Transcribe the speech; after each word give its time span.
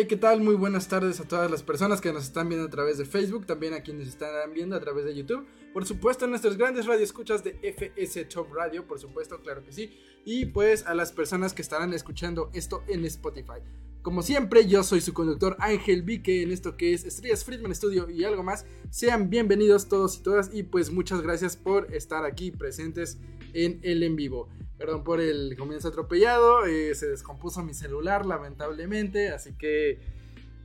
Hey, 0.00 0.06
¿qué 0.06 0.16
tal? 0.16 0.40
Muy 0.40 0.54
buenas 0.54 0.86
tardes 0.86 1.18
a 1.18 1.26
todas 1.26 1.50
las 1.50 1.64
personas 1.64 2.00
que 2.00 2.12
nos 2.12 2.22
están 2.22 2.48
viendo 2.48 2.68
a 2.68 2.70
través 2.70 2.98
de 2.98 3.04
Facebook, 3.04 3.46
también 3.46 3.74
a 3.74 3.80
quienes 3.80 4.06
están 4.06 4.30
viendo 4.54 4.76
a 4.76 4.80
través 4.80 5.04
de 5.04 5.12
YouTube. 5.12 5.44
Por 5.72 5.86
supuesto, 5.86 6.24
a 6.24 6.28
nuestros 6.28 6.56
grandes 6.56 6.86
radioescuchas 6.86 7.42
de 7.42 7.58
FS 7.64 8.26
Top 8.26 8.52
Radio, 8.52 8.86
por 8.86 9.00
supuesto, 9.00 9.42
claro 9.42 9.64
que 9.64 9.72
sí. 9.72 9.98
Y 10.24 10.46
pues 10.46 10.86
a 10.86 10.94
las 10.94 11.10
personas 11.10 11.52
que 11.52 11.62
estarán 11.62 11.92
escuchando 11.94 12.48
esto 12.54 12.84
en 12.86 13.04
Spotify. 13.06 13.60
Como 14.02 14.22
siempre, 14.22 14.68
yo 14.68 14.84
soy 14.84 15.00
su 15.00 15.12
conductor 15.12 15.56
Ángel 15.58 16.04
Vique 16.04 16.42
en 16.42 16.52
esto 16.52 16.76
que 16.76 16.94
es 16.94 17.04
Estrellas 17.04 17.44
Friedman 17.44 17.74
Studio 17.74 18.08
y 18.08 18.22
algo 18.22 18.44
más. 18.44 18.66
Sean 18.90 19.30
bienvenidos 19.30 19.88
todos 19.88 20.16
y 20.18 20.22
todas 20.22 20.54
y 20.54 20.62
pues 20.62 20.92
muchas 20.92 21.22
gracias 21.22 21.56
por 21.56 21.92
estar 21.92 22.24
aquí 22.24 22.52
presentes 22.52 23.18
en 23.54 23.80
el 23.82 24.02
en 24.02 24.16
vivo. 24.16 24.48
Perdón 24.78 25.02
por 25.04 25.20
el 25.20 25.56
comienzo 25.58 25.88
atropellado, 25.88 26.64
eh, 26.66 26.94
se 26.94 27.08
descompuso 27.08 27.62
mi 27.64 27.74
celular 27.74 28.24
lamentablemente, 28.26 29.30
así 29.30 29.56
que... 29.56 29.98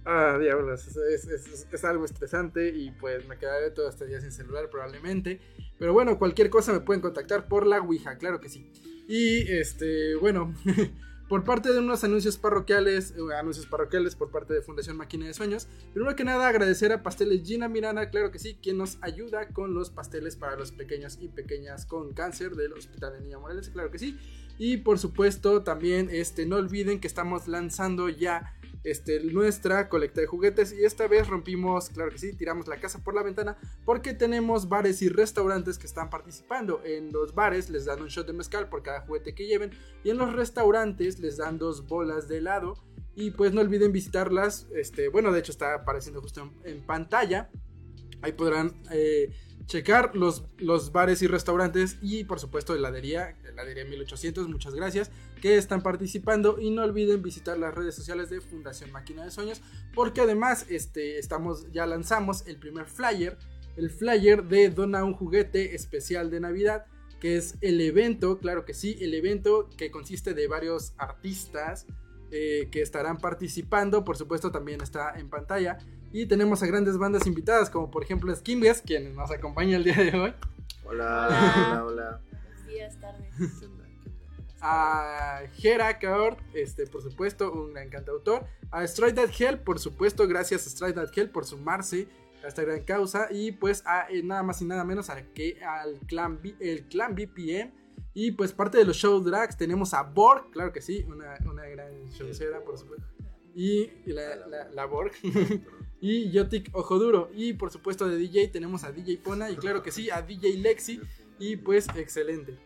Ah, 0.05 0.37
diablos, 0.37 0.85
es, 0.97 1.25
es- 1.71 1.83
algo 1.85 2.03
estresante 2.03 2.67
y 2.75 2.91
pues 2.91 3.25
me 3.27 3.37
quedaré 3.37 3.71
todo 3.71 3.87
este 3.89 4.05
día 4.05 4.19
sin 4.19 4.33
celular 4.33 4.69
probablemente. 4.69 5.39
Pero 5.79 5.93
bueno, 5.93 6.19
cualquier 6.19 6.49
cosa 6.49 6.73
me 6.73 6.81
pueden 6.81 7.01
contactar 7.01 7.47
por 7.47 7.65
la 7.65 7.79
Ouija, 7.79 8.17
claro 8.17 8.39
que 8.41 8.49
sí. 8.49 8.69
Y 9.07 9.49
este, 9.51 10.15
bueno, 10.15 10.53
por 11.33 11.43
parte 11.43 11.73
de 11.73 11.79
unos 11.79 12.03
anuncios 12.03 12.37
parroquiales, 12.37 13.15
eh, 13.17 13.35
anuncios 13.35 13.65
parroquiales 13.65 14.13
por 14.13 14.29
parte 14.29 14.53
de 14.53 14.61
Fundación 14.61 14.97
Máquina 14.97 15.25
de 15.25 15.33
Sueños. 15.33 15.67
Primero 15.91 16.15
que 16.15 16.23
nada, 16.23 16.47
agradecer 16.47 16.91
a 16.91 17.01
Pasteles 17.01 17.41
Gina 17.43 17.67
Miranda, 17.67 18.11
claro 18.11 18.29
que 18.29 18.37
sí, 18.37 18.59
quien 18.61 18.77
nos 18.77 18.99
ayuda 19.01 19.47
con 19.47 19.73
los 19.73 19.89
pasteles 19.89 20.35
para 20.35 20.55
los 20.55 20.71
pequeños 20.71 21.17
y 21.19 21.29
pequeñas 21.29 21.87
con 21.87 22.13
cáncer 22.13 22.51
del 22.51 22.73
Hospital 22.73 23.13
de 23.13 23.21
Niña 23.21 23.39
Morales, 23.39 23.69
claro 23.69 23.89
que 23.89 23.97
sí. 23.97 24.15
Y 24.59 24.77
por 24.77 24.99
supuesto, 24.99 25.63
también 25.63 26.07
este, 26.11 26.45
no 26.45 26.57
olviden 26.57 26.99
que 26.99 27.07
estamos 27.07 27.47
lanzando 27.47 28.09
ya 28.09 28.53
este, 28.83 29.23
nuestra 29.23 29.89
colecta 29.89 30.21
de 30.21 30.27
juguetes. 30.27 30.73
Y 30.73 30.83
esta 30.83 31.07
vez 31.07 31.27
rompimos, 31.27 31.89
claro 31.89 32.11
que 32.11 32.17
sí, 32.17 32.33
tiramos 32.33 32.67
la 32.67 32.79
casa 32.79 33.03
por 33.03 33.13
la 33.13 33.23
ventana 33.23 33.57
porque 33.85 34.13
tenemos 34.13 34.69
bares 34.69 35.01
y 35.01 35.09
restaurantes 35.09 35.77
que 35.77 35.87
están 35.87 36.09
participando. 36.09 36.81
En 36.83 37.11
los 37.11 37.33
bares 37.33 37.69
les 37.69 37.85
dan 37.85 38.01
un 38.01 38.07
shot 38.07 38.27
de 38.27 38.33
mezcal 38.33 38.69
por 38.69 38.83
cada 38.83 39.01
juguete 39.01 39.33
que 39.33 39.47
lleven 39.47 39.71
y 40.03 40.09
en 40.09 40.17
los 40.17 40.33
restaurantes 40.33 41.19
les 41.19 41.37
dan 41.37 41.57
dos 41.57 41.87
bolas 41.87 42.27
de 42.27 42.37
helado. 42.37 42.75
Y 43.15 43.31
pues 43.31 43.53
no 43.53 43.61
olviden 43.61 43.91
visitarlas, 43.91 44.67
este, 44.73 45.07
bueno 45.07 45.31
de 45.31 45.39
hecho 45.39 45.51
está 45.51 45.75
apareciendo 45.75 46.19
justo 46.19 46.51
en, 46.63 46.83
pantalla, 46.83 47.51
ahí 48.23 48.31
podrán 48.31 48.81
eh, 48.91 49.31
checar 49.65 50.15
los, 50.15 50.45
los 50.57 50.91
bares 50.91 51.21
y 51.21 51.27
restaurantes 51.27 51.97
y 52.01 52.23
por 52.25 52.39
supuesto 52.39 52.75
heladería, 52.75 53.37
heladería 53.47 53.85
1800, 53.85 54.47
muchas 54.49 54.73
gracias, 54.73 55.11
que 55.41 55.57
están 55.57 55.81
participando. 55.81 56.59
Y 56.59 56.69
no 56.69 56.83
olviden 56.83 57.21
visitar 57.21 57.57
las 57.57 57.73
redes 57.73 57.95
sociales 57.95 58.29
de 58.29 58.41
Fundación 58.41 58.91
Máquina 58.91 59.23
de 59.23 59.31
Sueños 59.31 59.61
porque 59.93 60.21
además 60.21 60.65
este, 60.69 61.19
estamos, 61.19 61.71
ya 61.71 61.85
lanzamos 61.85 62.45
el 62.47 62.57
primer 62.57 62.85
flyer, 62.85 63.37
el 63.75 63.89
flyer 63.89 64.43
de 64.43 64.69
Dona 64.69 65.03
un 65.03 65.13
juguete 65.13 65.75
especial 65.75 66.29
de 66.29 66.39
Navidad 66.39 66.85
que 67.19 67.37
es 67.37 67.55
el 67.61 67.79
evento, 67.79 68.37
claro 68.37 68.65
que 68.65 68.73
sí, 68.73 68.97
el 68.99 69.13
evento 69.13 69.69
que 69.77 69.89
consiste 69.91 70.33
de 70.33 70.45
varios 70.49 70.93
artistas 70.97 71.85
eh, 72.31 72.67
que 72.69 72.81
estarán 72.81 73.17
participando, 73.17 74.03
por 74.03 74.17
supuesto 74.17 74.51
también 74.51 74.81
está 74.81 75.17
en 75.17 75.29
pantalla 75.29 75.77
y 76.13 76.25
tenemos 76.27 76.63
a 76.63 76.67
grandes 76.67 76.97
bandas 76.97 77.27
invitadas 77.27 77.69
como 77.69 77.91
por 77.91 78.03
ejemplo 78.03 78.33
Skimbles, 78.33 78.81
quien 78.81 79.13
nos 79.15 79.29
acompaña 79.31 79.75
el 79.75 79.83
día 79.83 79.95
de 79.97 80.17
hoy, 80.17 80.33
Hola, 80.85 81.27
Hola. 81.27 81.53
hola, 81.67 81.85
hola. 81.85 82.21
Buenos 82.31 82.67
días, 82.67 82.99
tardes. 83.01 83.29
A 84.65 85.41
Hera 85.61 85.99
Kaort, 85.99 86.39
este, 86.53 86.87
por 86.87 87.01
supuesto, 87.01 87.51
un 87.51 87.73
gran 87.73 87.89
cantautor, 87.89 88.45
a 88.71 88.85
Strike 88.87 89.15
That 89.15 89.29
Hell, 89.37 89.59
por 89.59 89.77
supuesto, 89.77 90.25
gracias 90.25 90.65
a 90.65 90.69
Strike 90.69 90.95
That 90.95 91.09
Hell 91.13 91.29
por 91.31 91.43
sumarse 91.43 92.07
a 92.43 92.47
esta 92.47 92.63
gran 92.63 92.81
causa, 92.83 93.27
y 93.29 93.51
pues 93.51 93.83
a 93.85 94.07
eh, 94.09 94.23
nada 94.23 94.41
más 94.41 94.61
y 94.61 94.65
nada 94.65 94.85
menos 94.85 95.09
a 95.09 95.21
que, 95.33 95.61
al 95.65 95.99
clan, 96.07 96.41
B- 96.41 96.55
el 96.61 96.85
clan 96.87 97.13
BPM, 97.13 97.73
y 98.13 98.31
pues 98.31 98.53
parte 98.53 98.77
de 98.77 98.85
los 98.85 98.95
show 98.95 99.19
drags 99.21 99.57
tenemos 99.57 99.93
a 99.93 100.03
Borg, 100.03 100.49
claro 100.51 100.71
que 100.71 100.81
sí, 100.81 101.03
una, 101.09 101.35
una 101.45 101.63
gran 101.67 102.05
showcera, 102.11 102.61
por 102.61 102.77
supuesto, 102.77 103.05
y 103.53 103.91
la, 104.05 104.35
la, 104.47 104.69
la 104.69 104.85
Borg, 104.85 105.11
y 106.03 106.31
Yotik 106.31 106.69
Ojo 106.73 106.99
Duro, 106.99 107.31
y 107.33 107.53
por 107.53 107.71
supuesto 107.71 108.09
de 108.09 108.17
DJ 108.17 108.49
tenemos 108.49 108.83
a 108.83 108.91
DJ 108.91 109.19
Pona, 109.19 109.49
y 109.49 109.55
claro 109.55 109.81
que 109.81 109.89
sí, 109.89 110.09
a 110.09 110.21
DJ 110.21 110.57
Lexi, 110.57 110.99
y 111.39 111.55
pues 111.55 111.87
excelente. 111.95 112.57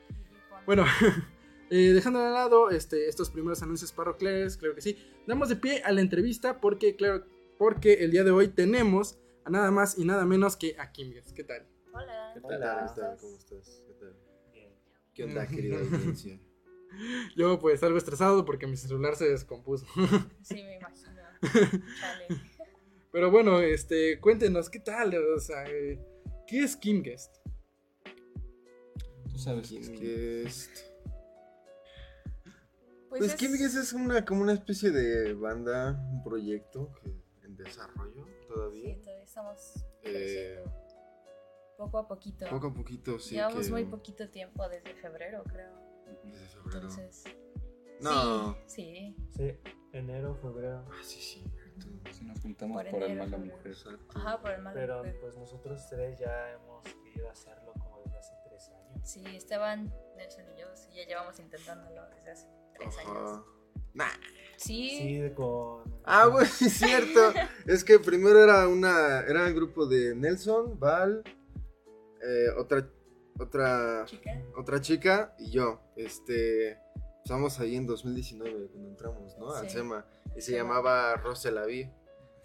Bueno, 0.65 0.83
eh, 1.69 1.91
dejando 1.93 2.19
de 2.19 2.31
lado 2.31 2.71
este, 2.71 3.07
estos 3.07 3.29
primeros 3.29 3.61
anuncios 3.61 3.91
parroquiales, 3.91 4.57
claro 4.57 4.73
que 4.73 4.81
sí, 4.81 4.97
damos 5.27 5.49
de 5.49 5.55
pie 5.55 5.83
a 5.83 5.91
la 5.91 6.01
entrevista 6.01 6.59
porque, 6.59 6.95
claro, 6.95 7.25
porque 7.59 8.03
el 8.03 8.09
día 8.09 8.23
de 8.23 8.31
hoy 8.31 8.47
tenemos 8.47 9.19
a 9.45 9.51
nada 9.51 9.69
más 9.69 9.99
y 9.99 10.05
nada 10.05 10.25
menos 10.25 10.57
que 10.57 10.75
a 10.79 10.91
Kimbias. 10.91 11.31
¿Qué 11.31 11.43
tal? 11.43 11.67
Hola. 11.93 12.31
¿Qué 12.33 12.41
¿cómo 12.41 12.57
tal? 12.57 12.85
estás? 12.85 12.91
¿Qué 12.95 13.01
tal? 13.01 13.17
¿Cómo 13.21 13.37
estás? 13.37 13.83
¿Qué 13.85 13.93
tal? 13.93 14.15
¿Qué 15.13 15.23
onda, 15.25 15.47
querida 15.47 15.77
audiencia? 15.77 16.39
Yo 17.37 17.59
pues 17.59 17.83
algo 17.83 17.99
estresado 17.99 18.45
porque 18.45 18.65
mi 18.65 18.77
celular 18.77 19.15
se 19.15 19.29
descompuso. 19.29 19.85
Sí, 20.41 20.55
me 20.55 20.77
imagino. 20.77 21.11
Chale. 21.99 22.56
Pero 23.11 23.31
bueno, 23.31 23.59
este, 23.61 24.19
cuéntenos, 24.19 24.69
¿qué 24.69 24.79
tal? 24.79 25.15
O 25.35 25.39
sea, 25.39 25.63
eh, 25.65 25.99
¿qué 26.45 26.63
es 26.63 26.75
Kimguest? 26.75 27.35
Tú 29.31 29.37
sabes 29.39 29.69
¿Quién 29.69 29.83
que 29.97 30.43
es? 30.43 30.69
Pues, 33.09 33.19
Pues 33.21 33.31
es- 33.33 33.35
Kim 33.37 33.51
Guess 33.53 33.75
es 33.75 33.93
una, 33.93 34.25
como 34.25 34.41
una 34.41 34.53
especie 34.53 34.91
de 34.91 35.33
banda, 35.33 35.91
un 36.11 36.23
proyecto 36.23 36.91
que 37.01 37.09
en 37.45 37.55
desarrollo 37.55 38.25
Sí, 38.25 38.47
todavía. 38.47 38.99
todavía 39.01 39.23
estamos 39.23 39.85
Eh. 40.03 40.63
Poco 41.77 41.99
a 41.99 42.07
poquito. 42.07 42.47
poco 42.49 42.67
a 42.67 42.73
poquito, 42.73 43.19
sí. 43.19 43.35
Llevamos 43.35 43.65
que 43.65 43.71
muy 43.71 43.85
poquito 43.85 44.29
tiempo 44.29 44.67
desde 44.67 44.93
febrero, 44.95 45.43
creo. 45.45 45.71
Desde 46.23 46.47
febrero. 46.47 46.65
Entonces. 46.81 47.23
No. 48.01 48.57
Sí, 48.65 49.15
sí. 49.35 49.37
Sí, 49.37 49.71
enero, 49.93 50.35
febrero. 50.41 50.83
Ah, 50.89 50.99
sí, 51.03 51.21
sí. 51.21 51.43
Si 52.11 52.23
nos 52.25 52.39
juntamos 52.41 52.81
Por 52.83 52.91
por, 52.91 53.03
el 53.03 53.17
mal 53.17 53.29
de 53.31 53.37
febrero. 53.37 53.55
mujer. 53.57 53.71
Exacto. 53.71 54.17
Ajá, 54.17 54.41
por 54.41 54.51
el 54.51 54.61
mal 54.61 54.73
Pero 54.73 54.97
mujer. 54.99 55.17
pues 55.21 55.37
nosotros 55.37 55.87
tres 55.89 56.19
ya 56.19 56.51
hemos 56.53 56.83
querido 57.03 57.29
hacerlo 57.29 57.73
como 57.73 58.01
desde 58.03 58.17
hace 58.17 58.33
tres 58.47 58.69
años. 58.69 59.01
Sí, 59.09 59.23
Esteban, 59.35 59.93
Nelson 60.15 60.45
y 60.55 60.59
yo 60.59 60.67
sí, 60.75 60.89
ya 60.95 61.05
llevamos 61.05 61.39
intentándolo 61.39 62.01
desde 62.15 62.31
hace 62.31 62.47
tres 62.73 62.97
años. 62.99 63.41
Nah. 63.93 64.05
Sí, 64.57 64.89
Sí, 65.25 65.31
con. 65.35 66.01
Ah, 66.03 66.25
güey, 66.27 66.45
es 66.45 66.51
cierto. 66.77 67.33
es 67.67 67.83
que 67.83 67.99
primero 67.99 68.43
era 68.43 68.67
una, 68.67 69.19
era 69.21 69.47
el 69.47 69.53
grupo 69.53 69.85
de 69.85 70.15
Nelson, 70.15 70.79
Val, 70.79 71.23
eh, 72.23 72.49
otra, 72.57 72.87
otra, 73.39 74.03
chica. 74.05 74.41
otra 74.55 74.81
chica 74.81 75.35
y 75.37 75.51
yo. 75.51 75.79
Este, 75.95 76.79
empezamos 77.27 77.59
ahí 77.59 77.75
en 77.75 77.85
2019 77.85 78.67
cuando 78.71 78.89
entramos, 78.89 79.37
¿no? 79.37 79.51
Al. 79.53 79.69
SEMA. 79.69 80.05
Y 80.35 80.41
se 80.41 80.51
Sí. 80.51 80.57
llamaba 80.57 81.15
Rose 81.17 81.51
la 81.51 81.65
Vi. 81.65 81.89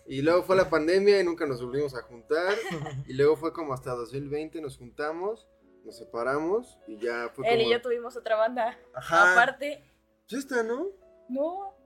Y 0.06 0.23
luego 0.23 0.43
fue 0.43 0.56
la 0.56 0.69
pandemia 0.69 1.20
y 1.20 1.25
nunca 1.25 1.46
nos 1.46 1.62
volvimos 1.62 1.94
a 1.94 2.02
juntar. 2.02 2.55
Y 3.06 3.12
luego 3.14 3.37
fue 3.37 3.52
como 3.52 3.73
hasta 3.75 3.93
2020 3.94 4.61
nos 4.61 4.76
juntamos, 4.79 5.46
nos 5.84 5.96
separamos 5.96 6.79
y 6.88 6.99
ya 6.99 7.31
fue 7.32 7.46
Él 7.49 7.58
como... 7.58 7.69
y 7.69 7.73
yo 7.73 7.81
tuvimos 7.81 8.17
otra 8.17 8.34
banda. 8.37 8.76
Ajá. 8.94 9.32
Aparte, 9.32 9.84
Ya 10.29 10.38
está, 10.38 10.64
¿no? 10.64 10.88
no, 11.28 11.76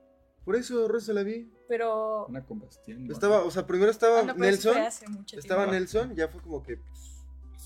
Por 0.46 0.56
eso 0.56 0.88
Rose 0.88 1.12
la 1.12 1.22
Vi. 1.22 1.52
pero. 1.68 2.24
Una 2.26 2.46
combustión. 2.46 3.06
¿no? 3.06 3.12
Estaba, 3.12 3.44
o 3.44 3.50
sea, 3.50 3.66
primero 3.66 3.90
estaba 3.90 4.20
Ah, 4.20 4.22
no, 4.22 4.34
Nelson. 4.34 4.78
hace 4.78 5.06
mucho 5.08 5.38
Estaba 5.38 5.64
tiempo. 5.64 5.74
Nelson, 5.74 6.14
ya 6.16 6.28
fue 6.28 6.40
como 6.40 6.62
que 6.62 6.78
pues, 6.78 7.15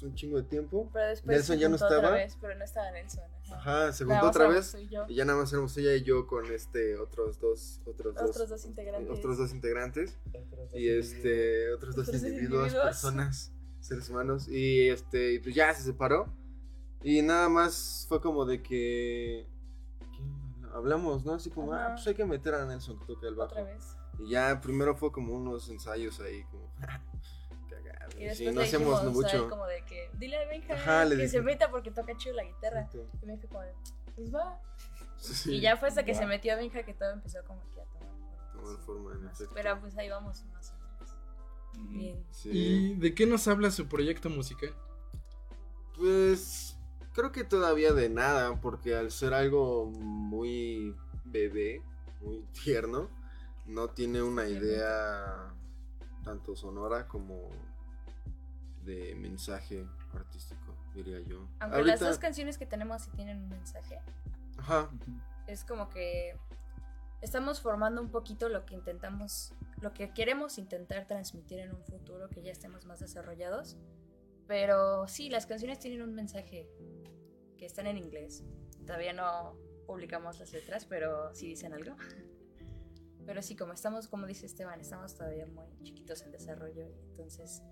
pues, 0.00 0.11
un 0.11 0.14
chingo 0.14 0.37
de 0.38 0.43
tiempo. 0.44 0.88
Pero 0.93 1.08
después 1.08 1.37
Nelson 1.37 1.56
se 1.56 1.61
ya 1.61 1.69
no 1.69 1.75
estaba. 1.76 2.11
vez, 2.11 2.37
pero 2.41 2.55
no 2.56 2.64
estaba 2.64 2.91
Nelson. 2.91 3.25
ajá. 3.44 3.56
Ajá, 3.56 3.93
se 3.93 4.05
juntó 4.05 4.29
otra 4.29 4.49
vez. 4.49 4.76
y 5.08 5.14
ya 5.14 5.25
nada 5.25 5.38
más 5.38 5.52
éramos 5.52 5.76
ella 5.76 5.94
y 5.94 6.02
yo 6.02 6.26
con 6.26 6.47
este 6.52 6.97
otros 6.97 7.38
dos, 7.41 7.81
otros 7.87 8.14
dos, 8.14 8.31
Otros 8.31 8.49
dos 8.49 8.64
integrantes. 8.64 9.19
otros 9.19 9.38
dos 9.38 9.52
integrantes. 9.52 10.19
Otros 10.29 10.58
dos 10.58 10.75
Y 10.75 10.88
este, 10.88 11.73
otros 11.73 11.94
dos 11.97 12.08
Otros 12.08 12.23
dos 12.23 12.31
individuos, 12.31 12.67
individuos. 12.69 12.85
personas, 12.85 13.52
seres 13.81 14.08
humanos. 14.08 14.49
Y 14.49 14.88
este, 14.88 15.35
y 15.35 15.38
pues 15.41 15.55
ya 15.55 15.73
se 15.75 15.82
separó. 15.82 16.32
Y 17.02 17.23
nada 17.23 17.49
más 17.49 18.06
fue 18.08 18.20
como 18.20 18.44
de 18.44 18.62
que. 18.62 19.47
Hablamos, 20.73 21.25
¿no? 21.25 21.35
Así 21.35 21.50
como, 21.50 21.73
ah, 21.75 21.88
pues 21.94 22.06
hay 22.06 22.14
que 22.14 22.25
meter 22.25 22.55
a 22.55 22.64
Nelson 22.64 22.97
que 22.99 23.05
toque 23.06 23.26
el 23.26 23.35
bajo. 23.35 23.50
Otra 23.52 23.64
vez. 23.64 23.97
Y 24.20 24.31
ya 24.31 24.61
primero 24.61 24.94
fue 24.94 25.11
como 25.11 25.35
unos 25.35 25.69
ensayos 25.69 26.20
ahí, 26.20 26.44
como. 26.44 26.70
Y 28.19 28.25
después 28.25 28.39
Sí, 28.39 28.45
no 28.47 28.61
le 28.61 28.67
hacemos 28.67 29.03
dijimos, 29.03 29.25
a 29.25 29.35
mucho. 29.39 29.49
como 29.49 29.67
de 29.67 29.85
que, 29.85 30.11
dile 30.19 30.37
a 30.43 30.47
Benja 30.49 30.75
Ajá, 30.75 31.09
que 31.09 31.29
se 31.29 31.41
meta 31.43 31.71
porque 31.71 31.91
toca 31.91 32.17
chido 32.17 32.35
la 32.37 32.45
guitarra. 32.45 32.89
Y 33.23 33.27
me 33.27 33.37
dijo 33.37 33.49
como 33.49 33.62
de, 33.62 33.73
pues 34.17 34.35
va. 34.35 34.61
Sí, 35.17 35.57
Y 35.57 35.61
ya 35.61 35.77
fue 35.77 35.89
hasta 35.89 36.05
que 36.05 36.15
se 36.15 36.27
metió 36.27 36.57
Benja 36.57 36.83
que 36.83 36.95
todo 36.95 37.11
empezó 37.12 37.39
como 37.47 37.61
que 37.71 37.81
a 37.81 37.85
tomar 37.85 38.09
tomar 38.53 38.79
forma. 38.79 39.11
forma 39.11 39.12
en 39.15 39.27
efecto. 39.33 39.53
Pero 39.55 39.81
pues 39.81 39.97
ahí 39.99 40.09
vamos 40.09 40.45
más 40.47 40.71
o 40.71 40.75
menos. 40.77 41.91
Bien. 41.91 42.25
Sí. 42.31 42.51
¿Y 42.53 42.95
de 42.97 43.15
qué 43.15 43.27
nos 43.27 43.47
habla 43.49 43.71
su 43.71 43.87
proyecto 43.89 44.29
musical? 44.29 44.75
Pues 45.97 46.77
creo 47.12 47.33
que 47.33 47.45
todavía 47.45 47.93
de 47.93 48.09
nada, 48.09 48.61
porque 48.61 48.95
al 48.95 49.11
ser 49.11 49.35
algo 49.35 49.87
muy 49.87 50.97
bebé, 51.25 51.83
muy 52.21 52.43
tierno, 52.65 53.09
no 53.67 53.89
tiene 53.91 54.23
una 54.23 54.47
idea 54.49 55.55
tanto 56.25 56.57
sonora 56.57 57.07
como 57.09 57.51
de 58.85 59.15
mensaje 59.15 59.87
artístico, 60.15 60.77
diría 60.94 61.21
yo. 61.21 61.49
Aunque 61.61 61.82
las 61.82 62.00
dos 62.00 62.19
canciones 62.19 62.59
que 62.59 62.67
tenemos 62.67 63.03
sí 63.03 63.11
tienen 63.15 63.38
un 63.38 63.49
mensaje, 63.49 64.00
Ajá, 64.59 64.91
es 65.47 65.65
como 65.65 65.88
que 65.88 66.37
estamos 67.21 67.61
formando 67.61 68.00
un 68.00 68.11
poquito 68.11 68.49
lo 68.49 68.65
que 68.65 68.75
intentamos, 68.75 69.53
lo 69.81 69.93
que 69.93 70.12
queremos 70.12 70.59
intentar 70.59 71.06
transmitir 71.06 71.61
en 71.61 71.75
un 71.75 71.82
futuro 71.85 72.29
que 72.29 72.43
ya 72.43 72.53
estemos 72.53 72.87
más 72.87 73.00
desarrollados. 73.00 73.77
Pero 74.47 75.06
sí, 75.06 75.31
las 75.31 75.47
canciones 75.47 75.79
tienen 75.79 76.03
un 76.03 76.15
mensaje 76.15 76.69
que 77.56 77.67
están 77.67 77.87
en 77.87 77.99
inglés. 77.99 78.43
Todavía 78.87 79.12
no 79.12 79.56
publicamos 79.87 80.38
las 80.41 80.53
letras, 80.53 80.87
pero 80.87 81.35
sí 81.35 81.47
dicen 81.47 81.73
algo. 81.73 81.97
Pero 83.26 83.43
sí, 83.43 83.55
como 83.55 83.75
estamos, 83.75 84.09
como 84.09 84.26
dice 84.26 84.47
Esteban, 84.47 84.81
estamos 84.81 85.15
todavía 85.15 85.47
muy 85.47 85.67
chiquitos 85.85 86.23
en 86.23 86.33
desarrollo 86.33 86.87
entonces 87.11 87.62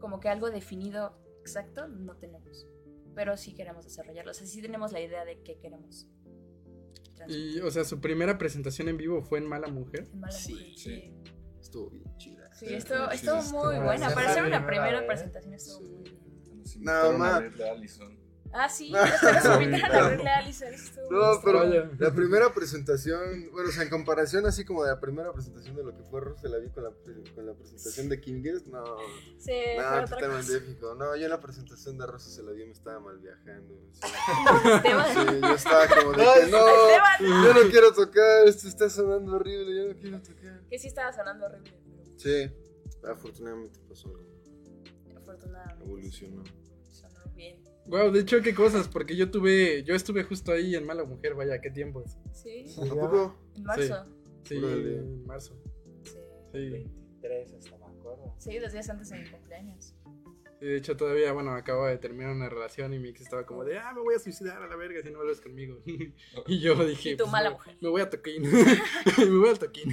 como 0.00 0.20
que 0.20 0.28
algo 0.28 0.50
definido 0.50 1.18
exacto 1.40 1.88
no 1.88 2.16
tenemos. 2.16 2.66
Pero 3.14 3.36
sí 3.36 3.54
queremos 3.54 3.84
desarrollarlo. 3.84 4.30
O 4.30 4.34
sea, 4.34 4.46
sí 4.46 4.60
tenemos 4.60 4.92
la 4.92 5.00
idea 5.00 5.24
de 5.24 5.40
qué 5.42 5.58
queremos. 5.58 6.06
transmitir. 7.14 7.56
Y, 7.56 7.60
o 7.60 7.70
sea, 7.70 7.84
su 7.84 8.00
primera 8.00 8.36
presentación 8.36 8.88
en 8.88 8.96
vivo 8.98 9.22
fue 9.22 9.38
en 9.38 9.46
Mala 9.46 9.68
Mujer. 9.68 10.08
En 10.12 10.20
Mala 10.20 10.32
Sí, 10.32 10.52
Mujer, 10.52 10.66
sí. 10.76 10.90
sí. 10.90 11.14
estuvo 11.58 11.88
bien 11.90 12.04
chida. 12.18 12.52
Sí, 12.54 12.66
estuvo, 12.74 13.42
muy 13.62 13.78
buena. 13.82 14.10
Para 14.10 14.34
ser 14.34 14.44
una 14.44 14.66
Primera 14.66 15.06
presentación 15.06 15.54
estuvo 15.54 15.78
Sí. 15.80 15.92
muy 15.92 16.02
bien. 16.02 16.84
No, 16.84 17.12
ma. 17.18 17.42
Ah, 18.52 18.68
sí, 18.68 18.94
hasta 18.96 19.42
nos 19.56 19.62
invitaron 19.62 19.96
a 19.96 20.08
verle 20.08 20.28
a 20.30 20.38
Alison. 20.38 20.68
eso 20.72 20.84
estuvo 20.84 21.10
No, 21.10 21.40
pero 21.44 21.64
la 21.98 22.14
primera 22.14 22.52
presentación, 22.54 23.50
bueno, 23.52 23.68
o 23.68 23.72
sea, 23.72 23.82
en 23.82 23.90
comparación 23.90 24.46
así 24.46 24.64
como 24.64 24.82
de 24.84 24.90
la 24.90 25.00
primera 25.00 25.32
presentación 25.32 25.76
de 25.76 25.84
lo 25.84 25.96
que 25.96 26.02
fue 26.04 26.20
se 26.40 26.48
la 26.48 26.58
vi 26.58 26.68
con 26.70 26.84
la, 26.84 26.90
pre- 26.90 27.34
con 27.34 27.46
la 27.46 27.54
presentación 27.54 28.08
de 28.08 28.20
King 28.20 28.42
Guest, 28.42 28.66
no, 28.68 28.84
Sí, 29.38 29.52
fue 29.76 30.28
no, 30.28 30.28
cosa. 30.38 30.56
épico. 30.56 30.94
No, 30.94 31.16
yo 31.16 31.24
en 31.24 31.30
la 31.30 31.40
presentación 31.40 31.98
de 31.98 32.06
Rosa 32.06 32.30
se 32.30 32.42
la 32.42 32.52
vi, 32.52 32.64
me 32.64 32.72
estaba 32.72 33.00
mal 33.00 33.18
viajando. 33.18 33.74
Sí. 33.92 34.00
Sí, 35.16 35.40
yo 35.42 35.54
estaba 35.54 35.86
como 35.88 36.12
de 36.12 36.16
que 36.18 36.24
no, 36.50 36.68
Esteban. 36.68 37.44
yo 37.44 37.54
no 37.54 37.70
quiero 37.70 37.92
tocar, 37.92 38.46
esto 38.46 38.68
está 38.68 38.88
sonando 38.90 39.34
horrible, 39.36 39.74
yo 39.76 39.88
no 39.94 40.00
quiero 40.00 40.22
tocar. 40.22 40.60
Que 40.68 40.78
sí 40.78 40.88
estaba 40.88 41.12
sonando 41.12 41.46
horrible, 41.46 41.72
pero 41.84 42.04
Sí, 42.16 42.50
afortunadamente 43.08 43.78
pasó 43.88 44.08
algo, 44.08 44.26
afortunadamente. 45.16 45.84
evolucionó. 45.84 46.42
Wow, 47.88 48.10
de 48.10 48.20
hecho, 48.20 48.42
qué 48.42 48.54
cosas, 48.54 48.88
porque 48.88 49.14
yo 49.16 49.30
tuve, 49.30 49.84
yo 49.84 49.94
estuve 49.94 50.24
justo 50.24 50.52
ahí 50.52 50.74
en 50.74 50.84
Mala 50.84 51.04
Mujer, 51.04 51.34
vaya, 51.34 51.60
qué 51.60 51.70
tiempos. 51.70 52.16
Sí, 52.32 52.64
¿A 52.82 52.84
poco? 52.94 53.36
en 53.54 53.62
marzo. 53.64 54.06
Sí, 54.44 54.56
en 54.56 55.24
marzo. 55.26 55.56
Sí. 56.04 56.18
Sí. 56.52 56.68
23 56.70 57.54
hasta 57.54 57.78
me 57.78 57.84
acuerdo. 57.86 58.34
Sí, 58.38 58.58
dos 58.58 58.72
días 58.72 58.88
antes 58.90 59.08
de 59.10 59.18
mi 59.20 59.28
cumpleaños. 59.30 59.94
Sí, 60.58 60.64
de 60.66 60.76
hecho, 60.78 60.96
todavía, 60.96 61.32
bueno, 61.32 61.52
acabo 61.54 61.86
de 61.86 61.98
terminar 61.98 62.32
una 62.34 62.48
relación 62.48 62.92
y 62.94 62.98
mi 62.98 63.10
ex 63.10 63.20
estaba 63.20 63.44
como 63.46 63.62
de, 63.64 63.78
ah, 63.78 63.92
me 63.94 64.00
voy 64.00 64.14
a 64.14 64.18
suicidar 64.18 64.62
a 64.62 64.66
la 64.66 64.74
verga 64.76 65.00
si 65.02 65.10
no 65.10 65.18
vuelves 65.18 65.40
conmigo. 65.40 65.78
y 66.46 66.60
yo 66.60 66.74
dije, 66.86 67.10
Y 67.10 67.16
tu 67.16 67.24
"Pues, 67.24 67.32
mala 67.32 67.50
me- 67.50 67.56
mujer". 67.56 67.76
Me 67.80 67.88
voy 67.88 68.00
a 68.00 68.10
toquín. 68.10 68.42
me 69.18 69.38
voy 69.38 69.48
al 69.50 69.58
toquín. 69.58 69.92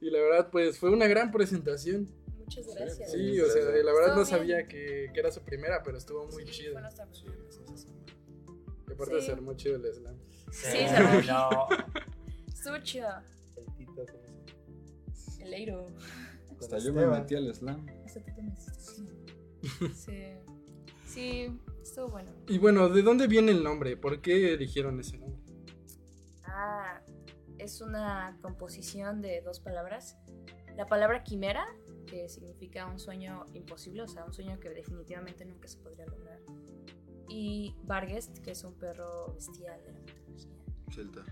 y 0.00 0.10
la 0.10 0.20
verdad, 0.20 0.50
pues 0.50 0.78
fue 0.78 0.90
una 0.90 1.06
gran 1.06 1.30
presentación. 1.30 2.08
Muchas 2.56 2.74
gracias. 2.74 3.12
Sí, 3.12 3.40
o 3.40 3.46
sea, 3.46 3.62
la 3.64 3.92
verdad 3.92 4.16
no 4.16 4.24
sabía 4.24 4.66
que, 4.66 5.10
que 5.12 5.20
era 5.20 5.30
su 5.30 5.42
primera, 5.42 5.82
pero 5.82 5.98
estuvo 5.98 6.26
muy 6.28 6.46
Sí, 6.46 6.50
chido. 6.52 6.72
fue 6.72 6.82
nuestra 6.82 7.06
primera. 7.06 7.36
Y 8.88 8.92
aparte 8.92 9.20
Sí. 9.20 9.26
se 9.26 9.32
armó 9.32 9.52
chido 9.54 9.76
el 9.76 9.92
slam. 9.94 10.16
Sí, 10.50 10.70
se 10.70 10.86
armó. 10.86 11.20
No. 11.26 11.68
Estuvo 12.46 12.78
chido. 12.78 13.08
El 13.56 13.66
Tito, 13.76 13.92
¿cómo 14.06 15.14
se? 15.14 15.44
El 15.44 15.54
Eiro. 15.54 15.88
Hasta 16.58 16.78
yo 16.78 16.92
me 16.94 17.06
metí 17.06 17.34
al 17.34 17.54
slam. 17.54 17.86
Hasta 18.06 18.20
tú 18.20 18.32
te 18.34 18.42
metiste. 18.42 18.72
Sí. 19.94 20.22
Sí, 21.06 21.60
estuvo 21.82 22.08
bueno. 22.08 22.30
Y 22.48 22.58
bueno, 22.58 22.88
¿de 22.88 23.02
dónde 23.02 23.26
viene 23.26 23.52
el 23.52 23.62
nombre? 23.62 23.96
¿Por 23.96 24.20
qué 24.22 24.54
eligieron 24.54 24.98
ese 25.00 25.18
nombre? 25.18 25.42
Ah, 26.44 27.00
es 27.58 27.80
una 27.80 28.38
composición 28.40 29.20
de 29.20 29.40
dos 29.42 29.60
palabras. 29.60 30.16
La 30.76 30.86
palabra 30.86 31.24
quimera, 31.24 31.66
que 32.08 32.28
significa 32.28 32.86
un 32.86 32.98
sueño 32.98 33.46
imposible, 33.52 34.02
o 34.02 34.08
sea, 34.08 34.24
un 34.24 34.32
sueño 34.32 34.58
que 34.58 34.70
definitivamente 34.70 35.44
nunca 35.44 35.68
se 35.68 35.78
podría 35.78 36.06
lograr. 36.06 36.40
Y 37.28 37.74
Vargest, 37.82 38.38
que 38.38 38.52
es 38.52 38.64
un 38.64 38.74
perro 38.74 39.32
bestial 39.34 39.82
de 39.84 39.92
la 39.92 40.00
mitología. 40.00 40.56
Celta, 40.90 41.24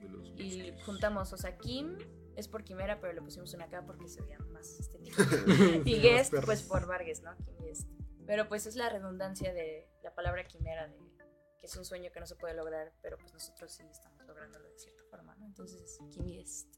de 0.00 0.08
los 0.08 0.28
Y 0.36 0.72
juntamos, 0.86 1.32
o 1.32 1.36
sea, 1.36 1.58
Kim 1.58 1.98
es 2.36 2.48
por 2.48 2.64
quimera, 2.64 3.00
pero 3.00 3.12
le 3.12 3.20
pusimos 3.20 3.52
una 3.52 3.68
K 3.68 3.84
porque 3.84 4.08
se 4.08 4.22
veía 4.22 4.38
más 4.52 4.80
estético. 4.80 5.22
y 5.84 6.00
Guest, 6.00 6.34
pues 6.44 6.62
por 6.62 6.86
Vargas, 6.86 7.22
¿no? 7.22 7.36
Kim 7.36 7.56
Guest. 7.58 7.88
Pero 8.26 8.48
pues 8.48 8.66
es 8.66 8.76
la 8.76 8.88
redundancia 8.88 9.52
de 9.52 9.90
la 10.02 10.14
palabra 10.14 10.44
quimera, 10.46 10.88
de 10.88 10.96
que 11.58 11.66
es 11.66 11.76
un 11.76 11.84
sueño 11.84 12.10
que 12.10 12.20
no 12.20 12.26
se 12.26 12.36
puede 12.36 12.54
lograr, 12.54 12.92
pero 13.02 13.18
pues 13.18 13.34
nosotros 13.34 13.70
sí 13.70 13.82
estamos 13.90 14.24
lográndolo 14.26 14.70
de 14.70 14.78
cierta 14.78 15.02
forma, 15.10 15.34
¿no? 15.36 15.44
Entonces, 15.44 15.98
Kim 16.10 16.26
Guest. 16.26 16.74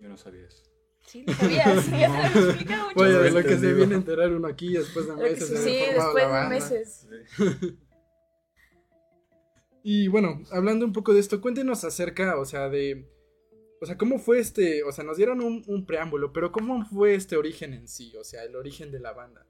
Yo 0.00 0.08
no 0.08 0.16
sabía 0.16 0.46
eso. 0.46 0.71
Sí, 1.06 1.24
lo 1.26 1.34
sabías, 1.34 1.84
sí, 1.84 1.90
ya 1.90 2.32
te 2.32 2.40
lo 2.40 2.46
explica 2.46 2.84
mucho. 2.84 2.94
Vaya, 2.96 3.12
de 3.12 3.18
veces 3.18 3.34
lo 3.34 3.42
que 3.42 3.58
se 3.58 3.72
viene 3.74 3.94
a 3.94 3.98
enterar 3.98 4.32
uno 4.32 4.48
aquí 4.48 4.72
después 4.72 5.06
de 5.06 5.16
meses. 5.16 5.48
sí, 5.48 5.78
después 5.92 6.32
de 6.32 6.48
meses. 6.48 7.06
Y 9.84 10.08
bueno, 10.08 10.42
hablando 10.52 10.86
un 10.86 10.92
poco 10.92 11.12
de 11.12 11.20
esto, 11.20 11.40
cuéntenos 11.40 11.84
acerca, 11.84 12.38
o 12.38 12.44
sea, 12.44 12.68
de... 12.68 13.08
O 13.80 13.86
sea, 13.86 13.98
¿cómo 13.98 14.20
fue 14.20 14.38
este? 14.38 14.84
O 14.84 14.92
sea, 14.92 15.02
nos 15.02 15.16
dieron 15.16 15.40
un, 15.40 15.64
un 15.66 15.86
preámbulo, 15.86 16.32
pero 16.32 16.52
¿cómo 16.52 16.84
fue 16.86 17.16
este 17.16 17.36
origen 17.36 17.74
en 17.74 17.88
sí? 17.88 18.14
O 18.16 18.22
sea, 18.22 18.44
el 18.44 18.54
origen 18.54 18.92
de 18.92 19.00
la 19.00 19.12
banda. 19.12 19.44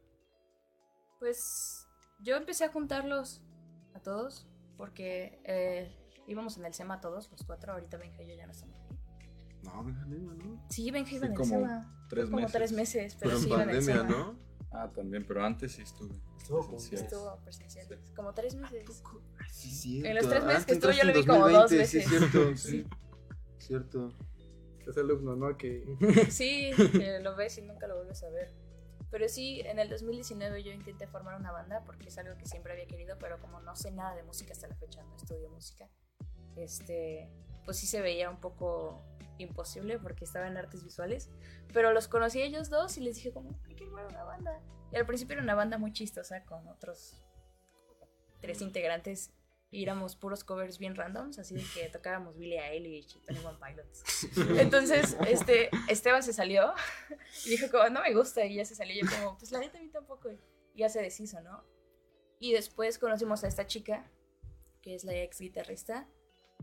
Pues 1.18 1.86
yo 2.22 2.36
empecé 2.36 2.64
a 2.64 2.72
juntarlos 2.72 3.42
a 3.94 4.00
todos 4.00 4.46
porque 4.78 5.38
eh, 5.44 5.94
íbamos 6.26 6.56
en 6.56 6.64
el 6.64 6.72
SEMA 6.72 7.00
todos, 7.00 7.30
los 7.30 7.44
cuatro. 7.44 7.74
Ahorita 7.74 7.98
Benja 7.98 8.22
y 8.22 8.28
yo 8.28 8.34
ya 8.34 8.46
no 8.46 8.52
estamos. 8.52 8.81
No, 9.62 9.84
venga, 9.84 10.04
¿no? 10.06 10.66
Sí, 10.68 10.90
Benja 10.90 11.14
iba 11.14 11.26
en 11.26 11.34
como 11.34 11.84
tres 12.08 12.24
como 12.26 12.36
meses. 12.36 12.52
tres 12.52 12.72
meses, 12.72 13.16
pero, 13.20 13.30
Pero 13.30 13.36
en 13.36 13.42
sí 13.42 13.48
pandemia. 13.50 14.02
¿no? 14.04 14.38
Ah, 14.72 14.90
también, 14.94 15.24
pero 15.26 15.44
antes 15.44 15.72
sí 15.72 15.82
estuve. 15.82 16.14
Estuvo 16.38 16.66
presencial. 16.68 17.02
Estuvo 17.04 17.36
presencial. 17.44 18.00
Como 18.16 18.32
tres 18.34 18.54
meses. 18.54 19.02
Sí, 19.50 19.70
cierto. 19.70 20.08
En 20.08 20.14
los 20.16 20.28
tres 20.28 20.44
meses 20.44 20.62
Ah, 20.62 20.66
que 20.66 20.72
estuve 20.72 20.96
yo 20.96 21.04
lo 21.04 21.12
vi 21.12 21.26
como 21.26 21.48
dos 21.48 21.70
2020, 21.70 21.86
Sí, 21.86 21.98
veces. 21.98 22.08
cierto. 22.10 22.56
Sí. 22.56 22.86
Cierto. 23.58 24.08
Es 24.88 24.96
alumno, 24.98 25.36
¿no? 25.36 25.56
Que... 25.56 25.84
Sí, 26.30 26.70
que 26.92 27.20
lo 27.20 27.36
ves 27.36 27.56
y 27.58 27.62
nunca 27.62 27.86
lo 27.86 27.96
vuelves 27.96 28.22
a 28.24 28.30
ver. 28.30 28.52
Pero 29.10 29.28
sí, 29.28 29.60
en 29.60 29.78
el 29.78 29.88
2019 29.90 30.64
yo 30.64 30.72
intenté 30.72 31.06
formar 31.06 31.38
una 31.38 31.52
banda 31.52 31.84
porque 31.84 32.08
es 32.08 32.18
algo 32.18 32.36
que 32.38 32.46
siempre 32.46 32.72
había 32.72 32.86
querido, 32.86 33.16
pero 33.20 33.38
como 33.40 33.60
no 33.60 33.76
sé 33.76 33.90
nada 33.92 34.16
de 34.16 34.22
música 34.24 34.52
hasta 34.54 34.66
la 34.68 34.74
fecha, 34.74 35.02
no 35.04 35.14
estudio 35.16 35.50
música, 35.50 35.88
este, 36.56 37.30
pues 37.64 37.76
sí 37.76 37.86
se 37.86 38.00
veía 38.00 38.30
un 38.30 38.40
poco 38.40 39.04
imposible 39.42 39.98
porque 39.98 40.24
estaba 40.24 40.46
en 40.46 40.56
artes 40.56 40.84
visuales. 40.84 41.30
Pero 41.72 41.92
los 41.92 42.08
conocí 42.08 42.40
a 42.40 42.44
ellos 42.44 42.70
dos 42.70 42.96
y 42.98 43.00
les 43.00 43.16
dije 43.16 43.32
como, 43.32 43.58
hay 43.66 43.74
que 43.74 43.84
una 43.84 44.24
banda. 44.24 44.60
Y 44.92 44.96
al 44.96 45.06
principio 45.06 45.34
era 45.34 45.42
una 45.42 45.54
banda 45.54 45.78
muy 45.78 45.92
chistosa 45.92 46.44
con 46.44 46.66
otros 46.68 47.22
tres 48.40 48.60
integrantes 48.60 49.32
Y 49.70 49.84
éramos 49.84 50.16
puros 50.16 50.44
covers 50.44 50.78
bien 50.78 50.94
randoms, 50.94 51.38
así 51.38 51.54
de 51.54 51.64
que 51.74 51.88
tocábamos 51.88 52.36
Billie 52.36 52.60
Eilish 52.60 53.16
y 53.16 53.20
Tony 53.20 53.38
One 53.38 53.58
Pilots. 53.58 54.28
Entonces, 54.60 55.16
este, 55.26 55.70
Esteban 55.88 56.22
se 56.22 56.34
salió 56.34 56.74
y 57.46 57.50
dijo 57.50 57.70
como, 57.70 57.88
no 57.88 58.02
me 58.02 58.12
gusta, 58.12 58.44
y 58.44 58.56
ya 58.56 58.66
se 58.66 58.74
salió. 58.74 58.94
Y 58.94 59.00
yo 59.00 59.16
como, 59.16 59.38
pues 59.38 59.50
la 59.50 59.60
neta 59.60 59.78
a 59.78 59.80
mí 59.80 59.88
tampoco. 59.88 60.30
Y 60.30 60.38
ya 60.76 60.90
se 60.90 61.00
deshizo, 61.00 61.40
¿no? 61.40 61.64
Y 62.38 62.52
después 62.52 62.98
conocimos 62.98 63.44
a 63.44 63.48
esta 63.48 63.66
chica, 63.66 64.10
que 64.82 64.94
es 64.94 65.04
la 65.04 65.14
ex 65.14 65.40
guitarrista, 65.40 66.06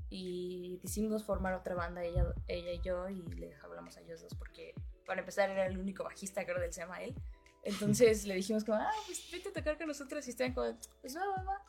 y 0.09 0.79
decidimos 0.81 1.23
formar 1.23 1.53
otra 1.53 1.75
banda, 1.75 2.03
ella, 2.03 2.25
ella 2.47 2.71
y 2.71 2.81
yo, 2.81 3.09
y 3.09 3.21
le 3.35 3.55
hablamos 3.63 3.97
a 3.97 4.01
ellos 4.01 4.21
dos 4.21 4.33
porque, 4.35 4.73
para 5.05 5.19
empezar, 5.19 5.49
era 5.49 5.67
el 5.67 5.77
único 5.77 6.03
bajista, 6.03 6.45
creo, 6.45 6.59
del 6.59 6.73
se 6.73 6.81
llama 6.81 7.01
él. 7.01 7.13
Entonces 7.63 8.25
le 8.25 8.35
dijimos 8.35 8.63
como, 8.63 8.77
ah, 8.77 8.91
pues 9.05 9.29
vete 9.31 9.49
a 9.49 9.53
tocar 9.53 9.77
con 9.77 9.87
nosotros, 9.87 10.25
y 10.27 10.29
estaban 10.31 10.53
como, 10.53 10.67
pues 11.01 11.15
va, 11.15 11.21
va, 11.25 11.43
va. 11.43 11.63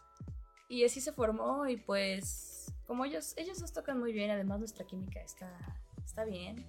Y 0.68 0.84
así 0.84 1.00
se 1.00 1.12
formó, 1.12 1.66
y 1.66 1.76
pues, 1.76 2.72
como 2.86 3.04
ellos, 3.04 3.34
ellos 3.36 3.58
dos 3.58 3.72
tocan 3.72 3.98
muy 3.98 4.12
bien, 4.12 4.30
además 4.30 4.58
nuestra 4.60 4.86
química 4.86 5.20
está, 5.20 5.50
está 6.04 6.24
bien, 6.24 6.66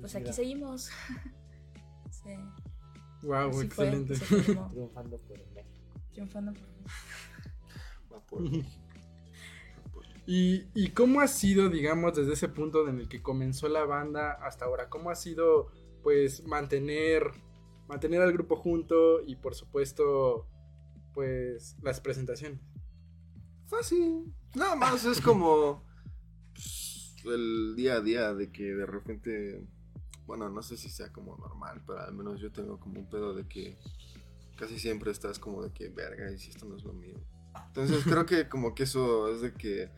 pues 0.00 0.14
aquí 0.14 0.24
Mira, 0.24 0.34
seguimos. 0.34 0.90
sí, 2.10 2.36
Wow, 3.22 3.50
así 3.50 3.68
fue, 3.68 3.88
excelente. 3.88 4.14
formó, 4.14 4.68
Triunfando 4.70 5.18
por 5.18 5.38
México. 5.52 6.00
triunfando 6.12 6.52
por 6.52 6.68
Va 8.12 8.20
por 8.26 8.42
¿Y, 10.30 10.68
¿Y 10.74 10.90
cómo 10.90 11.22
ha 11.22 11.26
sido, 11.26 11.70
digamos, 11.70 12.14
desde 12.14 12.34
ese 12.34 12.48
punto 12.48 12.86
en 12.86 12.98
el 12.98 13.08
que 13.08 13.22
comenzó 13.22 13.66
la 13.66 13.86
banda 13.86 14.32
hasta 14.32 14.66
ahora? 14.66 14.90
¿Cómo 14.90 15.08
ha 15.08 15.14
sido, 15.14 15.72
pues, 16.02 16.44
mantener, 16.44 17.30
mantener 17.88 18.20
al 18.20 18.34
grupo 18.34 18.54
junto 18.56 19.22
y, 19.24 19.36
por 19.36 19.54
supuesto, 19.54 20.46
pues, 21.14 21.78
las 21.80 22.02
presentaciones? 22.02 22.60
Fácil. 23.68 24.34
Nada 24.54 24.76
más 24.76 25.06
es 25.06 25.18
como 25.22 25.86
pues, 26.52 27.14
el 27.24 27.74
día 27.74 27.94
a 27.94 28.00
día 28.02 28.34
de 28.34 28.52
que 28.52 28.64
de 28.64 28.84
repente, 28.84 29.66
bueno, 30.26 30.50
no 30.50 30.60
sé 30.60 30.76
si 30.76 30.90
sea 30.90 31.10
como 31.10 31.38
normal, 31.38 31.82
pero 31.86 32.00
al 32.00 32.12
menos 32.12 32.38
yo 32.38 32.52
tengo 32.52 32.78
como 32.78 33.00
un 33.00 33.08
pedo 33.08 33.32
de 33.32 33.48
que 33.48 33.78
casi 34.58 34.78
siempre 34.78 35.10
estás 35.10 35.38
como 35.38 35.62
de 35.62 35.72
que, 35.72 35.88
verga, 35.88 36.30
y 36.30 36.36
si 36.36 36.50
esto 36.50 36.66
no 36.66 36.76
es 36.76 36.84
lo 36.84 36.92
mío. 36.92 37.18
Entonces 37.68 38.04
creo 38.04 38.26
que 38.26 38.46
como 38.46 38.74
que 38.74 38.82
eso 38.82 39.32
es 39.32 39.40
de 39.40 39.54
que 39.54 39.90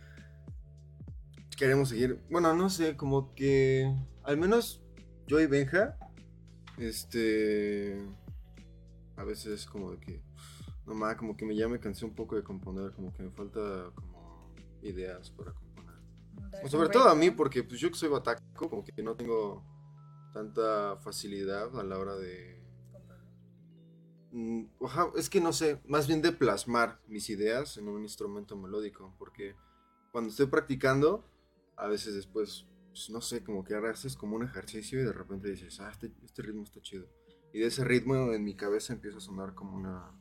queremos 1.60 1.90
seguir, 1.90 2.18
bueno, 2.30 2.54
no 2.54 2.70
sé, 2.70 2.96
como 2.96 3.34
que 3.34 3.94
al 4.22 4.38
menos 4.38 4.82
yo 5.26 5.40
y 5.40 5.46
Benja, 5.46 5.94
este, 6.78 8.00
a 9.14 9.24
veces 9.24 9.66
como 9.66 9.90
de 9.90 10.00
que, 10.00 10.22
no 10.86 10.94
más, 10.94 11.16
como 11.16 11.36
que 11.36 11.44
me 11.44 11.54
ya 11.54 11.68
me 11.68 11.78
cansé 11.78 12.06
un 12.06 12.14
poco 12.14 12.34
de 12.34 12.42
componer, 12.42 12.92
como 12.92 13.12
que 13.12 13.22
me 13.22 13.30
falta 13.30 13.92
como 13.94 14.54
ideas 14.80 15.28
para 15.32 15.52
componer. 15.52 15.96
O 16.64 16.68
sobre 16.70 16.88
todo 16.88 17.10
a 17.10 17.14
mí, 17.14 17.30
porque 17.30 17.62
pues 17.62 17.78
yo 17.78 17.90
que 17.90 17.98
soy 17.98 18.08
bataco, 18.08 18.70
como 18.70 18.82
que 18.82 19.02
no 19.02 19.14
tengo 19.14 19.62
tanta 20.32 20.96
facilidad 20.96 21.78
a 21.78 21.82
la 21.82 21.98
hora 21.98 22.16
de... 22.16 22.58
Mm, 24.32 24.64
ajá, 24.82 25.10
es 25.14 25.28
que 25.28 25.42
no 25.42 25.52
sé, 25.52 25.78
más 25.86 26.06
bien 26.06 26.22
de 26.22 26.32
plasmar 26.32 27.02
mis 27.06 27.28
ideas 27.28 27.76
en 27.76 27.86
un 27.86 28.00
instrumento 28.00 28.56
melódico, 28.56 29.14
porque 29.18 29.56
cuando 30.10 30.30
estoy 30.30 30.46
practicando, 30.46 31.26
a 31.80 31.88
veces 31.88 32.14
después, 32.14 32.66
pues, 32.88 33.10
no 33.10 33.20
sé, 33.20 33.42
como 33.42 33.64
que 33.64 33.74
ahora 33.74 33.90
haces 33.90 34.16
como 34.16 34.36
un 34.36 34.44
ejercicio 34.44 35.00
y 35.00 35.04
de 35.04 35.12
repente 35.12 35.48
dices, 35.48 35.80
ah, 35.80 35.90
este, 35.90 36.12
este 36.24 36.42
ritmo 36.42 36.62
está 36.62 36.80
chido. 36.80 37.08
Y 37.52 37.60
de 37.60 37.66
ese 37.66 37.84
ritmo 37.84 38.32
en 38.32 38.44
mi 38.44 38.54
cabeza 38.54 38.92
empieza 38.92 39.18
a 39.18 39.20
sonar 39.20 39.54
como 39.54 39.76
una 39.76 40.12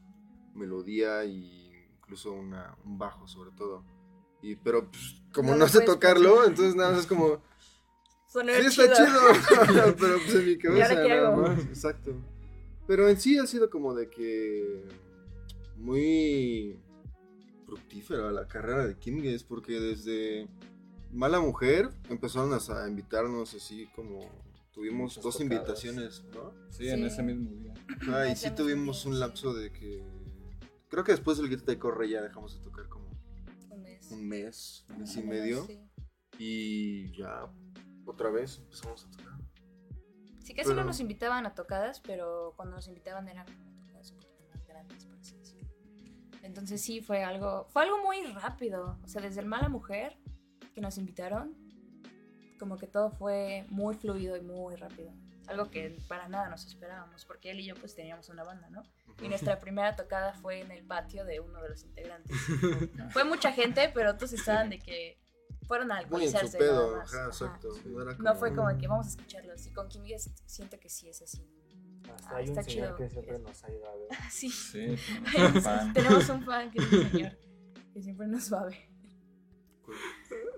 melodía 0.56 1.26
y 1.26 1.70
incluso 1.98 2.32
una, 2.32 2.76
un 2.86 2.98
bajo 2.98 3.28
sobre 3.28 3.52
todo. 3.52 3.86
Y, 4.42 4.56
pero 4.56 4.90
pues, 4.90 5.22
como 5.34 5.56
No 5.56 5.68
sé 5.68 5.82
tocarlo, 5.82 6.46
entonces 6.46 6.76
nada 6.76 6.92
más 6.92 7.02
es 7.02 7.08
como, 7.08 7.42
sí 8.26 8.40
está 8.40 8.94
chido, 8.94 9.20
pero 10.00 10.18
pues 10.18 10.36
en 10.36 10.46
mi 10.46 10.58
cabeza 10.58 10.96
nada 10.96 11.36
más, 11.36 11.60
exacto. 11.66 12.16
Pero 12.88 13.10
en 13.10 13.20
sí 13.20 13.38
ha 13.38 13.46
sido 13.46 13.70
como 13.70 13.94
de 13.94 14.10
que 14.10 14.88
muy 15.76 16.80
fructífera 17.66 18.32
la 18.32 18.48
carrera 18.48 18.88
de 18.88 18.98
Kim 18.98 19.18
Gates 19.18 19.44
porque 19.44 19.80
desde 19.80 20.48
Mala 21.12 21.40
Mujer 21.40 21.90
empezaron 22.10 22.54
a, 22.54 22.58
a 22.84 22.88
invitarnos 22.88 23.54
así 23.56 23.88
como 23.96 24.20
tuvimos 24.72 25.18
Muchas 25.18 25.24
dos 25.24 25.38
tocadas. 25.38 25.42
invitaciones, 25.60 26.24
¿no? 26.34 26.54
Sí, 26.72 26.88
en 26.90 27.04
ese 27.06 27.24
mismo 27.24 27.50
día. 27.52 27.74
Ajá, 28.02 28.30
y 28.30 28.36
sí 28.36 28.52
tuvimos 28.52 29.06
un 29.06 29.20
lapso 29.20 29.54
de 29.54 29.72
que 29.72 30.04
creo 30.90 31.04
que 31.04 31.12
después 31.14 31.38
del 31.38 31.50
Grita 31.50 31.72
y 31.72 31.78
Corre 31.78 32.10
ya 32.10 32.22
dejamos 32.22 32.56
de 32.58 32.64
tocar 32.64 32.88
como 32.88 33.10
Un 33.72 33.82
mes. 33.84 34.12
un 34.12 34.28
mes, 34.28 34.86
un 34.90 35.00
mes 35.00 35.16
y 35.18 35.24
medio 35.24 35.66
Sí, 35.66 35.80
y 36.38 37.18
ya 37.18 37.46
otra 38.06 38.30
vez 38.30 38.60
empezamos 38.60 39.06
a 39.06 39.10
tocar. 39.12 39.34
Sí, 40.44 40.54
casi 40.54 40.70
Pero- 40.70 40.82
no 40.82 40.86
nos 40.86 41.00
invitaban 41.00 41.46
a 41.46 41.54
tocadas, 41.54 42.00
pero 42.02 42.54
cuando 42.56 42.76
nos 42.76 42.88
invitaban 42.88 43.28
eran 43.28 43.46
tocadas 43.46 44.14
más 44.54 44.66
grandes, 44.68 45.06
por 45.06 45.18
así 45.20 45.36
decirlo. 45.38 45.70
Entonces 46.44 46.82
sí, 46.82 47.02
fue 47.02 47.24
algo, 47.24 47.68
fue 47.70 47.84
algo 47.84 48.02
muy 48.04 48.24
rápido. 48.34 48.98
O 49.04 49.08
sea, 49.08 49.22
desde 49.22 49.42
el 49.42 49.46
Mala 49.48 49.70
Mujer 49.70 50.18
que 50.74 50.82
nos 50.82 50.98
invitaron, 50.98 51.56
como 52.60 52.78
que 52.78 52.88
todo 52.88 53.12
fue 53.12 53.66
muy 53.70 53.96
fluido 53.96 54.36
y 54.38 54.42
muy 54.42 54.76
rápido. 54.76 55.12
Algo 55.48 55.72
que 55.72 55.98
para 56.08 56.28
nada 56.28 56.48
nos 56.50 56.66
esperábamos, 56.66 57.26
porque 57.26 57.50
él 57.52 57.60
y 57.60 57.66
yo 57.66 57.76
pues 57.76 57.96
teníamos 57.96 58.30
una 58.30 58.44
banda, 58.44 58.70
¿no? 58.70 58.84
Y 59.22 59.28
nuestra 59.30 59.60
primera 59.60 59.96
tocada 59.96 60.34
fue 60.34 60.62
en 60.62 60.72
el 60.72 60.86
patio 60.86 61.26
de 61.26 61.40
uno 61.40 61.62
de 61.62 61.70
los 61.70 61.84
integrantes. 61.84 62.36
fue 63.12 63.24
mucha 63.24 63.52
gente, 63.52 63.90
pero 63.94 64.12
otros 64.12 64.32
estaban 64.34 64.70
de 64.70 64.78
que 64.80 65.20
fueron 65.68 65.92
a 65.92 65.96
Muy 65.96 66.26
en 66.26 66.32
su 66.32 66.38
alcoholizarse. 66.38 66.58
pedo, 66.58 66.92
nada 66.92 66.98
más. 67.04 67.14
ajá, 67.14 67.26
exacto. 67.28 67.70
No, 67.86 68.02
era 68.02 68.14
No 68.20 68.36
fue 68.36 68.50
como- 68.54 68.68
como 68.68 68.78
que 68.80 68.88
vamos 68.88 69.08
a 69.08 69.10
escucharlos. 69.10 69.66
Y 69.66 69.72
con 69.74 69.88
Kim 69.90 70.04
siento 70.46 70.80
que 70.80 70.90
sí 70.90 71.10
es 71.10 71.22
así. 71.22 71.44
Hasta 72.14 72.30
Ah, 72.30 72.36
hay 72.38 72.44
un 72.46 72.50
está 72.58 72.64
señor 72.64 72.86
chido. 72.88 72.98
que 72.98 73.10
siempre 73.10 73.40
nos 73.40 73.64
ha 73.64 73.72
ido 73.72 73.88
a 73.90 73.96
ver. 73.96 74.08
Sí. 74.32 74.50
Sí, 74.50 74.80
Hay 75.36 75.46
un- 75.46 75.56
un 75.58 75.62
fan. 75.62 75.94
Tenemos 75.94 76.30
un 76.30 76.44
fan 76.46 76.72
que 76.72 76.80
es 76.80 76.92
un 76.94 77.12
señor 77.12 77.38
que 77.94 78.02
siempre 78.04 78.28
nos 78.28 78.54
va 78.54 78.62
a 78.62 78.66
ver. 78.66 78.78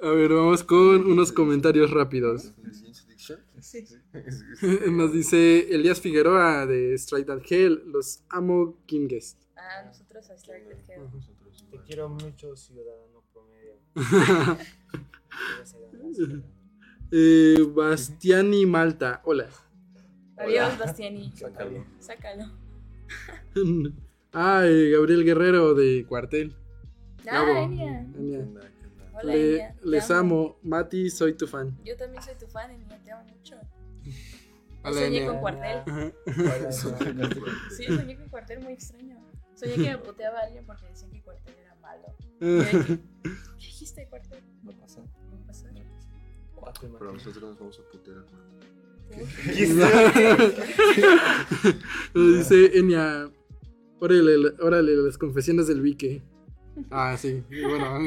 A 0.03 0.09
ver, 0.09 0.33
vamos 0.33 0.63
con 0.63 1.05
unos 1.05 1.31
comentarios 1.31 1.91
rápidos. 1.91 2.53
Science 2.71 3.03
Addiction. 3.03 3.39
Sí. 3.59 3.85
Nos 4.91 5.13
dice 5.13 5.71
Elías 5.73 6.01
Figueroa 6.01 6.65
de 6.65 6.95
Straight 6.95 7.29
at 7.29 7.43
Hell, 7.47 7.83
los 7.85 8.23
amo 8.29 8.79
Guest. 8.87 9.37
Ah, 9.55 9.83
nosotros 9.85 10.27
a 10.31 10.37
Started 10.37 10.75
Hell. 10.87 11.03
Nosotros 11.13 11.65
Te 11.69 11.77
quiero 11.85 12.09
mucho, 12.09 12.55
ciudadano 12.55 13.23
promedio. 13.31 13.75
Eh, 17.13 17.57
Bastiani 17.75 18.65
Malta, 18.65 19.21
hola. 19.25 19.49
Adiós, 20.37 20.79
Bastiani. 20.79 21.29
Sácalo. 21.35 21.85
Sácalo. 21.99 22.45
Ah, 24.31 24.63
eh, 24.65 24.91
Gabriel 24.91 25.25
Guerrero 25.25 25.75
de 25.75 26.05
Cuartel. 26.07 26.55
Ah. 27.29 27.63
Enya. 27.63 28.07
Hola, 29.23 29.33
Le- 29.35 29.53
Enya. 29.55 29.75
Les 29.83 30.11
amo. 30.11 30.59
Mati, 30.63 31.09
soy 31.09 31.33
tu 31.33 31.47
fan. 31.47 31.77
Yo 31.83 31.95
también 31.97 32.21
soy 32.23 32.35
tu 32.39 32.47
fan, 32.47 32.71
Enya. 32.71 32.99
Te 33.03 33.11
amo 33.11 33.23
mucho. 33.25 33.55
Hola, 34.83 34.93
Soñé 35.01 35.17
Enya. 35.17 35.27
con 35.27 35.39
cuartel. 35.39 35.83
Hola, 35.87 36.71
Sí, 37.77 37.85
soñé 37.85 38.17
con 38.17 38.29
cuartel 38.29 38.59
muy 38.61 38.73
extraño. 38.73 39.17
Soñé 39.55 39.75
que 39.75 39.89
me 39.91 39.97
puteaba 39.99 40.39
a 40.39 40.43
alguien 40.43 40.65
porque 40.65 40.87
decían 40.87 41.11
que 41.11 41.21
cuartel 41.21 41.55
era 41.59 41.75
malo. 41.75 42.15
¿Qué 42.39 42.99
dijiste 43.57 44.01
de 44.01 44.07
cuartel? 44.09 44.43
No 44.63 44.71
pasa. 44.71 45.01
No 45.01 45.45
pasa. 45.45 45.69
Te 46.79 46.87
Pero 46.87 47.11
nosotros 47.13 47.43
nos 47.43 47.59
vamos 47.59 47.79
a 47.79 47.91
putear. 47.91 48.25
Nos 52.13 52.37
dice 52.37 52.77
Enya. 52.77 53.29
Órale, 53.99 54.35
órale, 54.61 54.95
las 54.95 55.17
confesiones 55.17 55.67
del 55.67 55.81
Vique. 55.81 56.23
Ah, 56.89 57.15
sí. 57.17 57.43
bueno, 57.49 57.99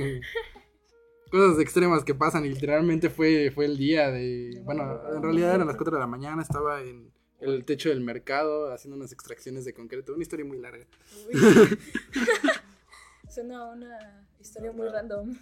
cosas 1.35 1.59
extremas 1.59 2.05
que 2.05 2.15
pasan. 2.15 2.45
Y 2.45 2.51
literalmente 2.51 3.11
fue, 3.11 3.51
fue 3.51 3.65
el 3.67 3.77
día 3.77 4.11
de. 4.11 4.61
Bueno, 4.65 5.01
en 5.15 5.23
realidad 5.23 5.57
eran 5.57 5.67
las 5.67 5.77
4 5.77 5.97
de 5.97 6.01
la 6.01 6.07
mañana. 6.07 6.43
Estaba 6.43 6.81
en 6.83 7.11
el 7.41 7.65
techo 7.65 7.89
del 7.89 8.01
mercado 8.01 8.73
haciendo 8.73 8.97
unas 8.97 9.13
extracciones 9.13 9.65
de 9.65 9.75
concreto. 9.75 10.15
Una 10.15 10.23
historia 10.23 10.45
muy 10.45 10.59
larga. 10.59 10.87
Uy. 11.27 11.41
Suena 13.29 13.65
una 13.65 14.29
historia 14.41 14.71
muy 14.71 14.89
random. 14.89 15.35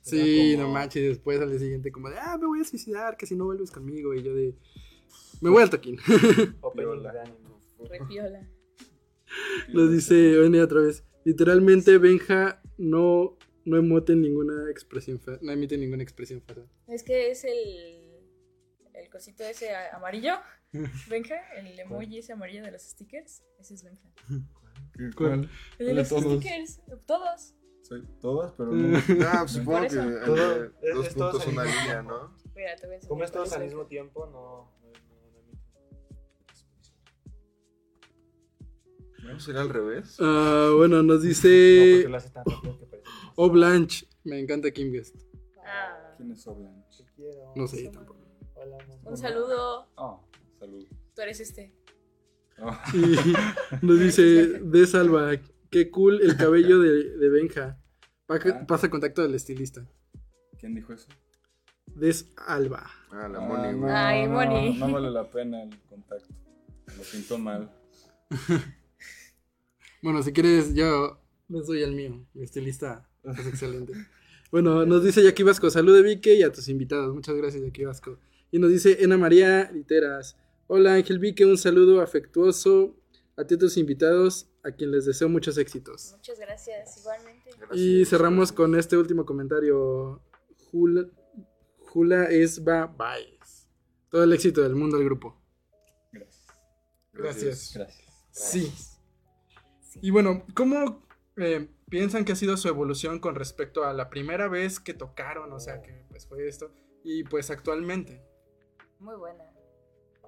Sí, 0.00 0.56
no 0.56 0.68
manches. 0.70 1.02
y 1.02 1.06
Después 1.08 1.40
al 1.40 1.50
día 1.50 1.58
siguiente, 1.58 1.92
como 1.92 2.08
de, 2.08 2.16
ah, 2.18 2.38
me 2.38 2.46
voy 2.46 2.60
a 2.60 2.64
suicidar. 2.64 3.16
Que 3.18 3.26
si 3.26 3.36
no 3.36 3.44
vuelves 3.44 3.70
conmigo. 3.70 4.14
Y 4.14 4.22
yo 4.22 4.34
de. 4.34 4.54
Me 5.42 5.50
voy 5.50 5.62
al 5.62 5.70
toquín. 5.70 5.98
Repiola. 7.90 8.48
Nos 9.72 9.92
dice 9.92 10.44
Enya 10.46 10.64
otra 10.64 10.80
vez. 10.80 11.04
Literalmente, 11.24 11.98
Benja 11.98 12.62
no, 12.78 13.36
no 13.66 13.76
emote 13.76 14.16
ninguna 14.16 14.70
expresión 14.70 15.20
No 15.42 15.52
emite 15.52 15.76
ninguna 15.76 16.02
expresión 16.02 16.40
facial. 16.40 16.66
Es 16.88 17.02
que 17.02 17.30
es 17.30 17.44
el, 17.44 18.22
el 18.94 19.10
cosito 19.10 19.44
ese 19.44 19.74
amarillo. 19.92 20.34
Benja, 21.08 21.36
el 21.56 21.78
emoji 21.78 22.18
ese 22.18 22.32
amarillo 22.32 22.62
de 22.64 22.70
los 22.72 22.82
stickers. 22.82 23.42
Ese 23.58 23.74
es 23.74 23.82
Benja. 23.84 24.08
¿Cuál? 25.16 25.32
El 25.32 25.40
de 25.42 25.48
El 25.78 25.86
de 25.88 25.94
los 25.94 26.08
todos. 26.08 26.22
stickers. 26.40 26.80
Todos. 27.06 27.54
Soy 27.82 28.02
todas, 28.20 28.52
pero 28.56 28.72
Mm. 28.72 28.92
no. 28.92 28.98
Ah, 29.28 29.38
pues 29.42 29.52
supongo 29.52 29.80
que 29.80 29.86
es 29.86 29.94
todos 31.14 31.14
puntos 31.14 31.46
al 31.46 31.52
una 31.52 31.64
línea. 31.64 32.02
¿no? 32.02 32.36
Mira, 32.54 32.74
te 32.76 32.86
voy 32.86 32.94
a 32.94 32.96
enseñar 32.96 33.08
Como 33.08 33.24
es 33.24 33.30
todos 33.32 33.52
al 33.52 33.64
mismo 33.64 33.86
tiempo, 33.86 34.26
no. 34.26 34.72
no, 34.82 34.90
no, 39.22 39.28
no. 39.28 39.32
¿No 39.34 39.40
será 39.40 39.60
al 39.60 39.68
revés? 39.68 40.16
Ah, 40.20 40.72
bueno, 40.76 41.02
nos 41.02 41.18
No, 41.18 41.22
dice 41.22 41.92
porque 41.96 42.08
lo 42.08 42.16
hace 42.16 42.30
tan 42.30 42.44
rápido 42.44 42.78
que 42.78 42.85
no 42.85 42.85
O 43.36 43.48
Blanche. 43.50 44.06
Me 44.24 44.38
encanta 44.40 44.70
Kim 44.70 44.90
Guest. 44.92 45.16
Ah, 45.64 46.14
¿Quién 46.16 46.32
es 46.32 46.46
Oblanche? 46.46 47.04
Te 47.04 47.12
quiero. 47.14 47.52
No 47.54 47.66
sé, 47.68 47.88
tampoco. 47.88 48.20
Hola, 48.54 48.76
mamá. 48.88 49.00
un 49.04 49.16
saludo. 49.16 49.86
Oh, 49.96 50.20
salud. 50.58 50.84
Tú 51.14 51.22
eres 51.22 51.40
este. 51.40 51.72
Oh, 52.58 52.72
Y 52.94 53.84
nos 53.86 54.00
dice 54.00 54.22
de 54.60 54.86
Salva. 54.86 55.32
Qué 55.70 55.90
cool 55.90 56.20
el 56.22 56.36
cabello 56.36 56.78
de, 56.80 57.16
de 57.16 57.28
Benja. 57.28 57.78
Pa- 58.26 58.36
Ah. 58.36 58.66
Pasa 58.66 58.90
contacto 58.90 59.22
del 59.22 59.34
estilista. 59.34 59.86
¿Quién 60.58 60.74
dijo 60.74 60.92
eso? 60.92 61.08
Des 61.94 62.32
Alba. 62.46 62.90
Ah, 63.12 63.28
la 63.28 63.38
Ah, 63.38 63.40
Moni, 63.40 63.78
no. 63.78 63.86
Ay, 63.88 64.26
no, 64.26 64.32
Moni. 64.34 64.78
No 64.78 64.90
vale 64.90 65.10
la 65.10 65.28
pena 65.30 65.62
el 65.62 65.78
contacto. 65.82 66.34
Lo 66.96 67.02
pintó 67.12 67.38
mal. 67.38 67.70
Bueno, 70.02 70.22
si 70.22 70.32
quieres, 70.32 70.74
yo 70.74 71.18
les 71.48 71.66
doy 71.66 71.82
el 71.82 71.92
mío. 71.94 72.24
Mi 72.34 72.44
estilista 72.44 73.08
es 73.32 73.46
excelente. 73.46 73.92
Bueno, 74.52 74.86
nos 74.86 75.02
dice 75.02 75.24
Jackie 75.24 75.42
Vasco, 75.42 75.68
salud 75.70 75.92
de 75.92 76.02
Vique 76.02 76.36
y 76.36 76.44
a 76.44 76.52
tus 76.52 76.68
invitados. 76.68 77.12
Muchas 77.12 77.34
gracias, 77.34 77.64
Jackie 77.64 77.84
Vasco. 77.84 78.20
Y 78.52 78.60
nos 78.60 78.70
dice 78.70 79.02
Ena 79.02 79.18
María 79.18 79.72
Literas. 79.72 80.36
Hola 80.68 80.94
Ángel 80.94 81.18
Vique, 81.18 81.44
un 81.44 81.58
saludo 81.58 82.00
afectuoso 82.00 82.96
a 83.36 83.44
ti 83.44 83.54
y 83.54 83.56
a 83.56 83.58
tus 83.58 83.76
invitados, 83.76 84.48
a 84.62 84.70
quien 84.70 84.92
les 84.92 85.04
deseo 85.04 85.28
muchos 85.28 85.58
éxitos. 85.58 86.12
Muchas 86.12 86.38
gracias, 86.38 86.98
igualmente. 86.98 87.50
Gracias. 87.58 87.78
Y 87.78 88.04
cerramos 88.04 88.52
con 88.52 88.76
este 88.76 88.96
último 88.96 89.26
comentario. 89.26 90.22
Jula, 90.70 91.06
Jula 91.80 92.24
Esba 92.26 92.86
Baez. 92.86 93.68
Todo 94.10 94.24
el 94.24 94.32
éxito 94.32 94.62
del 94.62 94.76
mundo 94.76 94.96
al 94.96 95.04
grupo. 95.04 95.40
Gracias. 96.12 96.46
Gracias. 97.12 97.72
Gracias. 97.74 98.04
Sí. 98.30 98.72
Sí. 99.82 99.98
Y 100.02 100.10
bueno, 100.10 100.44
¿cómo 100.54 101.05
eh, 101.36 101.68
piensan 101.88 102.24
que 102.24 102.32
ha 102.32 102.36
sido 102.36 102.56
su 102.56 102.68
evolución 102.68 103.20
con 103.20 103.34
respecto 103.34 103.84
a 103.84 103.92
la 103.92 104.08
primera 104.10 104.48
vez 104.48 104.80
que 104.80 104.94
tocaron? 104.94 105.52
O 105.52 105.60
sea, 105.60 105.82
que 105.82 106.04
pues 106.08 106.26
fue 106.26 106.46
esto. 106.48 106.72
Y 107.04 107.24
pues 107.24 107.50
actualmente. 107.50 108.22
Muy 108.98 109.16
buena. 109.16 109.44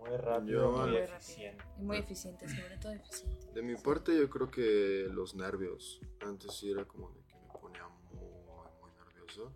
Muy 0.00 0.16
rápido, 0.16 0.60
Yo- 0.62 0.70
muy 0.70 0.90
Muy 0.90 0.98
rápido. 1.00 1.16
eficiente. 1.16 1.64
Y 1.78 1.82
muy 1.82 1.96
eficiente, 1.98 2.48
sobre 2.48 2.76
todo 2.78 2.92
eficiente. 2.92 3.46
De 3.52 3.62
mi 3.62 3.74
parte, 3.76 4.16
yo 4.16 4.30
creo 4.30 4.50
que 4.50 5.08
los 5.10 5.34
nervios. 5.34 6.00
Antes 6.20 6.54
sí 6.56 6.70
era 6.70 6.84
como 6.84 7.10
de 7.10 7.20
que 7.26 7.34
me 7.34 7.60
ponía 7.60 7.88
muy, 8.12 8.20
muy 8.80 8.90
nervioso. 8.92 9.52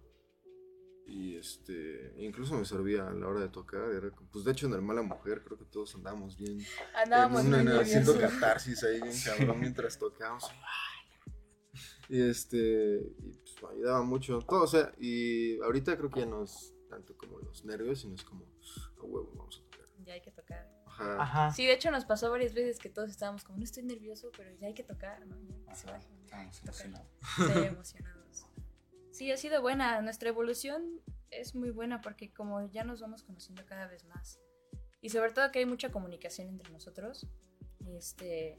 Y 1.06 1.36
este, 1.36 2.12
incluso 2.16 2.54
me 2.56 2.64
servía 2.64 3.06
a 3.06 3.12
la 3.12 3.28
hora 3.28 3.40
de 3.40 3.48
tocar. 3.50 3.90
Era, 3.92 4.10
pues 4.32 4.44
de 4.44 4.52
hecho, 4.52 4.66
en 4.66 4.72
el 4.72 4.82
Mala 4.82 5.02
Mujer, 5.02 5.42
creo 5.44 5.58
que 5.58 5.64
todos 5.66 5.94
andábamos 5.94 6.36
bien. 6.36 6.58
Andábamos 6.94 7.44
en 7.44 7.50
muy 7.50 7.60
una- 7.60 7.80
haciendo 7.80 8.18
catarsis 8.18 8.82
ahí, 8.82 9.00
bien 9.00 9.14
cabrón, 9.24 9.60
mientras 9.60 9.96
tocábamos. 9.98 10.50
Y 12.12 12.28
este, 12.28 13.10
y 13.20 13.32
pues 13.38 13.62
me 13.62 13.68
ayudaba 13.70 14.02
mucho. 14.02 14.38
Todo, 14.40 14.64
o 14.64 14.66
sea, 14.66 14.92
y 14.98 15.58
ahorita 15.60 15.96
creo 15.96 16.10
que 16.10 16.20
ya 16.20 16.26
no 16.26 16.44
es 16.44 16.74
tanto 16.90 17.16
como 17.16 17.38
los 17.38 17.64
nervios, 17.64 18.02
sino 18.02 18.14
es 18.14 18.22
como, 18.22 18.44
a 18.98 19.02
huevo, 19.02 19.32
vamos 19.34 19.56
a 19.56 19.70
tocar. 19.70 19.88
Ya 20.04 20.12
hay 20.12 20.20
que 20.20 20.30
tocar. 20.30 20.70
Ajá. 20.84 21.22
Ajá. 21.22 21.52
Sí, 21.54 21.64
de 21.64 21.72
hecho 21.72 21.90
nos 21.90 22.04
pasó 22.04 22.30
varias 22.30 22.52
veces 22.52 22.78
que 22.78 22.90
todos 22.90 23.08
estábamos 23.08 23.44
como, 23.44 23.56
no 23.56 23.64
estoy 23.64 23.84
nervioso, 23.84 24.30
pero 24.36 24.50
ya 24.60 24.66
hay 24.66 24.74
que 24.74 24.82
tocar, 24.84 25.26
¿no? 25.26 25.40
Ya 25.40 25.64
que 25.64 25.74
se 25.74 25.86
baje. 25.86 26.06
Estamos 26.22 26.60
Tocar. 26.60 26.86
emocionados. 26.86 27.08
Sí, 27.34 27.64
emocionados. 27.64 28.46
Sí, 29.10 29.32
ha 29.32 29.38
sido 29.38 29.62
buena. 29.62 30.02
Nuestra 30.02 30.28
evolución 30.28 31.00
es 31.30 31.54
muy 31.54 31.70
buena 31.70 32.02
porque 32.02 32.30
como 32.30 32.70
ya 32.70 32.84
nos 32.84 33.00
vamos 33.00 33.22
conociendo 33.22 33.64
cada 33.64 33.86
vez 33.86 34.04
más. 34.04 34.38
Y 35.00 35.08
sobre 35.08 35.32
todo 35.32 35.50
que 35.50 35.60
hay 35.60 35.66
mucha 35.66 35.90
comunicación 35.90 36.48
entre 36.48 36.70
nosotros. 36.70 37.26
Este, 37.86 38.58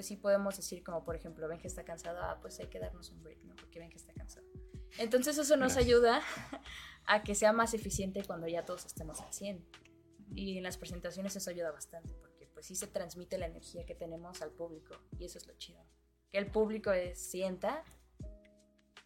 pues 0.00 0.06
sí 0.06 0.16
podemos 0.16 0.56
decir 0.56 0.82
como 0.82 1.04
por 1.04 1.14
ejemplo, 1.14 1.46
Benja 1.46 1.66
está 1.66 1.84
cansado, 1.84 2.20
ah, 2.22 2.38
pues 2.40 2.58
hay 2.58 2.68
que 2.68 2.78
darnos 2.78 3.10
un 3.10 3.22
break, 3.22 3.42
¿no? 3.44 3.54
Porque 3.54 3.78
Benja 3.78 3.96
está 3.96 4.14
cansado. 4.14 4.46
Entonces 4.96 5.36
eso 5.36 5.58
nos 5.58 5.74
Gracias. 5.74 5.84
ayuda 5.84 6.22
a 7.04 7.22
que 7.22 7.34
sea 7.34 7.52
más 7.52 7.74
eficiente 7.74 8.24
cuando 8.24 8.48
ya 8.48 8.64
todos 8.64 8.86
estemos 8.86 9.20
al 9.20 9.30
100. 9.30 9.62
Y 10.34 10.56
en 10.56 10.62
las 10.62 10.78
presentaciones 10.78 11.36
eso 11.36 11.50
ayuda 11.50 11.70
bastante 11.70 12.14
porque 12.14 12.46
pues 12.46 12.64
sí 12.64 12.76
se 12.76 12.86
transmite 12.86 13.36
la 13.36 13.44
energía 13.44 13.84
que 13.84 13.94
tenemos 13.94 14.40
al 14.40 14.52
público 14.52 14.94
y 15.18 15.26
eso 15.26 15.36
es 15.36 15.46
lo 15.46 15.52
chido. 15.58 15.84
Que 16.32 16.38
el 16.38 16.46
público 16.46 16.90
sienta 17.12 17.84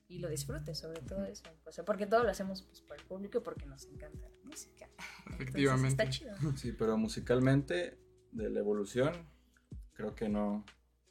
y 0.06 0.20
lo 0.20 0.28
disfrute, 0.28 0.76
sobre 0.76 1.00
todo 1.00 1.24
eso. 1.24 1.42
O 1.66 1.72
sea, 1.72 1.84
porque 1.84 2.06
todo 2.06 2.22
lo 2.22 2.30
hacemos 2.30 2.62
pues, 2.62 2.82
por 2.82 2.96
el 3.00 3.04
público 3.04 3.38
y 3.38 3.40
porque 3.40 3.66
nos 3.66 3.84
encanta 3.86 4.28
la 4.28 4.44
música. 4.44 4.88
Entonces, 5.24 5.40
Efectivamente. 5.40 5.88
está 5.88 6.08
chido. 6.08 6.36
Sí, 6.56 6.70
pero 6.70 6.96
musicalmente, 6.96 7.98
de 8.30 8.48
la 8.48 8.60
evolución, 8.60 9.34
creo 9.94 10.14
que 10.14 10.28
no. 10.28 10.64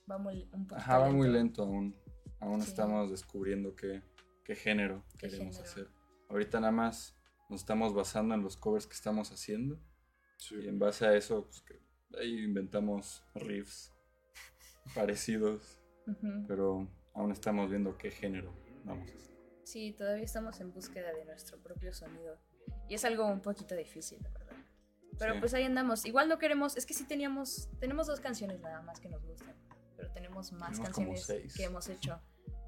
Va 0.10 0.18
muy, 0.18 0.44
un 0.54 0.68
poquito 0.68 0.76
Ajá, 0.76 0.98
va 1.00 1.10
muy 1.12 1.28
lento. 1.28 1.38
lento 1.38 1.64
aún. 1.64 1.96
Aún 2.40 2.62
Sí. 2.62 2.70
estamos 2.70 3.10
descubriendo 3.10 3.76
qué, 3.76 4.02
qué 4.44 4.56
género 4.56 5.04
Qué 5.18 5.30
queremos 5.30 5.56
género. 5.56 5.72
hacer. 5.72 5.88
Ahorita 6.30 6.60
nada 6.60 6.72
más 6.74 7.16
nos 7.50 7.62
estamos 7.62 7.94
basando 7.94 8.36
en 8.36 8.42
los 8.42 8.58
covers 8.58 8.86
que 8.88 8.94
estamos 8.96 9.32
haciendo. 9.32 9.80
Sí. 10.38 10.56
Y 10.62 10.68
en 10.68 10.78
base 10.80 11.06
a 11.06 11.16
eso, 11.16 11.46
pues 11.46 11.62
que 11.62 11.80
ahí 12.20 12.44
inventamos 12.44 13.24
riffs 13.36 13.94
parecidos. 14.96 15.80
Ujú. 16.08 16.46
Pero 16.48 16.88
aún 17.14 17.32
estamos 17.32 17.70
viendo 17.70 17.98
qué 17.98 18.12
género 18.12 18.54
vamos 18.84 19.10
a 19.12 19.16
hacer. 19.16 19.34
Sí, 19.64 19.94
todavía 19.98 20.26
estamos 20.26 20.60
en 20.60 20.74
búsqueda 20.74 21.14
de 21.14 21.24
nuestro 21.26 21.58
propio 21.60 21.94
sonido. 21.94 22.38
Y 22.90 22.96
es 22.96 23.06
algo 23.06 23.26
un 23.28 23.40
poquito 23.42 23.76
difícil, 23.76 24.22
la 24.22 24.30
verdad. 24.32 24.58
Pero 25.18 25.34
Sí. 25.36 25.40
pues 25.40 25.54
ahí 25.54 25.64
andamos. 25.64 26.06
Igual 26.06 26.28
no 26.28 26.38
queremos, 26.40 26.76
es 26.76 26.86
que 26.86 26.94
sí 26.94 27.06
teníamos, 27.08 27.70
tenemos 27.80 28.08
dos 28.08 28.20
canciones 28.20 28.60
nada 28.60 28.82
más 28.82 29.00
que 29.00 29.08
nos 29.08 29.24
gustan. 29.24 29.56
Pero 30.04 30.14
tenemos 30.14 30.52
más 30.52 30.72
Tenemos 30.72 31.26
canciones 31.26 31.54
que 31.56 31.64
hemos 31.64 31.88
hecho. 31.88 32.20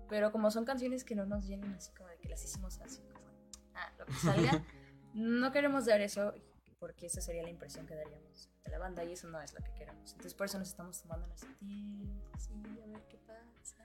Pero 0.08 0.32
como 0.32 0.52
son 0.52 0.64
canciones 0.66 1.04
que 1.04 1.16
no 1.16 1.26
nos 1.26 1.48
llenan 1.48 1.74
así 1.74 1.92
como 1.94 2.08
de 2.10 2.18
que 2.18 2.30
las 2.30 2.44
hicimos 2.46 2.80
así 2.80 3.02
como, 3.12 3.26
ah, 3.74 3.92
lo 3.98 4.06
que 4.06 4.14
salga, 4.14 4.64
no 5.14 5.52
queremos 5.52 5.86
dar 5.86 6.00
eso 6.02 6.34
porque 6.80 7.08
esa 7.08 7.20
sería 7.22 7.44
la 7.44 7.50
impresión 7.50 7.86
que 7.88 7.96
daríamos 7.96 8.50
de 8.64 8.72
la 8.72 8.78
banda 8.80 9.04
y 9.04 9.12
eso 9.14 9.28
no 9.28 9.42
es 9.42 9.54
lo 9.54 9.60
que 9.64 9.74
queremos. 9.74 10.12
Entonces 10.12 10.34
por 10.34 10.46
eso 10.46 10.60
nos 10.60 10.70
estamos 10.70 11.02
tomando 11.02 11.28
nuestro 11.28 11.50
tiempo, 11.56 12.38
sí, 12.38 12.54
a 12.84 12.88
ver 12.88 13.04
qué 13.10 13.18
pasa. 13.18 13.84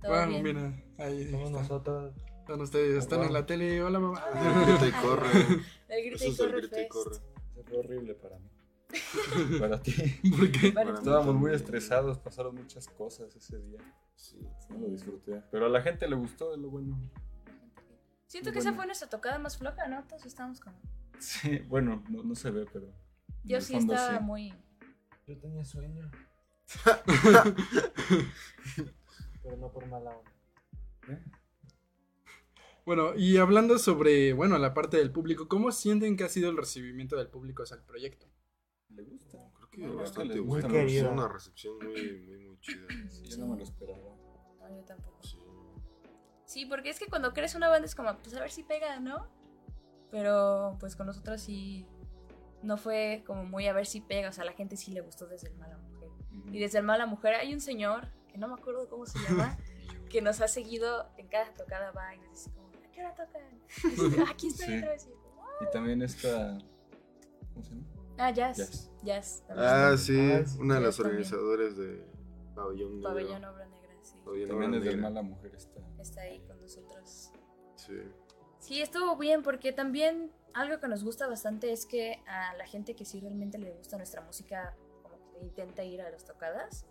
Todo 0.00 0.10
Bueno, 0.12 0.28
bien. 0.28 0.42
mira, 0.42 0.82
ahí 1.06 1.30
Somos 1.30 1.46
está. 1.50 1.60
nosotros. 1.60 2.14
Están 2.40 2.60
ustedes, 2.62 2.96
están 2.96 3.22
en 3.24 3.32
la 3.34 3.44
tele. 3.46 3.82
Hola, 3.82 3.98
mamá. 4.00 4.24
Corre. 5.02 5.28
El 5.88 6.04
grita 6.06 6.24
y 6.24 6.28
es 6.30 6.40
el 6.40 6.46
corre 6.46 6.60
grita 6.62 6.80
y 6.82 6.88
corre. 6.88 7.16
Fue 7.68 7.78
horrible 7.78 8.14
para 8.14 8.38
mí. 8.38 8.48
para 9.60 9.80
ti. 9.82 9.92
¿Por 10.30 10.50
qué? 10.50 10.72
Para. 10.72 10.94
Estábamos 10.94 11.34
muy 11.34 11.52
estresados, 11.52 12.18
pasaron 12.18 12.54
muchas 12.54 12.88
cosas 12.88 13.34
ese 13.36 13.58
día. 13.58 13.80
Sí. 14.14 14.38
No 14.70 14.78
lo 14.78 14.88
disfruté. 14.88 15.42
Pero 15.50 15.66
a 15.66 15.68
la 15.68 15.82
gente 15.82 16.08
le 16.08 16.16
gustó, 16.16 16.54
es 16.54 16.58
lo 16.58 16.70
bueno. 16.70 16.98
Siento 18.26 18.52
que 18.52 18.58
esa 18.58 18.72
fue 18.74 18.86
nuestra 18.86 19.08
tocada 19.08 19.38
más 19.38 19.56
floja, 19.56 19.88
¿no? 19.88 20.04
Todos 20.04 20.26
estábamos 20.26 20.60
como. 20.60 20.76
Sí, 21.18 21.58
bueno, 21.68 22.04
no, 22.08 22.22
no 22.22 22.34
se 22.34 22.50
ve, 22.50 22.66
pero. 22.72 22.92
Yo 23.44 23.60
sí 23.60 23.74
fondo 23.74 23.94
estaba 23.94 24.18
sí. 24.18 24.24
muy. 24.24 24.54
Yo 25.26 25.38
tenía 25.38 25.64
sueño. 25.64 26.10
Pero 29.42 29.56
no 29.56 29.72
por 29.72 29.86
mala 29.86 30.10
onda. 30.10 30.30
¿Eh? 31.08 31.18
Bueno, 32.84 33.14
y 33.14 33.36
hablando 33.38 33.78
sobre, 33.78 34.32
bueno, 34.32 34.58
la 34.58 34.74
parte 34.74 34.96
del 34.96 35.10
público, 35.12 35.48
¿cómo 35.48 35.72
sienten 35.72 36.16
que 36.16 36.24
ha 36.24 36.28
sido 36.28 36.50
el 36.50 36.56
recibimiento 36.56 37.16
del 37.16 37.28
público 37.28 37.62
hacia 37.62 37.76
el 37.76 37.82
proyecto? 37.82 38.26
¿Le 38.90 39.02
gusta? 39.04 39.38
Creo 39.54 39.70
que 39.70 39.80
Bueno, 39.82 39.96
bastante 39.96 40.34
le 40.34 40.40
Muy 40.40 40.62
gusta. 40.62 40.80
Es 40.82 41.02
una 41.02 41.28
recepción 41.28 41.76
muy, 41.78 42.18
muy, 42.26 42.38
muy 42.46 42.60
chida. 42.60 42.86
Sí, 43.08 43.22
yo 43.24 43.38
no 43.38 43.46
me 43.48 43.56
lo 43.58 43.62
esperaba. 43.62 44.16
No, 44.60 44.68
yo 44.76 44.84
tampoco. 44.84 45.22
Sí. 45.22 45.38
Sí, 46.44 46.66
porque 46.66 46.90
es 46.90 46.98
que 46.98 47.06
cuando 47.06 47.32
crees 47.34 47.54
una 47.54 47.68
banda 47.68 47.86
es 47.86 47.94
como, 47.94 48.16
pues 48.18 48.34
a 48.34 48.40
ver 48.40 48.50
si 48.50 48.62
pega, 48.62 48.98
¿no? 49.00 49.28
Pero 50.10 50.76
pues 50.80 50.96
con 50.96 51.06
nosotros 51.06 51.40
sí. 51.40 51.86
No 52.62 52.76
fue 52.76 53.22
como 53.26 53.44
muy 53.44 53.66
a 53.68 53.72
ver 53.72 53.86
si 53.86 54.00
pega. 54.00 54.30
O 54.30 54.32
sea, 54.32 54.42
a 54.42 54.46
la 54.46 54.52
gente 54.52 54.76
sí 54.76 54.90
le 54.92 55.00
gustó 55.00 55.26
desde 55.26 55.48
el 55.48 55.54
Mala 55.56 55.76
Mujer. 55.78 56.08
Y 56.52 56.58
desde 56.58 56.78
el 56.78 56.84
Mala 56.84 57.06
Mujer 57.06 57.34
hay 57.34 57.52
un 57.52 57.60
señor, 57.60 58.08
que 58.28 58.38
no 58.38 58.48
me 58.48 58.54
acuerdo 58.54 58.88
cómo 58.88 59.04
se 59.06 59.18
llama, 59.20 59.56
que 60.10 60.22
nos 60.22 60.40
ha 60.40 60.48
seguido 60.48 61.10
en 61.18 61.28
cada 61.28 61.52
tocada, 61.54 61.90
va 61.92 62.14
y 62.14 62.18
nos 62.18 62.30
dice 62.30 62.50
como, 62.52 62.68
¿a 62.68 62.90
qué 62.90 63.00
hora 63.00 63.14
tocan? 63.14 63.42
Y 63.84 63.88
dice, 63.90 64.22
"Ah, 64.26 64.30
aquí 64.30 64.46
estoy 64.48 64.66
Sí. 64.66 64.76
otra 64.78 64.88
vez. 64.90 65.06
Y. 65.06 65.64
Y 65.64 65.70
también 65.70 66.02
esta. 66.02 66.58
¿Cómo 67.52 67.62
se 67.64 67.70
llama? 67.74 67.84
Ah, 68.18 68.30
jazz. 68.30 68.56
Jazz. 68.58 68.90
Jazz. 69.04 69.44
también. 69.46 69.68
Ah, 69.68 69.96
sí, 69.96 70.30
Ah, 70.32 70.44
sí, 70.46 70.58
una 70.60 70.74
de 70.76 70.80
las 70.80 70.96
también. 70.96 71.16
organizadoras 71.16 71.76
de 71.76 72.04
Pabellón 72.54 72.94
Negro. 72.96 73.08
Pabellón 73.10 73.44
Obra 73.44 73.66
Negra, 73.66 73.94
sí. 74.02 74.16
Pabellón 74.24 74.48
También 74.48 74.70
Obra 74.70 74.78
es 74.78 74.84
del 74.84 74.96
Negra. 74.96 75.10
Mala 75.10 75.22
Mujer 75.22 75.54
está. 75.54 75.80
Está 75.98 76.20
ahí 76.22 76.40
con 76.40 76.60
nosotros. 76.60 77.30
Sí. 77.76 77.94
Sí, 78.58 78.82
estuvo 78.82 79.16
bien 79.16 79.42
porque 79.42 79.72
también 79.72 80.32
algo 80.52 80.80
que 80.80 80.88
nos 80.88 81.04
gusta 81.04 81.26
bastante 81.28 81.72
es 81.72 81.86
que 81.86 82.20
a 82.26 82.54
la 82.56 82.66
gente 82.66 82.94
que 82.96 83.04
sí 83.04 83.20
realmente 83.20 83.56
le 83.58 83.72
gusta 83.72 83.96
nuestra 83.96 84.20
música 84.22 84.74
como 85.02 85.16
que 85.30 85.38
intenta 85.40 85.84
ir 85.84 86.02
a 86.02 86.10
las 86.10 86.24
tocadas 86.24 86.84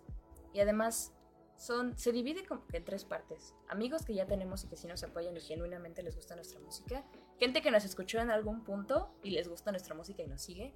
y 0.54 0.60
además 0.60 1.12
son, 1.56 1.96
se 1.98 2.12
divide 2.12 2.46
como 2.46 2.66
que 2.66 2.78
en 2.78 2.84
tres 2.84 3.04
partes. 3.04 3.54
Amigos 3.68 4.04
que 4.04 4.14
ya 4.14 4.26
tenemos 4.26 4.64
y 4.64 4.68
que 4.68 4.76
sí 4.76 4.86
nos 4.86 5.02
apoyan 5.04 5.36
y 5.36 5.40
genuinamente 5.40 6.02
les 6.02 6.16
gusta 6.16 6.34
nuestra 6.36 6.58
música. 6.60 7.04
Gente 7.38 7.60
que 7.62 7.70
nos 7.70 7.84
escuchó 7.84 8.18
en 8.20 8.30
algún 8.30 8.64
punto 8.64 9.10
y 9.22 9.30
les 9.30 9.48
gusta 9.48 9.70
nuestra 9.70 9.94
música 9.94 10.22
y 10.22 10.26
nos 10.28 10.40
sigue. 10.40 10.72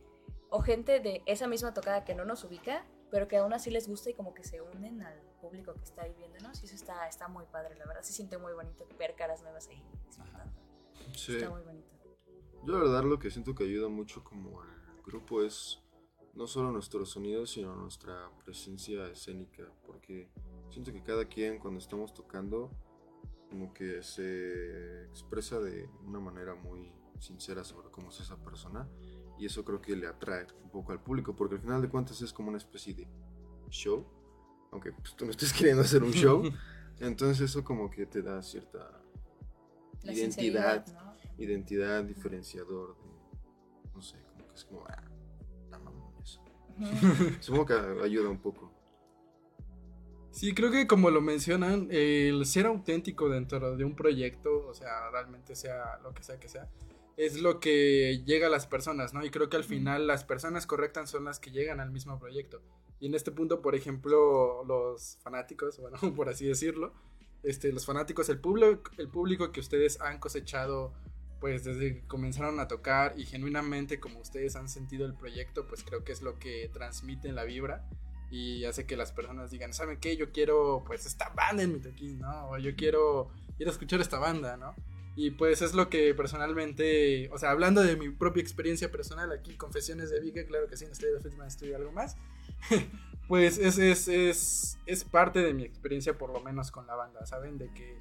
O 0.54 0.60
gente 0.60 1.00
de 1.00 1.22
esa 1.24 1.46
misma 1.46 1.72
tocada 1.72 2.04
que 2.04 2.14
no 2.14 2.26
nos 2.26 2.44
ubica, 2.44 2.84
pero 3.10 3.26
que 3.26 3.38
aún 3.38 3.54
así 3.54 3.70
les 3.70 3.88
gusta 3.88 4.10
y 4.10 4.14
como 4.14 4.34
que 4.34 4.44
se 4.44 4.60
unen 4.60 5.00
al 5.00 5.18
público 5.40 5.72
que 5.74 5.82
está 5.82 6.02
ahí 6.02 6.14
viéndonos. 6.14 6.62
Y 6.62 6.66
eso 6.66 6.74
está, 6.74 7.08
está 7.08 7.26
muy 7.26 7.46
padre, 7.46 7.74
la 7.76 7.86
verdad. 7.86 8.02
Se 8.02 8.12
siente 8.12 8.36
muy 8.36 8.52
bonito 8.52 8.86
ver 8.98 9.14
caras 9.16 9.42
nuevas 9.42 9.66
ahí 9.68 9.82
disfrutando. 10.06 10.52
Sí. 11.16 11.36
Está 11.36 11.48
muy 11.48 11.62
bonito. 11.62 11.88
Yo 12.64 12.74
la 12.74 12.80
verdad 12.80 13.02
lo 13.04 13.18
que 13.18 13.30
siento 13.30 13.54
que 13.54 13.64
ayuda 13.64 13.88
mucho 13.88 14.22
como 14.22 14.60
al 14.60 15.02
grupo 15.04 15.42
es 15.42 15.82
no 16.34 16.46
solo 16.46 16.70
nuestro 16.70 17.06
sonido, 17.06 17.46
sino 17.46 17.74
nuestra 17.74 18.30
presencia 18.44 19.06
escénica, 19.08 19.64
porque 19.86 20.28
siento 20.70 20.92
que 20.92 21.02
cada 21.02 21.24
quien 21.24 21.58
cuando 21.58 21.80
estamos 21.80 22.12
tocando 22.12 22.70
como 23.48 23.72
que 23.72 24.02
se 24.02 25.04
expresa 25.04 25.60
de 25.60 25.88
una 26.04 26.20
manera 26.20 26.54
muy 26.54 26.92
sincera 27.18 27.64
sobre 27.64 27.90
cómo 27.90 28.10
es 28.10 28.20
esa 28.20 28.36
persona 28.36 28.88
y 29.42 29.46
eso 29.46 29.64
creo 29.64 29.80
que 29.82 29.96
le 29.96 30.06
atrae 30.06 30.46
un 30.62 30.70
poco 30.70 30.92
al 30.92 31.02
público, 31.02 31.34
porque 31.34 31.56
al 31.56 31.60
final 31.60 31.82
de 31.82 31.88
cuentas 31.88 32.22
es 32.22 32.32
como 32.32 32.48
una 32.50 32.58
especie 32.58 32.94
de 32.94 33.08
show, 33.70 34.06
aunque 34.70 34.92
pues, 34.92 35.16
tú 35.16 35.24
no 35.24 35.32
estés 35.32 35.52
queriendo 35.58 35.82
hacer 35.82 36.04
un 36.04 36.12
show, 36.12 36.44
entonces 37.00 37.50
eso 37.50 37.64
como 37.64 37.90
que 37.90 38.06
te 38.06 38.22
da 38.22 38.40
cierta 38.40 39.02
La 40.04 40.12
identidad 40.12 40.86
identidad 41.38 42.04
diferenciador 42.04 42.96
de, 42.98 43.90
no 43.92 44.00
sé, 44.00 44.16
como 44.30 44.46
que 44.46 44.54
es 44.54 44.64
como, 44.64 44.84
ah, 44.86 45.02
la 45.70 45.78
mamón 45.80 46.14
eso. 46.22 46.40
Supongo 47.40 47.66
que 47.66 47.74
ayuda 48.04 48.28
un 48.28 48.38
poco. 48.38 48.70
Sí, 50.30 50.54
creo 50.54 50.70
que 50.70 50.86
como 50.86 51.10
lo 51.10 51.20
mencionan, 51.20 51.88
el 51.90 52.46
ser 52.46 52.66
auténtico 52.66 53.28
dentro 53.28 53.76
de 53.76 53.84
un 53.84 53.96
proyecto, 53.96 54.68
o 54.68 54.72
sea, 54.74 55.10
realmente 55.10 55.56
sea 55.56 55.98
lo 56.04 56.14
que 56.14 56.22
sea 56.22 56.38
que 56.38 56.48
sea, 56.48 56.70
es 57.16 57.40
lo 57.40 57.60
que 57.60 58.22
llega 58.24 58.46
a 58.46 58.50
las 58.50 58.66
personas, 58.66 59.14
¿no? 59.14 59.24
Y 59.24 59.30
creo 59.30 59.48
que 59.48 59.56
al 59.56 59.64
final 59.64 60.06
las 60.06 60.24
personas 60.24 60.66
correctas 60.66 61.10
son 61.10 61.24
las 61.24 61.38
que 61.38 61.50
llegan 61.50 61.80
al 61.80 61.90
mismo 61.90 62.18
proyecto. 62.18 62.62
Y 63.00 63.06
en 63.06 63.14
este 63.14 63.32
punto, 63.32 63.60
por 63.62 63.74
ejemplo, 63.74 64.64
los 64.64 65.18
fanáticos, 65.22 65.78
bueno, 65.80 65.98
por 66.14 66.28
así 66.28 66.46
decirlo, 66.46 66.92
este, 67.42 67.72
los 67.72 67.84
fanáticos, 67.84 68.28
el 68.28 68.38
público, 68.38 68.90
el 68.98 69.08
público 69.08 69.52
que 69.52 69.60
ustedes 69.60 70.00
han 70.00 70.18
cosechado, 70.18 70.92
pues 71.40 71.64
desde 71.64 71.96
que 71.96 72.06
comenzaron 72.06 72.60
a 72.60 72.68
tocar 72.68 73.14
y 73.18 73.26
genuinamente 73.26 73.98
como 73.98 74.20
ustedes 74.20 74.54
han 74.54 74.68
sentido 74.68 75.06
el 75.06 75.14
proyecto, 75.14 75.66
pues 75.66 75.82
creo 75.82 76.04
que 76.04 76.12
es 76.12 76.22
lo 76.22 76.38
que 76.38 76.70
transmite 76.72 77.32
la 77.32 77.42
vibra 77.42 77.84
y 78.30 78.64
hace 78.64 78.86
que 78.86 78.96
las 78.96 79.10
personas 79.10 79.50
digan, 79.50 79.74
¿saben 79.74 79.98
qué? 79.98 80.16
Yo 80.16 80.30
quiero 80.30 80.84
pues 80.86 81.04
esta 81.04 81.30
banda 81.30 81.64
en 81.64 81.72
mi 81.72 81.80
toquín, 81.80 82.20
¿no? 82.20 82.50
O 82.50 82.58
yo 82.58 82.76
quiero, 82.76 83.30
quiero 83.56 83.72
escuchar 83.72 84.00
esta 84.00 84.18
banda, 84.18 84.56
¿no? 84.56 84.74
Y 85.14 85.32
pues 85.32 85.60
es 85.60 85.74
lo 85.74 85.90
que 85.90 86.14
personalmente, 86.14 87.28
o 87.32 87.38
sea, 87.38 87.50
hablando 87.50 87.82
de 87.82 87.96
mi 87.96 88.08
propia 88.08 88.42
experiencia 88.42 88.90
personal 88.90 89.30
aquí, 89.30 89.54
confesiones 89.56 90.10
de 90.10 90.20
Vika, 90.20 90.44
claro 90.46 90.66
que 90.68 90.76
sí, 90.76 90.86
en 90.86 90.92
Estudio 90.92 91.14
de 91.14 91.20
Fitman 91.20 91.48
estudio 91.48 91.76
algo 91.76 91.92
más, 91.92 92.16
pues 93.28 93.58
es, 93.58 93.76
es, 93.78 94.08
es, 94.08 94.78
es 94.86 95.04
parte 95.04 95.40
de 95.40 95.52
mi 95.52 95.64
experiencia 95.64 96.16
por 96.16 96.30
lo 96.32 96.40
menos 96.40 96.70
con 96.70 96.86
la 96.86 96.94
banda, 96.94 97.26
¿saben? 97.26 97.58
De 97.58 97.68
que 97.74 97.98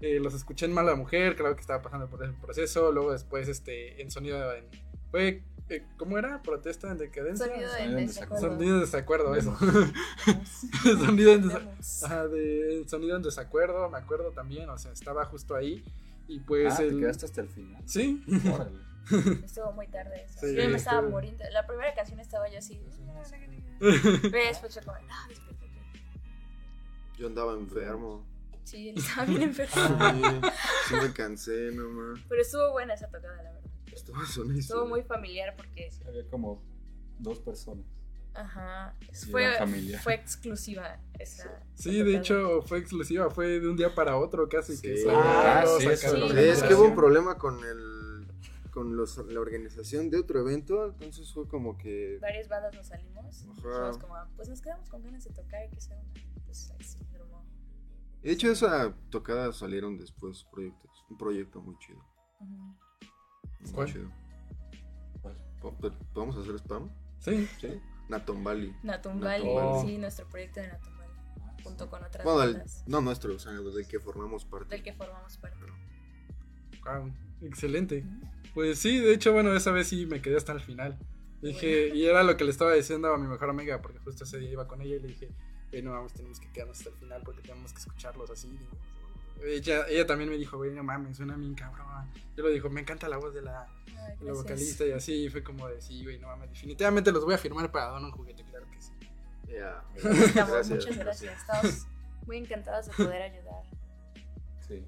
eh, 0.00 0.18
los 0.20 0.32
escuché 0.34 0.64
en 0.66 0.72
Mala 0.72 0.94
Mujer, 0.94 1.36
claro 1.36 1.54
que 1.54 1.60
estaba 1.60 1.82
pasando 1.82 2.08
por 2.08 2.24
ese 2.24 2.32
proceso, 2.40 2.92
luego 2.92 3.12
después 3.12 3.46
este, 3.48 4.00
en 4.00 4.10
Sonido, 4.10 4.54
en, 4.54 4.64
fue, 5.10 5.42
eh, 5.68 5.82
¿cómo 5.98 6.16
era? 6.16 6.40
Protesta 6.42 6.90
en 6.90 6.96
decadencia. 6.96 7.46
Sonido 7.46 7.68
Sonido 7.70 7.92
en 7.92 7.98
en 7.98 8.06
desacuerdo. 8.06 8.48
Sonido 8.48 8.74
de 8.76 8.80
desacuerdo, 8.80 9.34
eso. 9.36 9.56
Sonido 10.82 11.32
en 11.32 11.44
desa- 11.44 11.64
Vamos. 11.64 12.02
Ajá, 12.04 12.26
de 12.28 12.84
sonido 12.88 13.16
en 13.16 13.22
desacuerdo, 13.22 13.88
me 13.90 13.98
acuerdo 13.98 14.30
también, 14.32 14.68
o 14.70 14.78
sea, 14.78 14.92
estaba 14.92 15.24
justo 15.26 15.54
ahí 15.54 15.84
y 16.28 16.40
pues 16.40 16.78
ah, 16.78 16.82
el... 16.82 16.94
te 16.94 17.00
quedaste 17.00 17.26
hasta 17.26 17.40
el 17.42 17.48
final. 17.48 17.82
Sí, 17.86 18.24
Órale. 18.52 18.78
Estuvo 19.44 19.72
muy 19.72 19.86
tarde 19.88 20.24
eso. 20.24 20.40
Sí, 20.40 20.54
yo 20.56 20.68
me 20.68 20.76
estaba 20.76 20.98
estuvo- 21.00 21.10
muriendo. 21.10 21.44
La 21.52 21.66
primera 21.66 21.94
canción 21.94 22.20
estaba 22.20 22.48
yo 22.48 22.58
así. 22.58 22.80
Pero 23.78 24.46
después 24.46 24.74
fue 24.74 24.82
como, 24.82 24.98
no, 24.98 25.28
despiértate. 25.28 25.70
Yo 27.18 27.26
andaba 27.26 27.52
enfermo. 27.54 28.26
Sí, 28.64 28.88
él 28.88 28.98
estaba 28.98 29.26
bien 29.26 29.42
enfermo. 29.42 29.74
Sí, 29.74 30.22
sí 30.88 30.94
me 31.02 31.12
cansé 31.12 31.70
nomás. 31.72 32.20
Pero 32.28 32.40
estuvo 32.40 32.72
buena 32.72 32.94
esa 32.94 33.08
tocada, 33.08 33.42
la 33.42 33.52
verdad. 33.52 33.70
Estaba 33.92 34.24
sonísimo. 34.26 34.58
Estuvo 34.58 34.86
muy 34.88 35.02
familiar 35.02 35.54
porque, 35.54 35.90
Había 36.06 36.26
como 36.28 36.62
dos 37.18 37.38
personas. 37.40 37.84
Ajá, 38.34 38.94
Sí, 39.12 39.30
fue, 39.30 39.44
era 39.44 39.58
familiar. 39.58 40.00
fue 40.02 40.14
exclusiva 40.14 40.98
esa. 41.18 41.60
sí, 41.74 41.96
esa 41.96 42.04
de 42.04 42.16
hecho 42.16 42.62
fue 42.62 42.78
exclusiva, 42.78 43.30
fue 43.30 43.60
de 43.60 43.68
un 43.68 43.76
día 43.76 43.94
para 43.94 44.16
otro 44.16 44.48
casi 44.48 44.80
que 44.80 44.96
Sí. 44.96 45.02
salió, 45.04 45.20
Ah, 45.20 45.64
sí, 45.78 45.86
es 45.86 46.62
que 46.62 46.74
hubo 46.74 46.84
un 46.84 46.94
problema 46.96 47.38
con 47.38 47.62
el 47.64 48.26
con 48.70 48.96
los, 48.96 49.18
la 49.28 49.38
organización 49.38 50.10
de 50.10 50.18
otro 50.18 50.40
evento, 50.40 50.86
entonces 50.88 51.32
fue 51.32 51.46
como 51.46 51.78
que 51.78 52.18
Varias 52.20 52.48
bandas 52.48 52.74
nos 52.74 52.88
salimos. 52.88 53.46
como, 54.00 54.16
"Ah, 54.16 54.28
pues 54.34 54.48
nos 54.48 54.60
quedamos 54.60 54.88
con 54.90 55.00
ganas 55.00 55.22
de 55.22 55.30
tocar 55.32 55.64
y 55.64 55.70
que 55.70 55.80
sea 55.80 55.96
una. 55.96 56.12
Pues 56.44 56.72
ahí 56.72 56.82
sí, 56.84 56.98
armó. 57.14 57.46
de 58.20 58.32
hecho 58.32 58.50
esa 58.50 58.92
tocada 59.10 59.52
salieron 59.52 59.96
después 59.96 60.42
proyectos, 60.50 60.90
un 61.08 61.16
proyecto 61.16 61.60
muy 61.62 61.78
chido, 61.78 62.00
Ujú. 62.40 62.50
muy 63.60 63.72
¿Cuál? 63.72 63.92
chido. 63.92 64.10
¿Cuál? 65.22 65.36
¿Podemos 66.12 66.36
hacer 66.36 66.56
spam? 66.58 66.90
Sí, 67.20 67.48
Sí. 67.60 67.80
Natumbali. 68.08 68.74
Natumbali, 68.82 69.44
Natumbali. 69.44 69.88
sí, 69.88 69.98
nuestro 69.98 70.26
proyecto 70.28 70.60
de 70.60 70.68
Natumbali. 70.68 71.10
Junto 71.62 71.88
con 71.88 72.04
otras 72.04 72.24
Bueno, 72.24 72.38
bandas 72.52 72.84
no 72.86 73.00
nuestro, 73.00 73.34
o 73.34 73.38
sea, 73.38 73.52
del 73.52 73.88
que 73.88 73.98
formamos 73.98 74.44
parte. 74.44 74.74
del 74.74 74.82
que 74.84 74.92
formamos 74.92 75.36
parte. 75.38 75.58
wow, 76.84 77.12
excelente. 77.42 78.04
Ujú. 78.06 78.28
Pues 78.54 78.78
sí, 78.78 78.98
de 79.00 79.12
hecho, 79.14 79.32
bueno, 79.32 79.54
esa 79.56 79.72
vez 79.72 79.88
sí 79.88 80.06
me 80.06 80.20
quedé 80.22 80.36
hasta 80.36 80.52
el 80.52 80.60
final. 80.60 80.98
Dije, 81.42 81.88
y 81.94 82.04
era 82.06 82.22
lo 82.22 82.36
que 82.36 82.44
le 82.44 82.50
estaba 82.50 82.72
diciendo 82.72 83.12
a 83.12 83.18
mi 83.18 83.26
mejor 83.26 83.50
amiga, 83.50 83.80
porque 83.82 83.98
justo 83.98 84.24
ese 84.24 84.38
día 84.38 84.50
iba 84.52 84.66
con 84.68 84.80
ella 84.80 84.96
y 84.96 85.00
le 85.00 85.08
dije, 85.08 85.30
"Güey, 85.70 85.82
no 85.82 85.92
vamos, 85.92 86.12
tenemos 86.12 86.38
que 86.40 86.50
quedarnos 86.52 86.78
hasta 86.78 86.90
el 86.90 86.96
final 86.96 87.22
porque 87.24 87.42
tenemos 87.42 87.72
que 87.72 87.78
escucharlos 87.80 88.30
así. 88.30 88.48
Ella, 89.42 89.86
ella 89.88 90.06
también 90.06 90.30
me 90.30 90.36
dijo, 90.38 90.56
güey, 90.56 90.70
no 90.72 90.82
mames, 90.82 91.16
suena 91.16 91.36
bien 91.36 91.54
cabrón. 91.54 91.86
Yo 92.36 92.46
le 92.46 92.54
dijo, 92.54 92.70
me 92.70 92.80
encanta 92.80 93.08
la 93.08 93.18
voz 93.18 93.34
de 93.34 93.42
la, 93.42 93.66
Ay, 93.66 93.94
de 93.94 93.96
la 93.96 94.06
gracias. 94.14 94.36
vocalista 94.36 94.86
y 94.86 94.92
así. 94.92 95.24
Y 95.24 95.28
fue 95.28 95.42
como 95.42 95.68
de, 95.68 95.80
sí, 95.80 96.02
güey, 96.02 96.18
no 96.18 96.28
mames, 96.28 96.50
definitivamente 96.50 97.12
los 97.12 97.24
voy 97.24 97.34
a 97.34 97.38
firmar 97.38 97.70
para 97.70 97.90
dar 97.92 98.02
un 98.02 98.10
juguete, 98.10 98.44
claro 98.44 98.66
que 98.70 98.80
sí. 98.80 98.92
Ya. 99.48 99.84
Estamos, 99.94 100.34
Gracias, 100.34 100.70
muchas 100.70 100.98
gracias. 100.98 101.40
Estamos 101.40 101.86
muy 102.26 102.38
encantados 102.38 102.86
de 102.86 102.92
poder 103.04 103.22
ayudar. 103.22 103.62
Sí. 104.66 104.84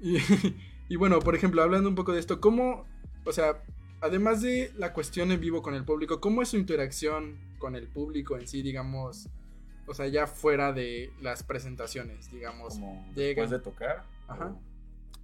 Y, 0.00 0.18
y 0.88 0.96
bueno, 0.96 1.18
por 1.20 1.34
ejemplo, 1.34 1.62
hablando 1.62 1.88
un 1.88 1.94
poco 1.94 2.12
de 2.12 2.20
esto, 2.20 2.40
¿cómo, 2.40 2.86
o 3.24 3.32
sea, 3.32 3.62
además 4.00 4.42
de 4.42 4.72
la 4.76 4.92
cuestión 4.92 5.30
en 5.32 5.40
vivo 5.40 5.62
con 5.62 5.74
el 5.74 5.84
público, 5.84 6.20
¿cómo 6.20 6.42
es 6.42 6.48
su 6.48 6.56
interacción 6.56 7.38
con 7.58 7.76
el 7.76 7.88
público 7.88 8.36
en 8.36 8.46
sí, 8.46 8.62
digamos, 8.62 9.28
o 9.90 9.94
sea, 9.94 10.06
ya 10.08 10.26
fuera 10.26 10.72
de 10.72 11.12
las 11.20 11.42
presentaciones, 11.42 12.30
digamos, 12.30 12.74
Como 12.74 13.04
llegan, 13.14 13.48
después 13.48 13.50
de 13.50 13.58
tocar. 13.58 14.04
Ajá. 14.28 14.46
o- 14.46 14.60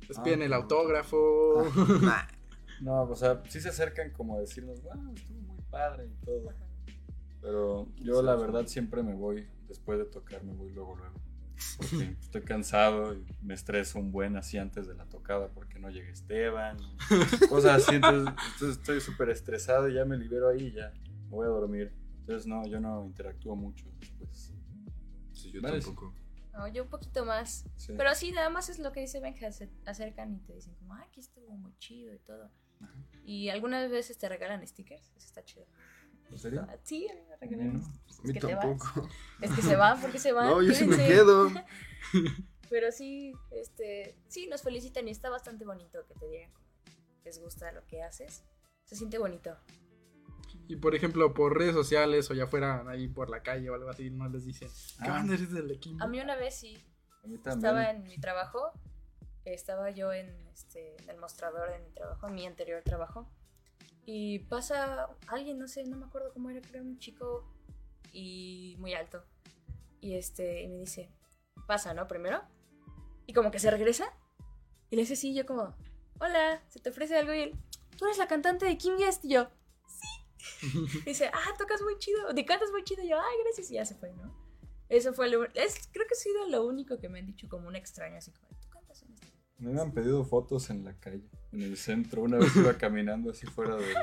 les 0.08 0.18
piden 0.20 0.42
Ah, 0.42 0.44
el 0.44 0.50
no. 0.50 0.56
autógrafo? 0.56 1.64
Nah, 2.02 2.26
No, 2.80 3.02
o 3.04 3.16
sea, 3.16 3.42
sí 3.48 3.60
se 3.60 3.70
acercan 3.70 4.10
como 4.10 4.36
a 4.36 4.40
decirnos, 4.40 4.82
wow, 4.82 5.14
estuvo 5.14 5.40
muy 5.40 5.60
padre 5.70 6.06
y 6.06 6.24
todo. 6.24 6.52
Pero 7.40 7.86
yo 8.02 8.22
la 8.22 8.34
verdad 8.36 8.66
siempre 8.66 9.02
me 9.02 9.14
voy, 9.14 9.46
después 9.68 9.98
de 9.98 10.04
tocar 10.04 10.42
me 10.44 10.52
voy 10.52 10.70
luego, 10.72 10.94
luego. 10.96 11.14
Porque 11.78 12.16
estoy 12.20 12.42
cansado 12.42 13.14
y 13.14 13.24
me 13.42 13.54
estreso 13.54 13.98
un 13.98 14.12
buen 14.12 14.36
así 14.36 14.58
antes 14.58 14.86
de 14.86 14.94
la 14.94 15.06
tocada 15.06 15.48
porque 15.48 15.78
no 15.78 15.88
llega 15.90 16.10
Esteban. 16.10 16.76
Cosas 17.48 17.82
así, 17.82 17.94
entonces, 17.94 18.34
entonces 18.52 18.78
estoy 18.78 19.00
súper 19.00 19.30
estresado 19.30 19.88
y 19.88 19.94
ya 19.94 20.04
me 20.04 20.18
libero 20.18 20.48
ahí 20.50 20.66
y 20.66 20.72
ya 20.72 20.92
me 21.24 21.30
voy 21.30 21.46
a 21.46 21.50
dormir. 21.50 21.92
Entonces 22.20 22.46
no, 22.46 22.66
yo 22.66 22.78
no 22.80 23.04
interactúo 23.06 23.56
mucho 23.56 23.86
después. 24.00 24.52
Yo 25.56 25.62
Vale, 25.62 25.80
sí. 25.80 25.86
tampoco. 25.86 26.14
No, 26.52 26.68
yo 26.68 26.84
un 26.84 26.88
poquito 26.88 27.24
más. 27.26 27.64
Sí. 27.76 27.92
Pero 27.96 28.14
sí, 28.14 28.32
nada 28.32 28.48
más 28.48 28.68
es 28.70 28.78
lo 28.78 28.90
que 28.92 29.00
dice 29.00 29.20
Benja, 29.20 29.52
se 29.52 29.68
acercan 29.84 30.34
y 30.34 30.38
te 30.40 30.54
dicen 30.54 30.74
como, 30.76 30.94
ah, 30.94 31.04
aquí 31.06 31.20
estuvo 31.20 31.50
muy 31.56 31.76
chido 31.78 32.14
y 32.14 32.18
todo. 32.20 32.50
Y 33.24 33.48
algunas 33.50 33.90
veces 33.90 34.16
te 34.18 34.28
regalan 34.28 34.66
stickers, 34.66 35.02
eso 35.16 35.26
está 35.26 35.44
chido. 35.44 35.66
¿En 36.30 36.38
serio? 36.38 36.66
Ah, 36.68 36.76
Sí, 36.82 37.08
a 37.08 37.14
mí 37.14 37.20
me 37.28 37.36
regalan. 37.36 37.72
no. 37.74 37.80
Es 38.08 38.24
mí 38.24 38.32
que 38.32 38.40
te 38.40 38.54
vas. 38.54 38.64
tampoco. 38.64 39.08
Es 39.40 39.50
que 39.52 39.62
se 39.62 39.76
van, 39.76 40.00
porque 40.00 40.18
se 40.18 40.32
van. 40.32 40.48
No, 40.50 40.62
yo 40.62 40.72
sí 40.72 40.84
me 40.86 40.96
quedo. 40.96 41.50
Pero 42.70 42.90
sí, 42.90 43.32
este, 43.50 44.16
sí, 44.28 44.46
nos 44.48 44.62
felicitan 44.62 45.06
y 45.08 45.10
está 45.12 45.30
bastante 45.30 45.64
bonito 45.64 46.04
que 46.06 46.14
te 46.14 46.28
digan 46.28 46.50
que 46.52 46.92
les 47.24 47.38
gusta 47.38 47.70
lo 47.72 47.86
que 47.86 48.02
haces. 48.02 48.44
Se 48.84 48.96
siente 48.96 49.18
bonito. 49.18 49.56
Y 50.68 50.76
por 50.76 50.94
ejemplo, 50.94 51.32
por 51.34 51.56
redes 51.56 51.74
sociales 51.74 52.30
o 52.30 52.34
ya 52.34 52.46
fuera 52.46 52.88
ahí 52.88 53.08
por 53.08 53.30
la 53.30 53.42
calle 53.42 53.70
o 53.70 53.74
algo 53.74 53.88
así, 53.88 54.10
no 54.10 54.28
les 54.28 54.44
dicen, 54.44 54.68
¿qué 55.02 55.08
Ah. 55.10 55.20
onda 55.20 55.34
eres 55.34 55.52
del 55.52 55.70
equipo? 55.70 56.02
A 56.02 56.08
mí 56.08 56.20
una 56.20 56.36
vez 56.36 56.56
sí, 56.58 56.76
A 57.24 57.26
mí 57.28 57.38
también. 57.38 57.58
estaba 57.58 57.90
en 57.90 58.02
mi 58.04 58.18
trabajo, 58.18 58.72
estaba 59.44 59.90
yo 59.90 60.12
en, 60.12 60.28
este, 60.48 60.96
en 61.02 61.10
el 61.10 61.18
mostrador 61.18 61.70
de 61.70 61.78
mi 61.78 61.90
trabajo, 61.92 62.26
en 62.26 62.34
mi 62.34 62.46
anterior 62.46 62.82
trabajo, 62.82 63.30
y 64.04 64.40
pasa 64.40 65.08
alguien, 65.28 65.58
no 65.58 65.68
sé, 65.68 65.84
no 65.84 65.96
me 65.96 66.06
acuerdo 66.06 66.32
cómo 66.32 66.50
era, 66.50 66.60
creo 66.60 66.82
un 66.82 66.98
chico 66.98 67.44
y 68.12 68.76
muy 68.78 68.94
alto. 68.94 69.22
Y 70.00 70.14
este, 70.14 70.62
y 70.62 70.68
me 70.68 70.78
dice, 70.78 71.10
pasa, 71.66 71.92
¿no? 71.94 72.06
Primero. 72.06 72.42
Y 73.26 73.32
como 73.32 73.50
que 73.50 73.58
se 73.58 73.70
regresa. 73.70 74.06
Y 74.90 74.96
le 74.96 75.02
dice 75.02 75.14
así, 75.14 75.34
yo 75.34 75.44
como, 75.46 75.74
hola, 76.20 76.62
¿se 76.68 76.78
te 76.80 76.90
ofrece 76.90 77.16
algo? 77.16 77.34
Y 77.34 77.40
él, 77.40 77.58
tú 77.98 78.04
eres 78.04 78.18
la 78.18 78.28
cantante 78.28 78.66
de 78.66 78.78
King 78.78 78.96
Guest. 78.98 79.24
Y 79.24 79.30
yo, 79.30 79.48
sí. 79.48 79.55
dice, 81.04 81.30
ah, 81.32 81.54
tocas 81.58 81.82
muy 81.82 81.98
chido, 81.98 82.34
te 82.34 82.44
cantas 82.44 82.70
muy 82.70 82.84
chido. 82.84 83.02
Y 83.02 83.08
yo, 83.08 83.16
ay, 83.18 83.36
gracias. 83.44 83.70
Y 83.70 83.74
ya 83.74 83.84
se 83.84 83.94
fue, 83.94 84.12
¿no? 84.12 84.34
Eso 84.88 85.12
fue 85.12 85.28
lo, 85.28 85.44
es, 85.44 85.88
creo 85.92 86.06
que 86.06 86.14
ha 86.14 86.16
sido 86.16 86.48
lo 86.48 86.64
único 86.64 86.98
que 86.98 87.08
me 87.08 87.18
han 87.18 87.26
dicho 87.26 87.48
como 87.48 87.66
un 87.68 87.74
extraño, 87.74 88.18
así 88.18 88.30
como, 88.30 88.48
tú 88.60 88.68
cantas 88.68 89.02
en 89.02 89.12
este. 89.12 89.26
Me 89.58 89.70
habían 89.70 89.92
pedido 89.92 90.24
fotos 90.24 90.70
en 90.70 90.84
la 90.84 90.94
calle, 90.98 91.28
en 91.52 91.62
el 91.62 91.76
centro. 91.76 92.22
Una 92.22 92.38
vez 92.38 92.54
iba 92.56 92.76
caminando 92.78 93.30
así 93.30 93.46
fuera 93.46 93.76
del. 93.76 93.94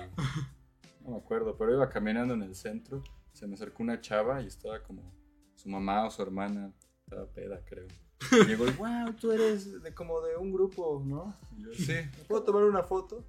No 1.01 1.11
me 1.11 1.17
acuerdo, 1.17 1.57
pero 1.57 1.73
iba 1.73 1.89
caminando 1.89 2.33
en 2.33 2.43
el 2.43 2.55
centro. 2.55 3.03
Se 3.33 3.47
me 3.47 3.55
acercó 3.55 3.83
una 3.83 3.99
chava 3.99 4.41
y 4.41 4.47
estaba 4.47 4.81
como 4.81 5.13
su 5.55 5.69
mamá 5.69 6.05
o 6.07 6.11
su 6.11 6.21
hermana. 6.21 6.73
Estaba 7.03 7.27
peda, 7.27 7.61
creo. 7.65 7.87
Y 8.31 8.45
llegó 8.45 8.65
y, 8.67 8.71
wow, 8.71 9.13
tú 9.19 9.31
eres 9.31 9.81
de, 9.81 9.93
como 9.93 10.21
de 10.21 10.37
un 10.37 10.51
grupo, 10.51 11.03
¿no? 11.05 11.37
Y 11.57 11.63
yo, 11.63 11.73
sí, 11.73 11.93
¿me 11.93 12.23
puedo 12.27 12.43
tomar 12.43 12.63
una 12.63 12.83
foto? 12.83 13.23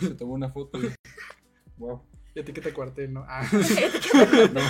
Se 0.00 0.14
tomó 0.14 0.34
una 0.34 0.50
foto 0.50 0.78
y. 0.82 0.92
Wow. 1.76 2.02
Y 2.36 2.40
etiqueta 2.40 2.70
cuartel, 2.74 3.14
¿no? 3.14 3.24
Ah. 3.26 3.48
No, 4.52 4.60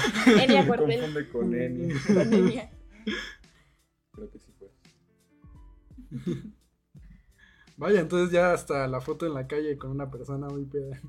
Enia 0.40 0.62
me 0.62 0.66
Cuartel. 0.68 1.00
confunde 1.00 1.29
con 1.31 1.52
Eni. 1.52 1.92
Con. 1.94 2.31
Creo 4.12 4.31
que 4.31 4.38
sí 4.38 4.52
fue. 4.57 4.70
Vaya, 7.76 8.00
entonces 8.00 8.31
ya 8.33 8.52
hasta 8.52 8.87
la 8.87 9.00
foto 9.00 9.26
en 9.26 9.35
la 9.35 9.48
calle 9.48 9.76
con 9.76 9.90
una 9.90 10.09
persona 10.09 10.46
muy 10.48 10.64
peda. 10.64 11.00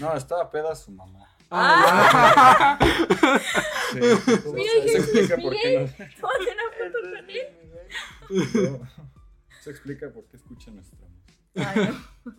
No, 0.00 0.14
estaba 0.16 0.48
peda 0.48 0.76
su 0.76 0.92
mamá. 0.92 1.28
Ah, 1.50 2.78
Sí, 3.92 3.98
Jesús, 4.00 4.94
explica 5.16 5.36
por 5.36 5.52
qué 5.56 5.74
no. 5.74 5.82
Una 5.82 6.70
foto 6.78 6.98
con 7.02 7.30
él. 7.30 8.80
Eso 9.60 9.70
explica 9.70 10.10
por 10.12 10.24
qué 10.26 10.36
escucha 10.36 10.70
nuestra 10.70 10.98
música. 11.08 11.34
Ay, 11.56 11.88
no. 12.24 12.32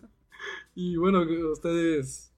y 0.74 0.96
bueno, 0.96 1.22
¿ustedes 1.52 2.32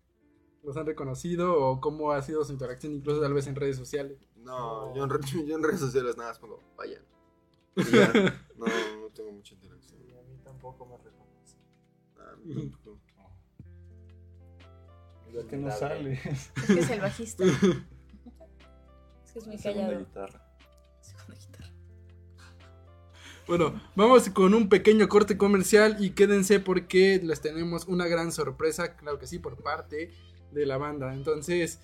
los 0.62 0.77
han 0.77 0.87
reconocido 0.87 1.59
o 1.61 1.81
cómo 1.81 2.12
ha 2.12 2.21
sido 2.23 2.44
su 2.44 2.53
interacción 2.53 2.92
incluso 2.92 3.21
tal 3.21 3.33
vez 3.35 3.47
en 3.47 3.57
redes 3.57 3.77
sociales? 3.77 4.18
No, 4.37 4.94
yo 4.94 5.05
en, 5.05 5.11
re- 5.11 5.21
yo 5.47 5.57
en 5.57 5.62
redes 5.62 5.81
sociales 5.81 6.16
nada 6.16 6.31
más 6.31 6.38
pongo, 6.38 6.61
vayan. 6.77 7.03
Ya, 7.92 8.12
no, 8.57 8.66
no 9.01 9.09
tengo 9.14 9.31
mucha 9.33 9.55
interacción. 9.55 10.01
Y 10.09 10.12
a 10.12 10.23
mí 10.23 10.37
tampoco 10.42 10.85
me 10.85 10.97
reconoce. 10.97 11.57
Ah, 12.18 12.33
a 12.33 12.37
mí 12.37 12.55
tampoco. 12.71 12.99
¿Por 15.33 15.47
qué 15.47 15.57
no 15.57 15.71
sale? 15.71 16.14
Es 16.25 16.51
que 16.66 16.81
es 16.81 16.90
el 16.90 17.01
bajista. 17.01 17.44
Es 19.25 19.33
que 19.33 19.38
es 19.40 19.47
muy 19.47 19.59
Segunda 19.59 19.87
callado. 19.88 19.99
guitarra. 20.07 20.42
Segunda 21.03 21.35
guitarra. 21.37 21.73
Bueno, 23.47 23.81
vamos 23.94 24.29
con 24.31 24.55
un 24.55 24.68
pequeño 24.71 25.07
corte 25.09 25.37
comercial 25.37 25.97
y 26.03 26.11
quédense 26.11 26.61
porque 26.61 27.21
les 27.23 27.40
tenemos 27.42 27.87
una 27.87 28.07
gran 28.09 28.33
sorpresa, 28.33 28.97
claro 28.97 29.18
que 29.18 29.27
sí, 29.27 29.38
por 29.38 29.62
parte 29.62 30.11
de 30.52 30.66
la 30.66 30.78
banda. 30.78 31.14
Entonces, 31.14 31.80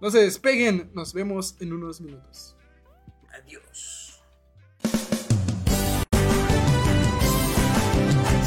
no 0.00 0.10
se 0.10 0.20
despeguen, 0.20 0.90
nos 0.94 1.14
vemos 1.14 1.56
en 1.60 1.72
unos 1.72 2.00
minutos. 2.00 2.56
Adiós. 3.30 3.95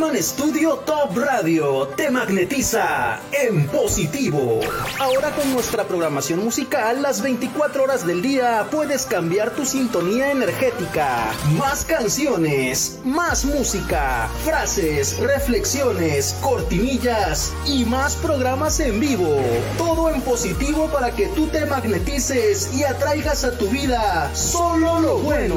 Friedman 0.00 0.22
Studio 0.22 0.76
Top 0.86 1.14
Radio 1.14 1.88
te 1.88 2.10
magnetiza 2.10 3.20
en 3.32 3.66
positivo. 3.66 4.60
Ahora 4.98 5.30
con 5.32 5.52
nuestra 5.52 5.84
programación 5.84 6.42
musical, 6.42 7.02
las 7.02 7.20
24 7.20 7.82
horas 7.82 8.06
del 8.06 8.22
día 8.22 8.66
puedes 8.70 9.04
cambiar 9.04 9.50
tu 9.50 9.66
sintonía 9.66 10.30
energética. 10.30 11.32
Más 11.58 11.84
canciones, 11.84 12.98
más 13.04 13.44
música, 13.44 14.30
frases, 14.42 15.18
reflexiones, 15.18 16.34
cortinillas 16.40 17.52
y 17.66 17.84
más 17.84 18.16
programas 18.16 18.80
en 18.80 19.00
vivo. 19.00 19.38
Todo 19.76 20.08
en 20.08 20.22
positivo 20.22 20.88
para 20.88 21.10
que 21.10 21.26
tú 21.28 21.46
te 21.48 21.66
magnetices 21.66 22.74
y 22.74 22.84
atraigas 22.84 23.44
a 23.44 23.58
tu 23.58 23.68
vida 23.68 24.30
solo 24.34 24.98
lo 25.00 25.18
bueno. 25.18 25.56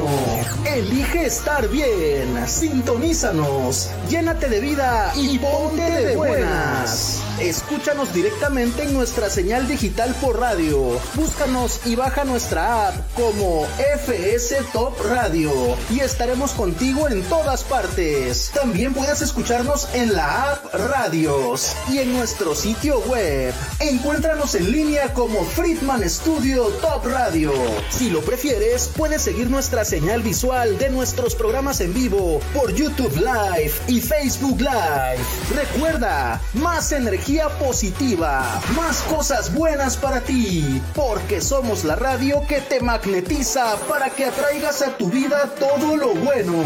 Elige 0.66 1.24
estar 1.24 1.66
bien. 1.68 2.46
Sintonízanos. 2.46 3.88
Llénate 4.34 4.48
de 4.48 4.60
vida 4.60 5.12
y 5.14 5.38
ponte 5.38 5.82
de 5.82 6.16
buenas. 6.16 7.23
Escúchanos 7.40 8.14
directamente 8.14 8.84
en 8.84 8.94
nuestra 8.94 9.28
señal 9.28 9.66
digital 9.66 10.14
por 10.20 10.38
radio. 10.38 11.00
Búscanos 11.14 11.80
y 11.84 11.96
baja 11.96 12.24
nuestra 12.24 12.88
app 12.88 12.94
como 13.14 13.66
FS 13.96 14.56
Top 14.72 14.94
Radio 15.10 15.50
y 15.90 15.98
estaremos 15.98 16.52
contigo 16.52 17.08
en 17.08 17.24
todas 17.24 17.64
partes. 17.64 18.52
También 18.54 18.94
puedes 18.94 19.20
escucharnos 19.20 19.88
en 19.94 20.14
la 20.14 20.52
app 20.52 20.74
Radios 20.74 21.72
y 21.90 21.98
en 21.98 22.12
nuestro 22.12 22.54
sitio 22.54 23.00
web. 23.00 23.52
Encuéntranos 23.80 24.54
en 24.54 24.70
línea 24.70 25.12
como 25.12 25.44
Friedman 25.44 26.08
Studio 26.08 26.66
Top 26.80 27.04
Radio. 27.04 27.52
Si 27.90 28.10
lo 28.10 28.20
prefieres, 28.20 28.88
puedes 28.96 29.22
seguir 29.22 29.50
nuestra 29.50 29.84
señal 29.84 30.22
visual 30.22 30.78
de 30.78 30.88
nuestros 30.88 31.34
programas 31.34 31.80
en 31.80 31.94
vivo 31.94 32.40
por 32.54 32.72
YouTube 32.72 33.16
Live 33.16 33.72
y 33.88 34.00
Facebook 34.00 34.60
Live. 34.60 35.18
Recuerda, 35.52 36.40
más 36.54 36.92
energía 36.92 37.23
positiva, 37.58 38.60
más 38.76 39.00
cosas 39.02 39.54
buenas 39.54 39.96
para 39.96 40.20
ti, 40.20 40.82
porque 40.94 41.40
somos 41.40 41.82
la 41.82 41.96
radio 41.96 42.46
que 42.46 42.60
te 42.60 42.80
magnetiza 42.80 43.76
para 43.88 44.10
que 44.10 44.26
atraigas 44.26 44.82
a 44.82 44.96
tu 44.98 45.08
vida 45.08 45.54
todo 45.58 45.96
lo 45.96 46.14
bueno. 46.14 46.62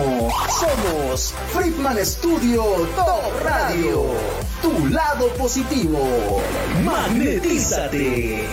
Somos 0.49 1.33
Friedman 1.53 2.05
Studio 2.05 2.62
Top 2.97 3.40
Radio, 3.44 4.07
tu 4.61 4.87
lado 4.88 5.29
positivo. 5.35 6.42
Magnetízate. 6.85 8.49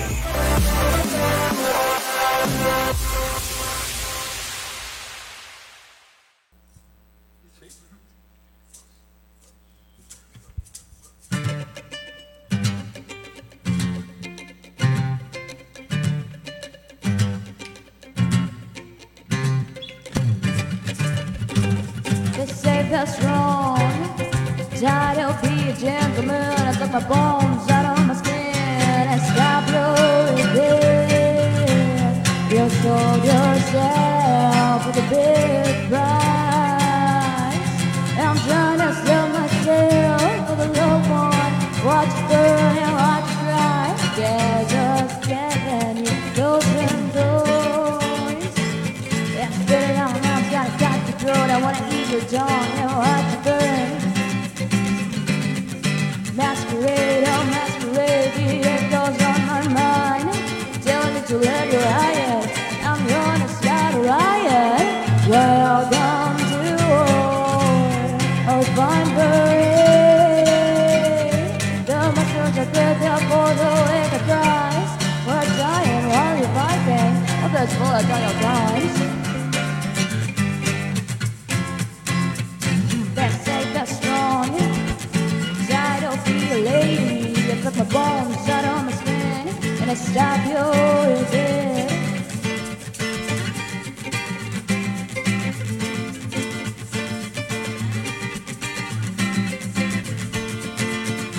stop 90.16 90.48
your. 90.48 90.72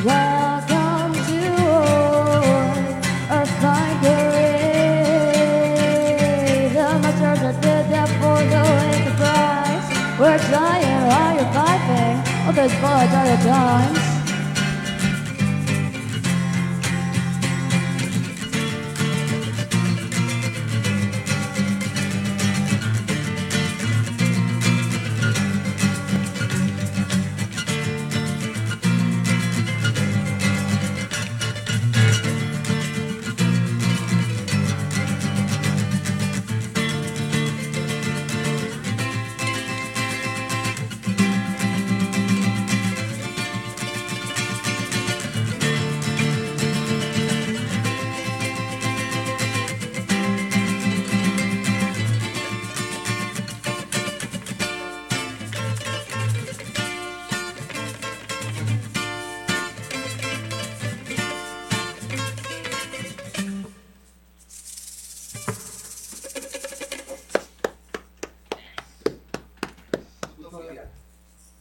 Welcome 0.04 1.12
to 1.26 1.40
fine. 3.62 3.96
The 4.04 4.16
masters 7.02 7.48
for 8.20 8.38
no 8.52 8.62
enterprise. 8.92 9.86
We're? 10.20 10.38
All 12.46 12.52
those 12.52 12.74
boys 12.82 13.12
are 13.18 13.26
the 13.26 13.38
dimes. 13.42 14.15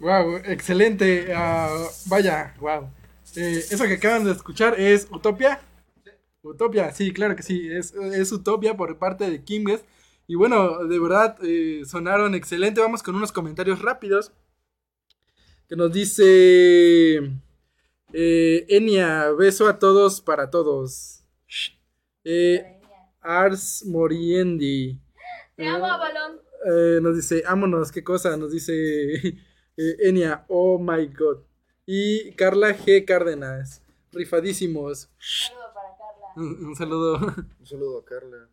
Wow, 0.06 0.36
excelente. 0.46 1.34
ah, 1.36 1.88
vaya, 2.06 2.54
wow. 2.60 2.92
Eh, 3.36 3.66
eso 3.72 3.86
que 3.86 3.96
acaban 3.96 4.24
de 4.24 4.34
escuchar 4.34 4.80
es 4.80 5.08
Utopia. 5.10 5.60
Utopia, 6.44 6.92
sí, 6.94 7.12
claro 7.12 7.36
que 7.36 7.42
sí. 7.42 7.68
Es, 7.72 7.92
es 7.96 8.32
Utopia 8.32 8.78
por 8.78 9.00
parte 9.00 9.28
de 9.28 9.44
Kimges. 9.44 9.84
Y 10.28 10.36
bueno, 10.36 10.86
de 10.86 11.00
verdad 11.00 11.38
eh, 11.42 11.82
sonaron 11.88 12.36
excelente. 12.36 12.82
Vamos 12.82 13.02
con 13.02 13.16
unos 13.16 13.32
comentarios 13.32 13.82
rápidos. 13.82 14.32
Que 15.68 15.76
nos 15.76 15.92
dice 15.92 17.16
eh, 18.14 18.66
Enia, 18.70 19.32
beso 19.32 19.68
a 19.68 19.80
todos 19.80 20.22
para 20.22 20.52
todos. 20.52 21.24
Eh, 22.24 22.80
Ars 23.22 23.84
Moriendi. 23.88 25.00
Te 25.56 25.68
amo, 25.68 25.88
Avalon. 25.88 26.40
Eh, 26.72 27.00
nos 27.02 27.16
dice, 27.16 27.42
ámonos, 27.48 27.92
qué 27.92 28.04
cosa, 28.04 28.38
nos 28.38 28.52
dice 28.52 29.36
eh, 29.78 29.96
Enia, 30.08 30.46
oh 30.50 30.78
my 30.80 31.08
god. 31.08 31.40
Y 31.86 32.32
Carla 32.36 32.76
G. 32.78 33.06
Cárdenas, 33.06 33.82
rifadísimos. 34.12 35.10
Saludo 35.20 35.74
para 35.74 35.90
Carla. 35.98 36.34
Un, 36.38 36.66
un 36.66 36.76
saludo. 36.76 37.18
Un 37.60 37.66
saludo 37.66 38.00
a 38.00 38.06
Carla. 38.06 38.50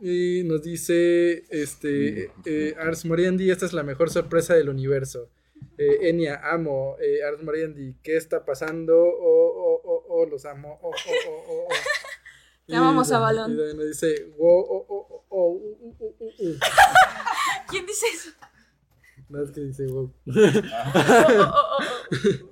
Y 0.00 0.44
nos 0.44 0.62
dice 0.62 1.44
este 1.50 2.30
eh, 2.44 2.74
Ars 2.78 3.04
Moriendi, 3.04 3.50
esta 3.50 3.66
es 3.66 3.72
la 3.72 3.82
mejor 3.82 4.10
sorpresa 4.10 4.54
del 4.54 4.68
universo. 4.68 5.30
Eh, 5.76 6.08
Enia, 6.08 6.40
amo. 6.52 6.96
Eh, 7.00 7.24
Ars 7.24 7.42
Moriendi, 7.42 7.96
¿qué 8.02 8.16
está 8.16 8.44
pasando? 8.44 8.94
Oh, 8.96 9.52
oh, 9.56 9.80
oh, 9.84 10.04
oh, 10.08 10.26
los 10.26 10.44
amo. 10.44 10.78
Oh, 10.82 10.90
oh, 10.90 11.12
oh, 11.28 11.44
oh, 11.48 11.68
oh. 11.68 11.74
Te 12.66 12.76
amamos, 12.76 13.10
Y- 13.10 13.14
Avalon. 13.14 13.50
Y 13.52 13.56
nos 13.74 13.86
dice, 13.88 14.26
wow, 14.36 14.60
oh, 14.60 14.86
oh, 14.88 15.06
oh, 15.10 15.24
oh, 15.30 15.50
uh, 15.50 15.96
uh, 15.98 16.14
uh, 16.20 16.48
uh. 16.48 16.58
¿Quién 17.70 17.84
dice 17.86 18.06
eso? 18.12 18.30
No 19.28 19.42
es 19.42 19.50
que 19.50 19.60
dice 19.60 19.86
wow. 19.86 20.12
Oh, 20.26 20.30
oh, 20.30 21.36
oh, 21.38 21.78
oh. 21.78 22.48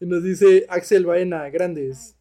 Y 0.00 0.06
nos 0.06 0.22
dice 0.22 0.66
Axel 0.68 1.06
Baena, 1.06 1.48
grandes. 1.50 2.14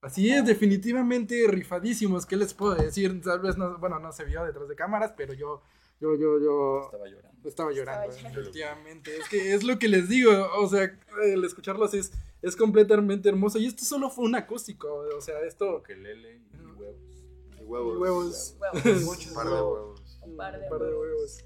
Así 0.00 0.30
es, 0.30 0.44
definitivamente 0.46 1.44
rifadísimos. 1.48 2.26
¿Qué 2.26 2.36
les 2.36 2.54
puedo 2.54 2.74
decir? 2.76 3.20
Tal 3.22 3.40
vez 3.40 3.56
no, 3.56 3.78
bueno, 3.78 3.98
no 3.98 4.12
se 4.12 4.24
vio 4.24 4.44
detrás 4.44 4.68
de 4.68 4.76
cámaras, 4.76 5.12
pero 5.16 5.32
yo, 5.32 5.62
yo, 6.00 6.14
yo, 6.14 6.38
yo 6.38 6.82
Estaba 6.84 7.08
llorando. 7.08 7.48
estaba 7.48 7.72
llorando, 7.72 8.10
Estaba 8.12 8.30
llorando. 8.30 8.40
definitivamente. 8.40 9.16
Es 9.16 9.28
que 9.28 9.54
es 9.54 9.64
lo 9.64 9.78
que 9.78 9.88
les 9.88 10.08
digo, 10.08 10.30
o 10.58 10.68
sea, 10.68 10.96
el 11.24 11.42
escucharlos 11.44 11.94
es, 11.94 12.12
es 12.42 12.54
completamente 12.54 13.28
hermoso. 13.28 13.58
Y 13.58 13.66
esto 13.66 13.84
solo 13.84 14.08
fue 14.10 14.24
un 14.26 14.36
acústico, 14.36 14.88
o 15.16 15.20
sea, 15.20 15.40
esto. 15.40 15.78
Ukelele 15.78 16.36
y 16.52 16.56
huevos. 16.78 17.24
Y 17.60 17.64
huevos. 17.64 17.98
Huevos. 17.98 18.56
Huevos. 18.84 19.26
Un 19.26 19.34
par 19.34 19.46
de 19.46 19.52
huevos. 19.52 20.20
Un 20.22 20.36
par 20.36 20.52
de 20.52 20.64
Un 20.64 20.68
par 20.70 20.80
de 20.82 20.86
huevos. 20.94 20.98
huevos. 21.00 21.44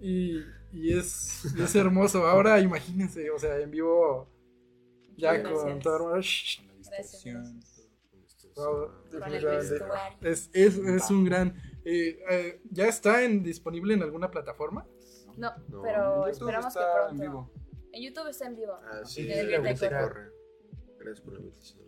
Y, 0.00 0.40
y 0.72 0.92
es, 0.96 1.44
es 1.58 1.74
hermoso. 1.74 2.26
Ahora 2.26 2.60
imagínense, 2.60 3.30
o 3.30 3.38
sea, 3.38 3.58
en 3.58 3.70
vivo, 3.70 4.28
ya 5.16 5.34
Gracias. 5.34 5.62
con 5.62 5.80
todo. 5.80 6.14
Gracias. 6.14 7.24
Wow. 8.54 9.88
Es, 10.22 10.50
es, 10.52 10.78
es 10.78 11.10
un 11.10 11.24
gran. 11.24 11.54
eh, 11.84 12.18
eh, 12.30 12.60
¿Ya 12.70 12.86
está 12.88 13.22
en, 13.24 13.42
disponible 13.42 13.94
en 13.94 14.02
alguna 14.02 14.30
plataforma? 14.30 14.86
No, 15.36 15.52
No, 15.68 15.82
pero 15.82 16.26
En 16.26 16.32
YouTube 16.32 16.48
esperamos 16.48 16.74
que 16.74 16.80
está 16.80 16.94
pronto. 16.94 17.10
en 17.12 17.18
vivo. 17.30 17.52
En 17.92 18.02
YouTube 18.02 18.28
está 18.28 18.46
en 18.46 18.56
vivo. 18.56 18.72
Ah, 18.82 19.00
sí, 19.04 19.30
el 19.30 19.50
la 19.50 19.58
corre. 19.58 20.08
corre. 20.08 20.30
Gracias 20.98 21.20
por 21.20 21.32
la 21.34 21.40
invitación. 21.40 21.86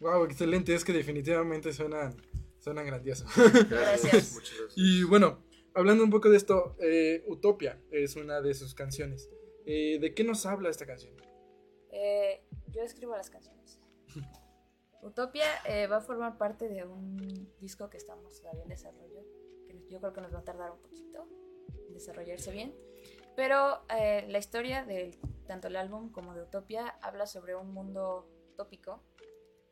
Wow, 0.00 0.24
excelente, 0.24 0.74
es 0.74 0.84
que 0.84 0.92
definitivamente 0.92 1.72
suenan, 1.72 2.16
suenan 2.58 2.86
grandiosos. 2.86 3.28
Gracias. 3.36 4.32
Muchas 4.32 4.58
gracias. 4.58 4.72
Y 4.74 5.04
bueno, 5.04 5.44
hablando 5.74 6.04
un 6.04 6.10
poco 6.10 6.30
de 6.30 6.36
esto, 6.36 6.76
eh, 6.80 7.24
Utopia 7.26 7.80
es 7.90 8.16
una 8.16 8.40
de 8.40 8.54
sus 8.54 8.74
canciones. 8.74 9.30
Eh, 9.66 9.98
¿De 10.00 10.14
qué 10.14 10.24
nos 10.24 10.46
habla 10.46 10.70
esta 10.70 10.86
canción? 10.86 11.14
Eh, 11.90 12.42
yo 12.68 12.82
escribo 12.82 13.16
las 13.16 13.30
canciones. 13.30 13.80
Utopia 15.02 15.44
eh, 15.66 15.86
va 15.86 15.96
a 15.96 16.00
formar 16.00 16.38
parte 16.38 16.68
de 16.68 16.84
un 16.84 17.52
disco 17.60 17.90
que 17.90 17.96
estamos 17.96 18.40
todavía 18.40 18.62
en 18.62 18.68
desarrollo, 18.68 19.24
que 19.66 19.84
yo 19.88 19.98
creo 19.98 20.12
que 20.12 20.20
nos 20.20 20.34
va 20.34 20.38
a 20.38 20.44
tardar 20.44 20.70
un 20.70 20.78
poquito 20.78 21.28
en 21.88 21.92
desarrollarse 21.92 22.52
bien. 22.52 22.74
Pero 23.34 23.82
eh, 23.88 24.26
la 24.28 24.38
historia 24.38 24.84
de 24.84 25.18
tanto 25.46 25.68
el 25.68 25.76
álbum 25.76 26.10
como 26.12 26.34
de 26.34 26.42
Utopia 26.42 26.86
habla 27.02 27.26
sobre 27.26 27.56
un 27.56 27.72
mundo 27.72 28.28
utópico 28.52 29.02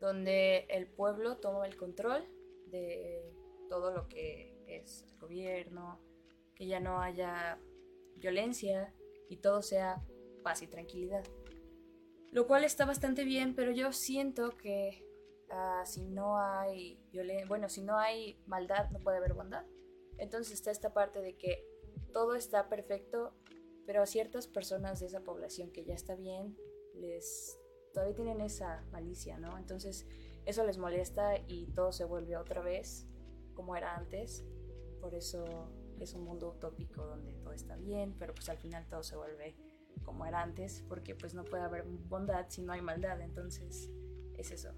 donde 0.00 0.66
el 0.70 0.88
pueblo 0.88 1.36
toma 1.36 1.66
el 1.66 1.76
control 1.76 2.26
de 2.66 3.22
todo 3.68 3.92
lo 3.92 4.08
que 4.08 4.49
es 4.78 5.02
el 5.02 5.18
gobierno, 5.18 6.00
que 6.54 6.66
ya 6.66 6.80
no 6.80 7.00
haya 7.00 7.58
violencia 8.16 8.94
y 9.28 9.38
todo 9.38 9.62
sea 9.62 10.04
paz 10.42 10.62
y 10.62 10.66
tranquilidad. 10.66 11.24
Lo 12.30 12.46
cual 12.46 12.64
está 12.64 12.84
bastante 12.84 13.24
bien, 13.24 13.54
pero 13.54 13.72
yo 13.72 13.92
siento 13.92 14.56
que 14.56 15.04
ah, 15.50 15.82
si 15.84 16.04
no 16.04 16.38
hay 16.38 17.00
bueno, 17.48 17.68
si 17.68 17.82
no 17.82 17.98
hay 17.98 18.40
maldad, 18.46 18.90
no 18.90 19.00
puede 19.00 19.18
haber 19.18 19.34
bondad. 19.34 19.64
Entonces 20.18 20.54
está 20.54 20.70
esta 20.70 20.92
parte 20.92 21.20
de 21.20 21.36
que 21.36 21.66
todo 22.12 22.34
está 22.34 22.68
perfecto, 22.68 23.34
pero 23.86 24.02
a 24.02 24.06
ciertas 24.06 24.46
personas 24.46 25.00
de 25.00 25.06
esa 25.06 25.20
población 25.20 25.70
que 25.70 25.84
ya 25.84 25.94
está 25.94 26.14
bien, 26.14 26.56
les 26.94 27.58
todavía 27.92 28.14
tienen 28.14 28.40
esa 28.40 28.84
malicia, 28.92 29.38
¿no? 29.38 29.58
Entonces 29.58 30.06
eso 30.44 30.64
les 30.64 30.78
molesta 30.78 31.34
y 31.48 31.66
todo 31.74 31.92
se 31.92 32.04
vuelve 32.04 32.36
otra 32.36 32.62
vez 32.62 33.06
como 33.54 33.76
era 33.76 33.96
antes. 33.96 34.44
Por 35.00 35.14
eso 35.14 35.70
es 35.98 36.14
un 36.14 36.24
mundo 36.24 36.50
utópico 36.50 37.04
donde 37.04 37.32
todo 37.34 37.52
está 37.52 37.76
bien, 37.76 38.14
pero 38.18 38.34
pues 38.34 38.48
al 38.48 38.58
final 38.58 38.86
todo 38.88 39.02
se 39.02 39.16
vuelve 39.16 39.54
como 40.04 40.24
era 40.26 40.42
antes, 40.42 40.84
porque 40.88 41.14
pues 41.14 41.34
no 41.34 41.44
puede 41.44 41.62
haber 41.62 41.84
bondad 41.84 42.46
si 42.48 42.62
no 42.62 42.72
hay 42.72 42.80
maldad, 42.80 43.20
entonces 43.20 43.90
es 44.36 44.50
eso. 44.50 44.72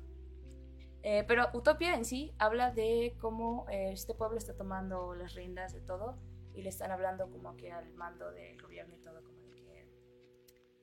Eh, 1.03 1.25
pero 1.27 1.49
Utopia 1.53 1.95
en 1.95 2.05
sí 2.05 2.33
habla 2.39 2.71
de 2.71 3.17
cómo 3.21 3.67
eh, 3.69 3.93
este 3.93 4.15
pueblo 4.15 4.39
está 4.39 4.55
tomando 4.55 5.15
las 5.15 5.35
riendas 5.35 5.73
de 5.73 5.81
todo 5.81 6.17
y 6.55 6.63
le 6.63 6.69
están 6.69 6.93
hablando 6.93 7.29
como 7.31 7.57
que 7.57 7.73
al 7.73 7.93
mando 7.95 8.31
del 8.31 8.61
gobierno 8.61 8.95
y 8.95 9.01
todo, 9.01 9.23
como 9.25 9.49
de 9.49 9.63
que 9.63 9.89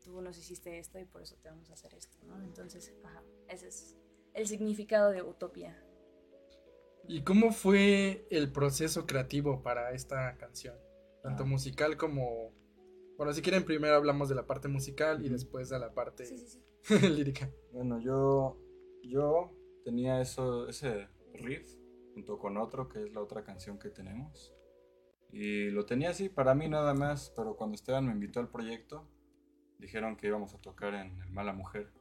tú 0.04 0.22
nos 0.22 0.38
hiciste 0.38 0.78
esto 0.78 1.00
y 1.00 1.06
por 1.06 1.22
eso 1.22 1.38
te 1.38 1.50
vamos 1.50 1.70
a 1.70 1.74
hacer 1.74 1.94
esto, 1.94 2.18
¿no? 2.24 2.42
Entonces, 2.44 2.94
ajá, 3.04 3.24
ese 3.48 3.68
es 3.68 3.98
el 4.34 4.48
significado 4.48 5.12
de 5.12 5.22
Utopia. 5.22 5.78
¿Y 7.10 7.24
cómo 7.24 7.52
fue 7.52 8.28
el 8.30 8.52
proceso 8.52 9.08
creativo 9.08 9.64
para 9.64 9.94
esta 9.94 10.38
canción? 10.38 10.76
Tanto 11.24 11.42
Ah. 11.42 11.48
musical 11.48 11.98
como... 11.98 12.54
Bueno, 13.18 13.34
si 13.34 13.42
quieren, 13.42 13.66
primero 13.66 13.96
hablamos 13.96 14.30
de 14.30 14.36
la 14.36 14.46
parte 14.46 14.68
musical 14.68 15.26
y 15.26 15.30
después 15.30 15.70
de 15.70 15.80
la 15.80 15.92
parte 15.92 16.24
Sí, 16.28 16.38
sí, 16.38 16.60
sí. 16.84 17.08
lírica. 17.10 17.50
Bueno, 17.74 18.00
yo, 18.00 18.62
yo 19.02 19.52
tenía 19.84 20.22
eso, 20.22 20.70
ese 20.70 21.08
riff 21.34 21.68
junto 22.14 22.38
con 22.38 22.58
otro, 22.58 22.88
que 22.88 23.02
es 23.02 23.12
la 23.12 23.22
otra 23.22 23.44
canción 23.44 23.80
que 23.80 23.90
tenemos. 23.90 24.54
Y 25.32 25.72
lo 25.72 25.88
tenía 25.88 26.12
así 26.12 26.30
para 26.30 26.54
mí 26.54 26.70
nada 26.70 26.94
más, 26.94 27.34
pero 27.36 27.56
cuando 27.56 27.74
Esteban 27.74 28.06
me 28.06 28.14
invitó 28.14 28.40
al 28.40 28.50
proyecto, 28.50 29.10
dijeron 29.80 30.16
que 30.16 30.28
íbamos 30.28 30.54
a 30.54 30.62
tocar 30.62 30.94
en 30.94 31.20
El 31.22 31.32
Mala 31.32 31.54
Mujer, 31.54 31.92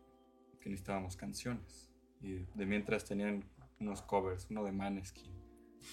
que 0.60 0.68
necesitábamos 0.68 1.16
canciones. 1.16 1.90
Y 2.20 2.44
de 2.54 2.66
mientras 2.66 3.06
tenían 3.06 3.48
unos 3.80 4.02
covers, 4.02 4.46
uno 4.50 4.64
de 4.64 4.72
Maneskin. 4.72 5.32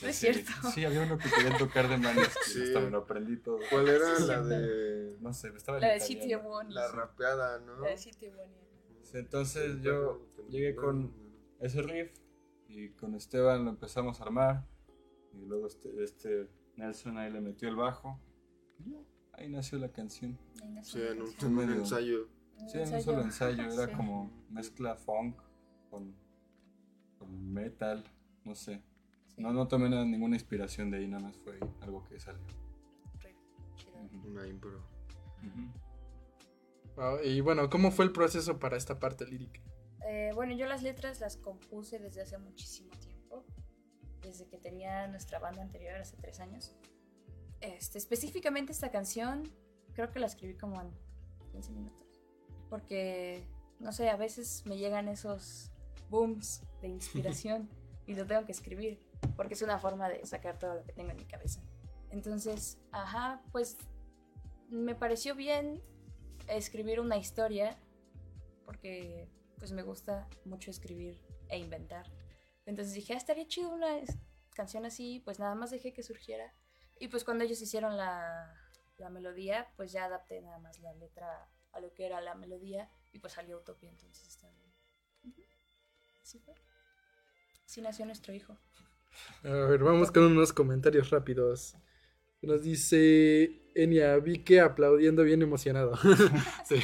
No 0.01 0.07
es 0.09 0.17
Así, 0.17 0.33
cierto. 0.33 0.51
Sí, 0.73 0.83
había 0.83 1.03
uno 1.03 1.17
que 1.17 1.29
quería 1.29 1.57
tocar 1.57 1.87
de 1.87 1.97
Maneskin, 1.97 2.43
Sí. 2.53 2.63
hasta 2.63 2.79
me 2.81 2.89
lo 2.89 2.99
aprendí 2.99 3.37
todo. 3.37 3.59
¿Cuál 3.69 3.87
era 3.87 4.15
Sí, 4.17 4.23
la 4.27 4.43
sí. 4.43 4.49
de 4.49 5.17
No 5.21 5.33
sé, 5.33 5.49
estaba 5.55 5.79
La 5.79 5.89
de. 5.93 5.99
City 5.99 6.29
la 6.69 6.91
rapeada, 6.91 7.59
no? 7.59 7.79
La 7.81 7.89
de 7.89 7.97
City. 7.97 8.27
Sí, 9.03 9.17
Entonces 9.17 9.81
yo 9.81 10.27
llegué 10.49 10.75
con 10.75 11.13
ese 11.59 11.81
riff 11.83 12.11
y 12.67 12.89
con 12.89 13.15
Esteban 13.15 13.63
lo 13.63 13.69
empezamos 13.69 14.19
a 14.19 14.23
armar 14.23 14.67
y 15.33 15.45
luego 15.45 15.67
este, 15.67 15.89
este 16.03 16.49
Nelson 16.75 17.17
ahí 17.17 17.31
le 17.31 17.39
metió 17.39 17.69
el 17.69 17.75
bajo 17.75 18.19
ahí 19.33 19.47
nació 19.49 19.77
la 19.77 19.89
canción 19.91 20.37
Ahí 20.61 20.69
nació 20.69 20.99
Sí, 21.01 21.05
la 21.07 21.11
en 21.11 21.21
un, 21.21 21.27
canción. 21.31 21.51
en 21.59 21.69
un 21.69 21.73
ensayo. 21.79 22.29
Sí 22.67 22.77
en 22.79 22.93
un 22.93 23.01
solo 23.01 23.21
ensayo 23.21 23.63
era 23.71 23.85
Sí. 23.87 23.93
como 23.93 24.45
mezcla 24.49 24.95
funk 24.95 25.37
con, 25.89 26.11
con 26.13 26.24
metal 27.27 28.03
no 28.43 28.55
sé 28.55 28.81
Sí. 29.27 29.41
no 29.41 29.51
no 29.51 29.67
tomé 29.67 29.89
ninguna 29.89 30.35
inspiración 30.35 30.91
de 30.91 30.97
ahí 30.99 31.07
nada 31.07 31.23
más 31.23 31.37
fue 31.39 31.59
algo 31.81 32.03
que 32.05 32.19
salió 32.19 32.41
Re 33.19 33.35
chido. 33.75 33.93
Ujú, 34.01 34.27
Una 34.29 34.47
impro. 34.47 34.79
ujú. 35.43 35.71
Wow, 36.95 37.17
y 37.23 37.41
bueno, 37.41 37.69
¿cómo 37.69 37.91
fue 37.91 38.05
el 38.05 38.11
proceso 38.13 38.57
para 38.59 38.77
esta 38.77 38.97
parte 38.99 39.25
lírica? 39.25 39.59
Eh, 40.07 40.31
bueno, 40.33 40.53
yo 40.55 40.65
las 40.67 40.81
letras 40.83 41.19
las 41.19 41.35
compuse 41.35 41.99
desde 41.99 42.21
hace 42.21 42.37
muchísimo 42.37 42.89
tiempo, 43.01 43.43
desde 44.21 44.47
que 44.47 44.57
tenía 44.57 45.05
nuestra 45.07 45.39
banda 45.39 45.61
anterior, 45.61 45.95
hace 45.97 46.15
tres 46.15 46.39
años. 46.39 46.73
Este, 47.59 47.97
específicamente 47.97 48.71
esta 48.71 48.91
canción, 48.91 49.43
creo 49.93 50.09
que 50.11 50.19
la 50.19 50.27
escribí 50.27 50.55
como 50.55 50.79
en 50.81 50.89
15 51.51 51.71
minutos, 51.73 52.07
porque, 52.69 53.43
no 53.81 53.91
sé, 53.91 54.09
a 54.09 54.15
veces 54.15 54.63
me 54.65 54.77
llegan 54.77 55.09
esos 55.09 55.71
booms 56.09 56.63
de 56.81 56.87
inspiración 56.89 57.69
y 58.05 58.15
lo 58.15 58.25
tengo 58.25 58.45
que 58.45 58.51
escribir, 58.51 58.99
porque 59.35 59.55
es 59.55 59.61
una 59.61 59.79
forma 59.79 60.09
de 60.09 60.25
sacar 60.25 60.59
todo 60.59 60.75
lo 60.75 60.83
que 60.83 60.93
tengo 60.93 61.11
en 61.11 61.17
mi 61.17 61.25
cabeza. 61.25 61.61
Entonces, 62.11 62.77
ajá, 62.91 63.41
pues 63.51 63.77
me 64.69 64.95
pareció 64.95 65.35
bien 65.35 65.81
escribir 66.47 66.99
una 66.99 67.17
historia, 67.17 67.77
porque 68.65 69.27
pues 69.57 69.71
me 69.71 69.83
gusta 69.83 70.27
mucho 70.45 70.71
escribir 70.71 71.19
e 71.49 71.57
inventar. 71.57 72.11
Entonces 72.65 72.93
dije, 72.93 73.13
ah, 73.13 73.17
estaría 73.17 73.47
chido 73.47 73.69
una 73.69 73.99
canción 74.53 74.85
así, 74.85 75.21
pues 75.23 75.39
nada 75.39 75.55
más 75.55 75.71
dejé 75.71 75.93
que 75.93 76.03
surgiera. 76.03 76.53
Y 76.99 77.07
pues 77.07 77.23
cuando 77.23 77.43
ellos 77.43 77.61
hicieron 77.61 77.97
la, 77.97 78.53
la 78.97 79.09
melodía, 79.09 79.71
pues 79.75 79.91
ya 79.91 80.05
adapté 80.05 80.41
nada 80.41 80.59
más 80.59 80.79
la 80.79 80.93
letra 80.93 81.49
a 81.71 81.79
lo 81.79 81.93
que 81.93 82.05
era 82.05 82.21
la 82.21 82.35
melodía 82.35 82.89
y 83.11 83.19
pues 83.19 83.33
salió 83.33 83.57
Utopia, 83.57 83.89
entonces 83.89 84.27
está. 84.27 84.49
Fue. 86.25 86.55
Así 87.65 87.81
nació 87.81 88.05
nuestro 88.05 88.33
hijo. 88.33 88.57
A 89.43 89.49
ver, 89.49 89.83
vamos 89.83 90.11
con 90.11 90.23
unos 90.23 90.53
comentarios 90.53 91.11
rápidos. 91.11 91.75
Nos 92.41 92.63
dice 92.63 93.61
Enia 93.75 94.17
Vique 94.17 94.59
aplaudiendo 94.59 95.23
bien 95.23 95.41
emocionado. 95.41 95.97
Sí. 96.65 96.79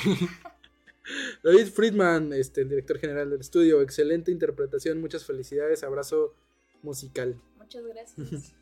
David 1.43 1.67
Friedman, 1.67 2.31
este, 2.33 2.61
el 2.61 2.69
director 2.69 2.99
general 2.99 3.31
del 3.31 3.41
estudio, 3.41 3.81
excelente 3.81 4.31
interpretación, 4.31 5.01
muchas 5.01 5.25
felicidades, 5.25 5.83
abrazo 5.83 6.35
musical. 6.83 7.41
Muchas 7.57 7.83
gracias. 7.85 8.53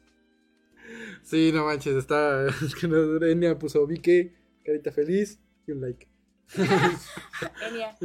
Sí, 1.22 1.52
no 1.54 1.66
manches, 1.66 1.96
está. 1.96 2.48
Es 2.66 2.74
que 2.74 2.88
no, 2.88 3.24
Enia 3.24 3.60
puso 3.60 3.86
Vique, 3.86 4.34
carita 4.66 4.92
feliz 4.92 5.40
y 5.68 5.72
un 5.74 5.82
like. 5.82 6.08
Enia, 7.68 7.96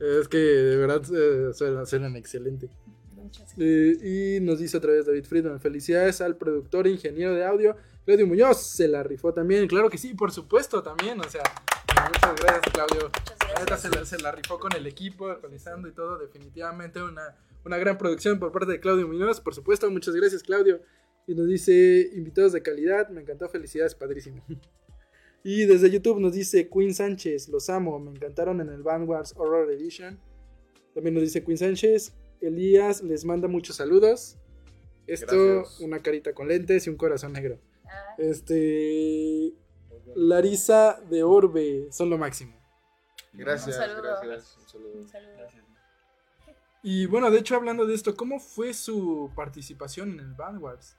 Es 0.00 0.28
que 0.28 0.38
de 0.38 0.76
verdad 0.76 1.02
eh, 1.14 1.52
suenan, 1.54 1.86
suenan 1.86 2.16
excelente. 2.16 2.68
muchas 3.14 3.54
gracias. 3.56 3.58
Eh, 3.58 4.38
y 4.38 4.40
nos 4.40 4.58
dice 4.58 4.76
otra 4.76 4.92
vez 4.92 5.06
David 5.06 5.24
Friedman, 5.24 5.60
felicidades 5.60 6.20
al 6.20 6.36
productor 6.36 6.86
ingeniero 6.86 7.34
de 7.34 7.44
audio, 7.44 7.76
Claudio 8.04 8.26
Muñoz, 8.26 8.60
se 8.60 8.88
la 8.88 9.02
rifó 9.02 9.32
también, 9.32 9.66
claro 9.66 9.88
que 9.88 9.98
sí, 9.98 10.14
por 10.14 10.30
supuesto 10.32 10.82
también, 10.82 11.18
o 11.20 11.28
sea, 11.28 11.42
muchas 12.12 12.34
gracias 12.40 12.72
Claudio. 12.72 13.10
Muchas 13.10 13.38
gracias. 13.66 13.80
se 13.80 13.90
la, 13.90 14.04
se 14.04 14.18
la 14.18 14.32
rifó 14.32 14.58
con 14.58 14.74
el 14.76 14.86
equipo, 14.86 15.28
actualizando 15.28 15.88
y 15.88 15.92
todo, 15.92 16.18
definitivamente 16.18 17.02
una, 17.02 17.36
una 17.64 17.78
gran 17.78 17.96
producción 17.96 18.38
por 18.38 18.52
parte 18.52 18.72
de 18.72 18.80
Claudio 18.80 19.06
Muñoz, 19.06 19.40
por 19.40 19.54
supuesto, 19.54 19.90
muchas 19.90 20.14
gracias 20.14 20.42
Claudio. 20.42 20.80
Y 21.26 21.34
nos 21.34 21.46
dice, 21.46 22.10
invitados 22.12 22.52
de 22.52 22.62
calidad, 22.62 23.08
me 23.08 23.22
encantó, 23.22 23.48
felicidades, 23.48 23.94
padrísimo. 23.94 24.44
Y 25.46 25.66
desde 25.66 25.90
YouTube 25.90 26.18
nos 26.20 26.32
dice 26.32 26.68
Queen 26.68 26.94
Sánchez, 26.94 27.48
los 27.50 27.68
amo, 27.68 27.98
me 28.00 28.10
encantaron 28.10 28.60
en 28.62 28.70
el 28.70 28.82
Vanguards 28.82 29.34
Horror 29.36 29.70
Edition. 29.70 30.18
También 30.94 31.14
nos 31.14 31.22
dice 31.22 31.44
Queen 31.44 31.58
Sánchez, 31.58 32.14
Elías 32.40 33.02
les 33.02 33.24
manda 33.26 33.46
muchos 33.46 33.76
saludos. 33.76 34.38
Esto, 35.06 35.36
Gracias. 35.36 35.80
una 35.80 36.00
carita 36.02 36.32
con 36.32 36.48
lentes 36.48 36.86
y 36.86 36.90
un 36.90 36.96
corazón 36.96 37.34
negro. 37.34 37.58
Ah, 37.84 38.14
Este, 38.16 39.52
Larisa 40.16 40.98
de 41.10 41.22
Orbe, 41.22 41.88
son 41.92 42.08
lo 42.08 42.16
máximo. 42.16 42.56
Gracias, 43.34 43.76
Un 43.76 44.02
gracias. 44.02 44.56
Un 44.56 44.68
saludo. 44.68 44.92
un 44.94 45.08
saludo. 45.08 45.30
Gracias. 45.36 45.64
Y 46.82 47.06
bueno, 47.06 47.30
de 47.30 47.38
hecho, 47.38 47.54
hablando 47.56 47.84
de 47.86 47.94
esto, 47.94 48.14
¿cómo 48.14 48.38
fue 48.40 48.72
su 48.72 49.30
participación 49.34 50.12
en 50.12 50.20
el 50.20 50.34
Vanguards? 50.34 50.96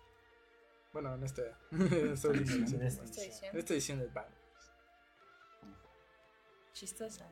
Bueno, 0.95 1.13
en 1.13 1.23
esta, 1.25 1.41
en 1.71 2.13
esta 2.13 2.29
edición. 2.29 2.81
En 2.81 2.87
esta 2.87 3.03
Esta 3.03 3.21
edición. 3.21 3.49
En 3.51 3.59
esta 3.59 3.73
edición 3.73 3.99
del 3.99 4.07
Vanguards. 4.11 4.71
Chistosa. 6.71 7.27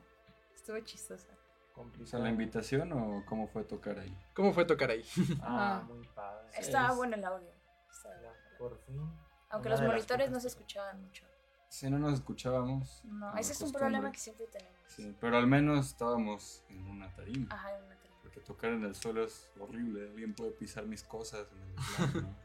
Estuvo 0.54 0.78
chistosa. 0.80 1.28
O 1.70 1.74
Complicado. 1.76 2.10
sea, 2.10 2.18
la 2.20 2.28
invitación 2.28 2.92
o 2.92 3.24
cómo 3.24 3.48
fue 3.48 3.64
tocar 3.64 3.98
ahí. 3.98 4.14
¿Cómo 4.34 4.52
fue 4.52 4.66
tocar 4.66 4.90
ahí? 4.90 5.02
Ah, 5.40 5.78
Ajá. 5.78 5.84
muy 5.84 6.06
padre. 6.08 6.46
Estaba 6.58 6.90
es- 6.90 6.96
bueno 6.96 7.16
el 7.16 7.24
audio. 7.24 7.50
Estaba. 7.90 8.34
Por 8.58 8.78
fin. 8.84 9.00
Aunque 9.48 9.70
los 9.70 9.80
monitores 9.80 10.30
no 10.30 10.40
se 10.40 10.48
escuchaban 10.48 11.00
mucho. 11.00 11.24
Si 11.70 11.88
no 11.88 11.98
nos 11.98 12.12
escuchábamos. 12.12 13.02
No, 13.04 13.34
ese 13.38 13.54
es 13.54 13.62
un 13.62 13.72
problema 13.72 14.12
que 14.12 14.18
siempre 14.18 14.46
tenemos. 14.48 14.78
Sí, 14.88 15.16
pero 15.18 15.38
al 15.38 15.46
menos 15.46 15.86
estábamos 15.86 16.62
en 16.68 16.86
una 16.86 17.10
tarima. 17.14 17.46
Ajá, 17.50 17.78
en 17.78 17.84
una 17.84 17.96
tele. 17.98 18.14
Porque 18.22 18.40
tocar 18.40 18.72
en 18.72 18.84
el 18.84 18.94
suelo 18.94 19.24
es 19.24 19.50
horrible. 19.58 20.10
Alguien 20.10 20.34
puede 20.34 20.50
pisar 20.50 20.84
mis 20.84 21.02
cosas 21.02 21.46
en 21.50 21.62
el 21.62 21.74
plano. 22.12 22.43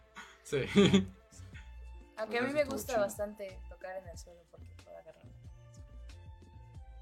Sí. 0.49 1.07
Aunque 2.17 2.37
a 2.37 2.41
Pues 2.41 2.53
mí 2.53 2.59
eso 2.59 2.67
me 2.69 2.73
gusta 2.73 2.93
chido. 2.93 3.01
bastante 3.05 3.59
tocar 3.69 3.95
en 3.97 4.07
el 4.09 4.17
suelo 4.17 4.41
porque 4.51 4.67
puedo 4.83 4.97
agarrar. 4.97 5.23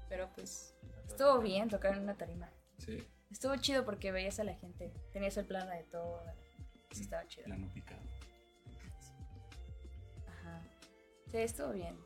Pero 0.08 0.28
pues 0.34 0.74
estuvo 1.08 1.38
bien 1.40 1.68
tocar 1.68 1.94
en 1.96 2.02
una 2.02 2.14
tarima. 2.16 2.50
Sí, 2.78 3.02
Estuvo 3.30 3.56
chido 3.56 3.84
porque 3.84 4.10
veías 4.12 4.38
a 4.40 4.44
la 4.44 4.54
gente. 4.54 4.92
Tenías 5.12 5.36
el 5.36 5.46
plano 5.46 5.70
de 5.70 5.82
todo. 5.84 6.22
Sí, 6.92 7.02
estaba 7.02 7.26
chido. 7.26 7.44
plano 7.46 7.70
picado. 7.74 8.00
Ajá. 10.26 10.62
Sí, 11.30 11.38
estuvo 11.38 11.72
bien. 11.72 11.96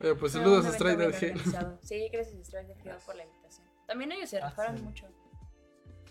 Oye, 0.00 0.14
pues 0.14 0.32
saludos 0.32 0.66
a 0.66 0.72
Strider 0.72 1.10
Hill. 1.22 1.40
Sí, 1.82 2.08
gracias 2.12 2.36
a 2.40 2.44
Strider 2.44 2.76
Hill 2.84 2.92
por 3.04 3.16
la 3.16 3.24
invitación. 3.24 3.66
También 3.86 4.12
ellos 4.12 4.30
se 4.30 4.38
Ah, 4.38 4.48
rifaron 4.50 4.76
sí. 4.78 4.82
mucho 4.84 5.06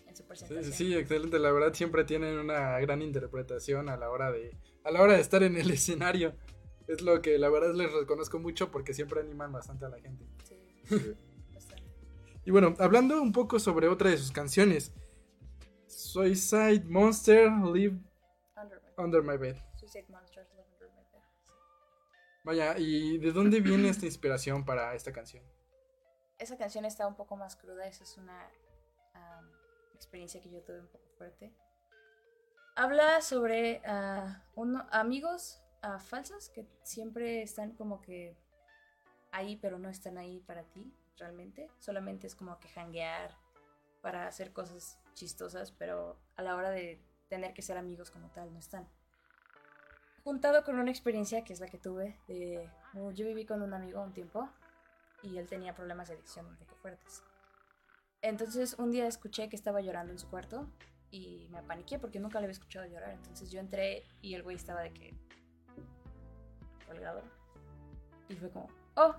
en 0.07 0.15
su 0.15 0.23
Sí, 0.23 0.27
presentación. 0.27 0.63
sí, 0.65 0.71
sí, 0.73 0.95
excelente. 0.97 1.39
La 1.39 1.51
verdad 1.51 1.73
siempre 1.73 2.03
tienen 2.03 2.37
una 2.37 2.79
gran 2.79 3.01
interpretación 3.01 3.87
a 3.89 3.95
la 3.97 4.09
hora 4.09 4.31
de 4.31 4.57
a 4.83 4.91
la 4.91 5.01
hora 5.01 5.13
de 5.13 5.21
estar 5.21 5.43
en 5.43 5.55
el 5.57 5.69
escenario. 5.71 6.35
Es 6.87 7.01
lo 7.01 7.21
que 7.21 7.37
la 7.37 7.49
verdad 7.49 7.73
les 7.75 7.91
reconozco 7.93 8.39
mucho 8.39 8.71
porque 8.71 8.93
siempre 8.93 9.19
animan 9.21 9.51
bastante 9.51 9.85
a 9.85 9.89
la 9.89 9.99
gente. 9.99 10.25
Sí, 10.43 10.55
Sí. 10.85 11.15
bastante. 11.53 11.83
Y 12.45 12.51
bueno, 12.51 12.73
hablando 12.79 13.21
un 13.21 13.31
poco 13.31 13.59
sobre 13.59 13.87
otra 13.87 14.09
de 14.09 14.17
sus 14.17 14.31
canciones. 14.31 14.91
Suicide 15.87 16.83
Monster 16.85 17.51
Live 17.73 17.99
Under 18.55 18.81
My- 18.81 19.03
Under 19.03 19.21
My 19.23 19.37
Bed. 19.37 19.57
Suicide 19.75 20.05
Monsters 20.09 20.49
Live 20.55 20.65
Under 20.73 20.89
My 20.89 21.03
Bed. 21.11 21.21
Sí. 21.43 21.53
Vaya, 22.43 22.75
¿y 22.79 23.17
de 23.19 23.31
dónde 23.31 23.59
viene 23.61 23.89
esta 23.89 24.05
inspiración 24.05 24.65
para 24.65 24.95
esta 24.95 25.11
canción? 25.11 25.43
Esa 26.39 26.57
canción 26.57 26.85
está 26.85 27.05
un 27.07 27.15
poco 27.15 27.35
más 27.35 27.55
cruda. 27.55 27.85
Esa 27.87 28.03
es 28.03 28.17
una 28.17 28.49
am, 29.13 29.51
experiencia 29.93 30.41
que 30.41 30.49
yo 30.49 30.61
tuve 30.63 30.79
un 30.79 30.87
poco 30.87 31.05
fuerte. 31.17 31.53
Habla 32.79 33.19
sobre 33.19 33.81
uno- 34.55 34.87
amigos 34.91 35.61
ah, 35.81 35.99
falsos 35.99 36.47
que 36.47 36.65
siempre 36.83 37.41
están 37.41 37.73
como 37.73 37.99
que 37.99 38.37
ahí, 39.33 39.57
pero 39.57 39.77
no 39.79 39.89
están 39.89 40.17
ahí 40.17 40.39
para 40.47 40.63
ti 40.63 40.89
realmente. 41.17 41.69
Solamente 41.79 42.25
es 42.25 42.35
como 42.35 42.57
que 42.61 42.69
hanguear 42.79 43.35
para 44.01 44.27
hacer 44.27 44.53
cosas 44.53 44.97
chistosas, 45.13 45.73
pero 45.73 46.21
a 46.37 46.41
la 46.41 46.55
hora 46.55 46.69
de 46.69 47.01
tener 47.27 47.53
que 47.53 47.61
ser 47.61 47.77
amigos 47.77 48.11
como 48.11 48.29
tal, 48.29 48.53
no 48.53 48.59
están. 48.59 48.87
Juntado 50.23 50.63
con 50.63 50.79
una 50.79 50.89
experiencia 50.89 51.43
que 51.43 51.51
es 51.51 51.59
la 51.59 51.67
que 51.67 51.79
tuve 51.79 52.17
yo 52.29 53.25
viví 53.25 53.45
con 53.45 53.61
un 53.61 53.73
amigo 53.73 54.01
un 54.01 54.13
tiempo 54.13 54.47
y 55.21 55.37
él 55.37 55.47
tenía 55.49 55.75
problemas 55.75 56.07
de 56.07 56.13
adicción 56.13 56.45
un 56.45 56.55
poco 56.55 56.75
fuertes. 56.75 57.23
Entonces 58.21 58.75
un 58.79 58.91
día 58.91 59.05
escuché 59.05 59.49
que 59.49 59.57
estaba 59.57 59.81
llorando 59.81 60.13
en 60.13 60.19
su 60.19 60.29
cuarto 60.29 60.71
y 61.11 61.47
me 61.49 61.59
apaniqué 61.59 61.99
porque 61.99 62.19
nunca 62.19 62.39
le 62.39 62.45
había 62.45 62.53
escuchado 62.53 62.85
llorar. 62.85 63.11
Entonces 63.11 63.51
yo 63.51 63.59
entré 63.59 64.05
y 64.21 64.35
el 64.35 64.43
güey 64.43 64.55
estaba 64.55 64.81
de 64.81 64.93
que 64.93 65.13
colgado. 66.87 67.21
Y 68.27 68.35
fue 68.35 68.49
como, 68.51 68.67
oh, 68.95 69.15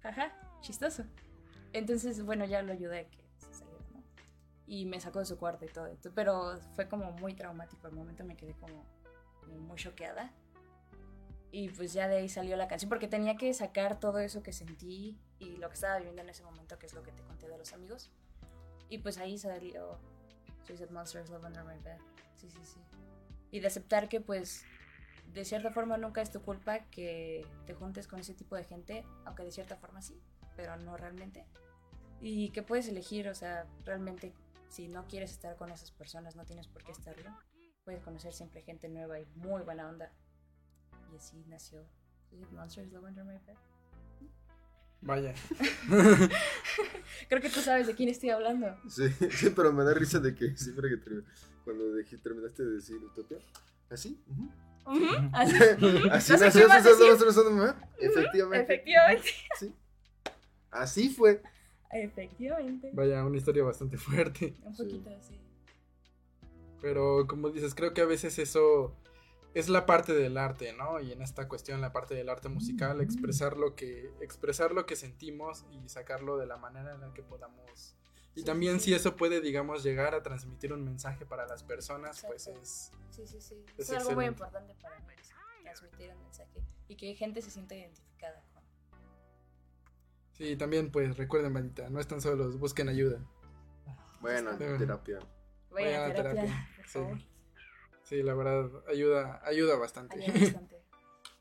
jaja, 0.00 0.32
chistoso. 0.60 1.04
Entonces, 1.72 2.24
bueno, 2.24 2.44
ya 2.44 2.62
lo 2.62 2.72
ayudé 2.72 3.00
a 3.00 3.10
que 3.10 3.22
se 3.36 3.52
saliera, 3.52 3.84
¿no? 3.92 4.02
Y 4.66 4.86
me 4.86 5.00
sacó 5.00 5.18
de 5.18 5.26
su 5.26 5.36
cuarto 5.36 5.64
y 5.64 5.68
todo. 5.68 5.86
Entonces, 5.86 6.12
pero 6.14 6.58
fue 6.74 6.88
como 6.88 7.12
muy 7.12 7.34
traumático. 7.34 7.86
Al 7.86 7.92
momento 7.92 8.24
me 8.24 8.36
quedé 8.36 8.54
como, 8.54 8.84
como 9.40 9.58
muy 9.58 9.76
choqueada. 9.76 10.32
Y 11.52 11.70
pues 11.70 11.92
ya 11.92 12.08
de 12.08 12.16
ahí 12.16 12.28
salió 12.28 12.56
la 12.56 12.68
canción 12.68 12.88
porque 12.88 13.08
tenía 13.08 13.36
que 13.36 13.52
sacar 13.54 13.98
todo 14.00 14.18
eso 14.18 14.42
que 14.42 14.52
sentí 14.52 15.18
y 15.38 15.56
lo 15.56 15.68
que 15.68 15.74
estaba 15.74 15.96
viviendo 15.98 16.22
en 16.22 16.28
ese 16.28 16.42
momento, 16.42 16.78
que 16.78 16.86
es 16.86 16.94
lo 16.94 17.02
que 17.02 17.12
te 17.12 17.22
conté 17.22 17.48
de 17.48 17.56
los 17.56 17.72
amigos. 17.72 18.10
Y 18.88 18.98
pues 18.98 19.18
ahí 19.18 19.38
salió 19.38 19.98
Suicide 20.66 20.90
Monsters 20.90 21.30
Love 21.30 21.44
Under 21.44 21.64
My 21.64 21.78
Bed. 21.78 21.98
Sí, 22.36 22.50
sí, 22.50 22.64
sí. 22.64 22.80
Y 23.50 23.60
de 23.60 23.66
aceptar 23.68 24.08
que 24.08 24.20
pues 24.20 24.64
de 25.32 25.44
cierta 25.44 25.70
forma 25.70 25.96
nunca 25.96 26.22
es 26.22 26.30
tu 26.30 26.42
culpa 26.42 26.80
que 26.90 27.46
te 27.66 27.74
juntes 27.74 28.06
con 28.06 28.18
ese 28.20 28.34
tipo 28.34 28.56
de 28.56 28.64
gente, 28.64 29.04
aunque 29.24 29.44
de 29.44 29.52
cierta 29.52 29.76
forma 29.76 30.02
sí, 30.02 30.20
pero 30.56 30.76
no 30.76 30.96
realmente. 30.96 31.46
Y 32.20 32.50
que 32.50 32.62
puedes 32.62 32.88
elegir, 32.88 33.28
o 33.28 33.34
sea, 33.34 33.66
realmente 33.84 34.32
si 34.68 34.88
no 34.88 35.06
quieres 35.06 35.30
estar 35.30 35.56
con 35.56 35.70
esas 35.70 35.90
personas, 35.90 36.36
no 36.36 36.44
tienes 36.44 36.66
por 36.68 36.82
qué 36.82 36.92
estarlo. 36.92 37.30
Puedes 37.84 38.02
conocer 38.02 38.32
siempre 38.32 38.62
gente 38.62 38.88
nueva 38.88 39.20
y 39.20 39.26
muy 39.36 39.62
buena 39.62 39.88
onda. 39.88 40.12
Y 41.12 41.16
así 41.16 41.44
nació 41.46 41.86
Monsters 42.52 42.90
Love 42.92 43.04
Under 43.04 43.24
My 43.24 43.38
Bed. 43.38 43.56
Vaya. 45.02 45.34
Creo 47.28 47.40
que 47.40 47.48
tú 47.50 47.60
sabes 47.60 47.86
de 47.86 47.94
quién 47.94 48.08
estoy 48.08 48.30
hablando. 48.30 48.76
Sí, 48.88 49.08
sí, 49.30 49.50
pero 49.54 49.72
me 49.72 49.84
da 49.84 49.94
risa 49.94 50.18
de 50.20 50.34
que 50.34 50.56
siempre 50.56 50.88
que 50.88 50.98
cuando 51.64 51.84
dejé- 51.94 52.20
terminaste 52.22 52.64
de 52.64 52.72
decir 52.74 52.96
Utopia, 52.96 53.38
así. 53.90 54.20
Ujú, 54.28 54.50
así. 55.32 55.54
así 56.10 56.32
No 56.32 56.38
nació. 56.38 56.68
Efectivamente. 57.98 58.74
Efectivamente. 58.74 59.30
Así 60.70 61.08
fue. 61.08 61.42
Efectivamente. 61.90 62.90
Vaya, 62.92 63.24
una 63.24 63.36
historia 63.36 63.64
bastante 63.64 63.96
fuerte. 63.96 64.54
Un 64.64 64.74
Sí. 64.74 64.82
poquito 64.82 65.10
así. 65.18 65.40
Pero 66.80 67.26
como 67.26 67.50
dices, 67.50 67.74
creo 67.74 67.94
que 67.94 68.02
a 68.02 68.06
veces 68.06 68.38
eso 68.38 68.94
es 69.56 69.70
la 69.70 69.86
parte 69.86 70.12
del 70.12 70.36
arte, 70.36 70.74
¿no? 70.74 71.00
Y 71.00 71.12
en 71.12 71.22
esta 71.22 71.48
cuestión, 71.48 71.80
la 71.80 71.90
parte 71.90 72.14
del 72.14 72.28
arte 72.28 72.50
musical, 72.50 73.00
expresar 73.00 73.56
lo 73.56 73.74
que, 73.74 74.12
expresar 74.20 74.72
lo 74.72 74.84
que 74.84 74.96
sentimos 74.96 75.64
y 75.70 75.88
sacarlo 75.88 76.36
de 76.36 76.44
la 76.44 76.58
manera 76.58 76.92
en 76.92 77.00
la 77.00 77.14
que 77.14 77.22
podamos. 77.22 77.96
Y 78.34 78.40
Sí, 78.40 78.44
también 78.44 78.80
sí, 78.80 78.90
si 78.90 78.94
eso 78.94 79.16
puede, 79.16 79.40
digamos, 79.40 79.82
llegar 79.82 80.14
a 80.14 80.22
transmitir 80.22 80.74
un 80.74 80.84
mensaje 80.84 81.24
para 81.24 81.46
las 81.46 81.62
personas, 81.62 82.22
pues 82.26 82.48
es... 82.48 82.92
Sí, 83.08 83.26
sí, 83.26 83.40
sí. 83.40 83.64
Es 83.78 83.88
Es, 83.88 83.96
algo 83.96 84.10
muy 84.12 84.26
importante 84.26 84.74
para 84.74 85.02
pues, 85.06 85.30
transmitir 85.62 86.12
un 86.12 86.22
mensaje 86.24 86.62
y 86.88 86.96
que 86.96 87.14
gente 87.14 87.40
se 87.40 87.50
sienta 87.50 87.74
identificada 87.74 88.44
con. 88.52 88.62
Sí, 90.32 90.54
también 90.56 90.92
pues 90.92 91.16
recuerden, 91.16 91.54
bandita, 91.54 91.88
no 91.88 91.98
están 91.98 92.20
solos, 92.20 92.58
busquen 92.58 92.90
ayuda. 92.90 93.20
Bueno, 94.20 94.52
Sí. 94.52 94.58
terapia. 94.58 95.18
Vayan 95.70 96.02
a 96.02 96.04
a 96.04 96.12
terapia, 96.14 96.42
terapia, 96.42 96.68
por 96.76 96.86
sí. 96.86 96.92
favor. 96.92 97.35
Sí, 98.06 98.22
la 98.22 98.34
verdad, 98.34 98.70
ayuda, 98.88 99.40
ayuda 99.44 99.76
bastante. 99.76 100.22
Ayuda 100.22 100.40
bastante. 100.40 100.76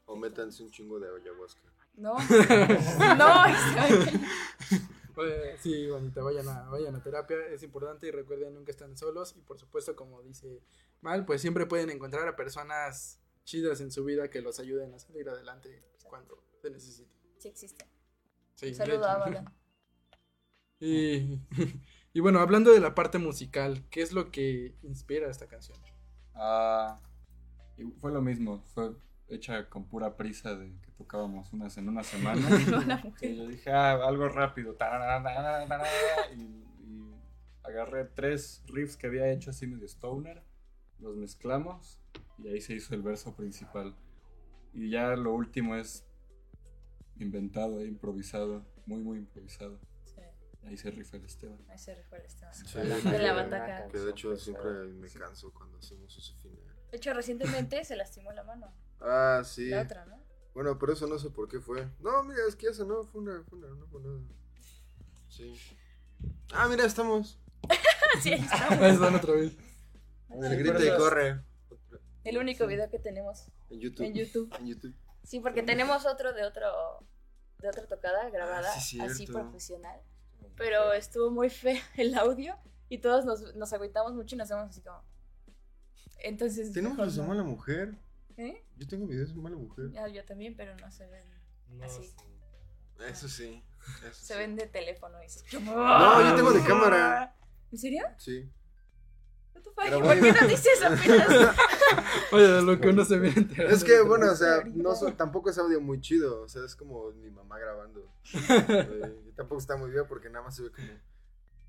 O 0.08 0.16
métanse 0.16 0.64
un 0.64 0.72
chingo 0.72 1.00
de 1.00 1.08
ayahuasca. 1.08 1.62
No, 1.96 2.18
no, 3.16 3.44
sí, 5.62 5.88
bonita, 5.88 6.22
vayan 6.24 6.48
a, 6.50 6.64
vayan 6.64 6.96
a 6.96 7.02
terapia, 7.02 7.38
es 7.48 7.64
importante 7.64 8.08
y 8.08 8.12
recuerden 8.12 8.54
nunca 8.54 8.72
están 8.72 8.98
solos 8.98 9.34
y 9.38 9.42
por 9.42 9.58
supuesto 9.58 9.96
como 9.96 10.22
dice 10.22 10.62
Mal, 11.02 11.26
pues 11.26 11.40
siempre 11.40 11.68
pueden 11.68 11.90
encontrar 11.90 12.28
a 12.28 12.36
personas 12.36 13.22
chidas 13.46 13.80
en 13.80 13.92
su 13.92 14.04
vida 14.04 14.30
que 14.30 14.42
los 14.42 14.60
ayuden 14.60 14.94
a 14.94 15.00
salir 15.00 15.30
adelante 15.30 15.84
cuando 16.04 16.44
se 16.62 16.70
necesite. 16.70 17.12
sí 17.38 17.48
existe. 17.48 17.86
Sí, 18.56 18.74
Saludo 18.74 19.06
a. 19.06 19.54
Y, 20.78 21.40
y 22.14 22.20
bueno, 22.20 22.40
hablando 22.40 22.74
de 22.74 22.82
la 22.82 22.94
parte 22.96 23.18
musical, 23.18 23.86
¿qué 23.90 24.02
es 24.02 24.12
lo 24.12 24.30
que 24.30 24.76
inspira 24.84 25.30
esta 25.30 25.48
canción? 25.48 25.78
Ah, 26.36 27.00
y 27.78 27.84
fue 28.00 28.12
lo 28.12 28.22
mismo, 28.22 28.62
fue 28.74 28.96
hecha 29.28 29.70
con 29.70 29.86
pura 29.86 30.16
prisa 30.16 30.56
de 30.56 30.68
que 30.82 30.92
tocábamos 30.92 31.52
unas 31.54 31.78
en 31.78 31.90
una 31.90 32.04
semana. 32.04 32.48
Una 32.86 32.98
mujer. 32.98 33.32
y 33.32 33.38
yo 33.38 33.48
dije, 33.48 33.72
ah, 33.72 33.94
algo 34.06 34.30
rápido. 34.30 34.76
Y, 36.36 36.42
y 36.84 37.16
agarré 37.64 38.06
tres 38.06 38.64
riffs 38.68 38.98
que 38.98 39.08
había 39.08 39.32
hecho 39.32 39.50
así 39.50 39.68
medio 39.68 39.86
stoner, 39.86 40.44
los 41.00 41.16
mezclamos 41.16 42.00
y 42.38 42.48
ahí 42.50 42.62
se 42.62 42.74
hizo 42.74 42.94
el 42.96 43.02
verso 43.02 43.36
principal. 43.36 43.96
Y 44.74 44.90
ya 44.90 45.16
lo 45.16 45.34
último 45.34 45.76
es 45.76 46.06
inventado, 47.18 47.80
e 47.80 47.88
improvisado, 47.88 48.66
muy, 48.86 49.02
muy 49.02 49.20
improvisado. 49.20 49.80
Ahí 50.66 50.78
se 50.78 50.92
rifa 50.92 51.18
el 51.18 51.26
Esteban. 51.26 51.60
ahí 51.70 51.78
se 51.78 51.96
refiere 51.96 52.26
Esteban. 52.26 52.54
Sí, 52.54 52.80
De 53.10 53.20
la 53.20 53.34
bataca. 53.34 53.88
Que 53.88 54.00
de 54.00 54.12
hecho 54.12 54.36
siempre 54.36 54.72
me 54.72 55.08
canso 55.10 55.54
cuando 55.54 55.78
hacemos 55.78 56.18
ese 56.18 56.34
final. 56.42 56.60
De 56.92 56.98
hecho, 56.98 57.14
recientemente 57.14 57.84
se 57.84 57.96
lastimó 57.96 58.32
la 58.32 58.44
mano. 58.44 58.74
Ah, 59.02 59.42
sí. 59.46 59.70
La 59.70 59.82
otra, 59.84 60.06
¿no? 60.06 60.24
Bueno, 60.54 60.80
pero 60.80 60.94
eso 60.94 61.06
no 61.08 61.20
sé 61.20 61.30
por 61.30 61.48
qué 61.50 61.60
fue. 61.60 61.90
No, 62.00 62.24
mira, 62.24 62.40
es 62.48 62.56
que 62.56 62.68
eso 62.68 62.86
no 62.86 63.04
fue 63.04 63.22
una, 63.22 63.44
fue 63.44 63.58
una, 63.60 63.68
no 63.70 63.86
fue 63.88 64.02
nada. 64.02 64.20
Sí. 65.28 65.60
Ah, 66.54 66.68
mira, 66.70 66.86
estamos. 66.86 67.40
Sí, 68.22 68.32
ahí 68.32 68.40
está. 68.44 68.68
Ahí 68.74 68.94
están 68.94 69.16
otra 69.16 69.34
vez. 69.34 69.58
El 70.30 70.58
grita 70.58 70.84
y 70.86 70.98
corre. 70.98 71.42
El 72.24 72.38
único 72.38 72.66
video 72.66 72.90
que 72.90 72.98
tenemos 72.98 73.48
En 73.70 73.80
YouTube. 73.80 74.06
en 74.06 74.14
YouTube. 74.14 74.56
En 74.58 74.68
YouTube. 74.68 74.96
Sí, 75.24 75.40
porque 75.42 75.64
tenemos 75.64 76.06
otro 76.06 76.32
de 76.34 76.46
otro 76.46 76.66
de 77.60 77.70
otra 77.70 77.86
tocada 77.88 78.30
grabada 78.30 78.72
Ah, 78.74 78.80
sí, 78.80 79.00
así 79.02 79.28
profesional. 79.28 80.00
Pero 80.58 80.94
estuvo 80.94 81.32
muy 81.32 81.50
feo 81.50 81.80
el 81.98 82.16
audio 82.16 82.58
y 82.90 83.00
todos 83.00 83.26
nos, 83.26 83.56
nos 83.56 83.74
agüitamos 83.74 84.14
mucho 84.14 84.36
y 84.36 84.38
nos 84.38 84.46
hacemos 84.52 84.70
así 84.70 84.82
como. 84.82 85.04
Entonces. 86.20 86.72
Tenemos 86.72 86.98
mejor 86.98 87.06
los 87.08 87.16
de 87.16 87.24
mala 87.24 87.44
mujer. 87.44 87.96
¿Eh? 88.38 88.64
Yo 88.78 88.88
tengo 88.88 89.08
videos 89.08 89.34
de 89.34 89.42
mala 89.42 89.56
mujer. 89.56 89.92
Ya, 89.92 90.08
yo 90.08 90.24
también, 90.26 90.56
pero 90.56 90.76
no 90.78 90.92
se 90.92 91.08
ven. 91.08 91.24
No, 91.70 91.86
Así. 91.86 92.04
sí. 92.04 92.16
Eso 93.10 93.28
sí. 93.28 93.64
eso 94.08 94.14
Se 94.14 94.34
sí. 94.34 94.40
ven 94.40 94.56
de 94.56 94.68
teléfono 94.68 95.20
y 95.22 95.24
dices. 95.26 95.44
No, 95.62 96.22
yo 96.30 96.36
tengo 96.36 96.52
de 96.52 96.64
cámara. 96.68 97.36
¿En 97.72 97.78
serio? 97.78 98.04
Sí. 98.18 98.50
Qué 99.84 99.92
no 99.92 100.48
dices 100.48 100.82
apenas? 100.84 101.28
Oye, 102.32 102.48
de 102.48 102.62
lo 102.62 102.80
que 102.80 102.88
uno 102.90 103.04
se 103.06 103.20
viene 103.20 103.38
enterando. 103.38 103.76
Es 103.76 103.84
que, 103.84 104.02
bueno, 104.02 104.32
o 104.32 104.36
sea, 104.36 104.64
no 104.74 104.96
son- 104.96 105.16
tampoco 105.18 105.50
es 105.50 105.58
audio 105.58 105.82
muy 105.82 106.00
chido. 106.02 106.42
O 106.42 106.48
sea, 106.48 106.64
es 106.66 106.76
como 106.76 107.12
mi 107.12 107.30
mamá 107.30 107.60
grabando. 107.60 108.12
Eh, 108.68 109.22
y 109.28 109.32
tampoco 109.34 109.60
está 109.60 109.76
muy 109.76 109.92
bien 109.92 110.06
porque 110.08 110.30
nada 110.30 110.46
más 110.46 110.56
se 110.56 110.64
ve 110.64 110.72
como. 110.72 110.88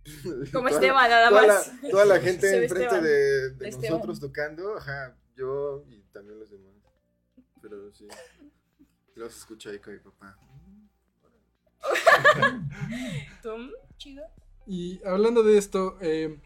Como 0.52 0.68
toda- 0.68 0.80
Esteban, 0.80 1.10
nada 1.10 1.28
toda 1.30 1.46
más. 1.46 1.72
La, 1.82 1.90
toda 1.90 2.04
la 2.04 2.20
gente 2.20 2.46
ve 2.48 2.64
enfrente 2.64 3.00
de, 3.00 3.50
de 3.50 3.70
nosotros 3.72 4.20
tocando. 4.20 4.76
Ajá, 4.76 5.16
yo 5.36 5.84
y 5.88 6.00
también 6.12 6.38
los 6.38 6.48
demás. 6.50 6.72
Pero 7.60 7.92
sí. 7.92 8.06
Luego 9.16 9.30
se 9.32 9.38
escucha 9.40 9.70
ahí 9.70 9.80
con 9.80 9.94
mi 9.94 9.98
papá. 9.98 10.38
¿Tú? 13.42 13.50
Chido. 13.96 14.22
Y 14.66 15.00
hablando 15.04 15.42
de 15.42 15.58
esto, 15.58 15.96
eh, 16.00 16.40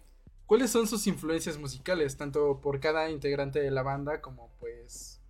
¿cuáles 0.51 0.70
son 0.72 0.88
sus 0.88 1.07
influencias 1.07 1.57
musicales? 1.59 2.16
Tanto 2.16 2.61
por 2.61 2.80
cada 2.80 3.09
integrante 3.09 3.61
de 3.61 3.70
la 3.70 3.82
banda 3.84 4.20
como 4.20 4.51
pues 4.59 5.20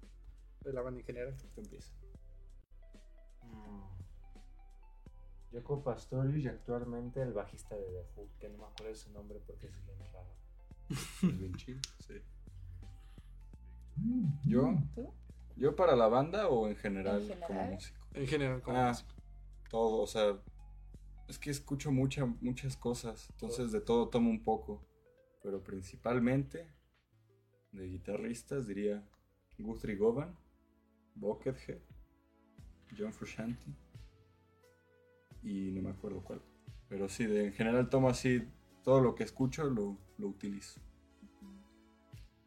de 0.65 0.73
la 0.73 0.81
banda 0.81 1.01
en 1.01 1.05
general. 1.07 1.37
Tú 1.55 1.61
empieza. 1.61 1.93
Jaco 5.53 5.83
Pastorius 5.83 6.45
y 6.45 6.49
actualmente 6.49 7.21
el 7.21 7.35
bajista 7.35 7.75
de 7.75 7.83
The 7.83 8.07
Who, 8.17 8.29
que 8.39 8.49
no 8.49 8.59
me 8.59 8.65
acuerdo 8.65 8.87
de 8.93 8.95
su 8.95 9.11
nombre 9.11 9.39
porque 9.47 9.67
es 9.67 9.73
bien 9.85 9.99
raro. 10.11 10.29
Es 10.89 11.39
bien 11.39 11.55
chido, 11.57 11.81
sí. 11.99 12.15
¿Yo? 14.47 14.73
¿Tú? 14.95 15.13
¿Yo 15.57 15.77
para 15.77 15.97
la 15.97 16.07
banda 16.09 16.49
o 16.49 16.67
en 16.69 16.77
general, 16.77 17.21
En 17.21 17.29
general. 17.29 17.47
como 17.49 17.65
músico? 17.67 17.99
En 18.15 18.27
general, 18.27 18.63
como 18.63 18.79
Ah, 18.79 18.89
músico. 18.89 19.11
todo, 19.69 20.01
o 20.03 20.07
sea, 20.07 20.39
es 21.29 21.39
que 21.39 21.51
escucho 21.51 21.91
mucha, 21.93 22.25
muchas 22.41 22.77
cosas, 22.77 23.29
entonces 23.33 23.71
de 23.73 23.81
todo 23.83 24.09
tomo 24.09 24.31
un 24.31 24.43
poco, 24.43 24.83
pero 25.43 25.63
principalmente 25.63 26.67
de 27.73 27.87
guitarristas 27.87 28.67
diría 28.67 29.03
Guthrie 29.59 29.97
Govan, 29.97 30.37
Buckethead, 31.15 31.81
John 32.97 33.13
Frusciante 33.13 33.65
y 35.43 35.71
no 35.71 35.83
me 35.83 35.91
acuerdo 35.91 36.23
cuál, 36.23 36.43
pero 36.89 37.09
sí, 37.09 37.27
de, 37.27 37.47
en 37.47 37.53
general 37.53 37.89
tomo 37.89 38.09
así, 38.09 38.47
todo 38.83 39.01
lo 39.01 39.15
que 39.15 39.25
escucho 39.25 39.65
lo, 39.65 39.97
lo 40.19 40.29
utilizo. 40.29 40.81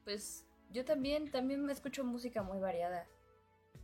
Pues 0.03 0.45
yo 0.71 0.83
también, 0.83 1.31
también 1.31 1.69
escucho 1.69 2.03
música 2.03 2.43
muy 2.43 2.59
variada. 2.59 3.07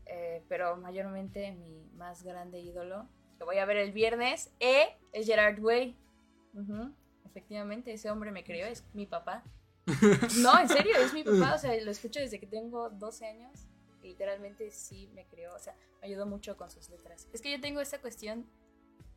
Eh, 0.05 0.43
pero 0.49 0.76
mayormente 0.78 1.51
mi 1.51 1.88
más 1.95 2.24
grande 2.24 2.60
ídolo, 2.60 3.07
que 3.38 3.43
voy 3.43 3.57
a 3.57 3.66
ver 3.66 3.78
el 3.78 3.91
viernes, 3.91 4.51
eh, 4.60 4.97
es 5.14 5.28
Gerard 5.28 5.60
Way. 5.60 5.95
Efectivamente, 7.30 7.94
ese 7.94 8.10
hombre 8.10 8.32
me 8.32 8.44
crió, 8.44 8.66
es 8.66 8.84
mi 8.94 9.06
papá. 9.06 9.44
No, 10.42 10.60
en 10.60 10.70
serio, 10.70 10.96
es 10.98 11.14
mi 11.14 11.24
papá. 11.24 11.56
O 11.56 11.58
sea, 11.58 11.80
lo 11.82 11.92
escucho 11.92 12.20
desde 12.20 12.40
que 12.40 12.48
tengo 12.48 12.90
12 12.90 13.26
años. 13.26 13.68
y 14.02 14.10
Literalmente 14.10 14.72
sí 14.72 15.10
me 15.14 15.26
crió, 15.28 15.54
o 15.56 15.60
sea, 15.60 15.76
me 16.02 16.08
ayudó 16.08 16.26
mucho 16.26 16.58
con 16.58 16.70
sus 16.70 16.90
letras. 16.90 17.28
Es 17.34 17.42
que 17.42 17.52
yo 17.52 17.62
tengo 17.62 17.82
esta 17.82 18.00
cuestión 18.02 18.50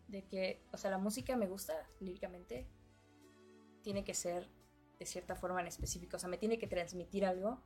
de 0.09 0.25
que, 0.25 0.63
o 0.73 0.77
sea, 0.77 0.91
la 0.91 0.99
música 0.99 1.37
me 1.37 1.47
gusta 1.47 1.75
líricamente, 2.01 2.67
tiene 3.83 4.05
que 4.05 4.15
ser 4.15 4.49
de 4.99 5.07
cierta 5.07 5.35
forma 5.35 5.61
en 5.61 5.67
específico, 5.67 6.17
o 6.17 6.21
sea, 6.21 6.29
me 6.29 6.39
tiene 6.39 6.59
que 6.59 6.67
transmitir 6.67 7.25
algo, 7.25 7.63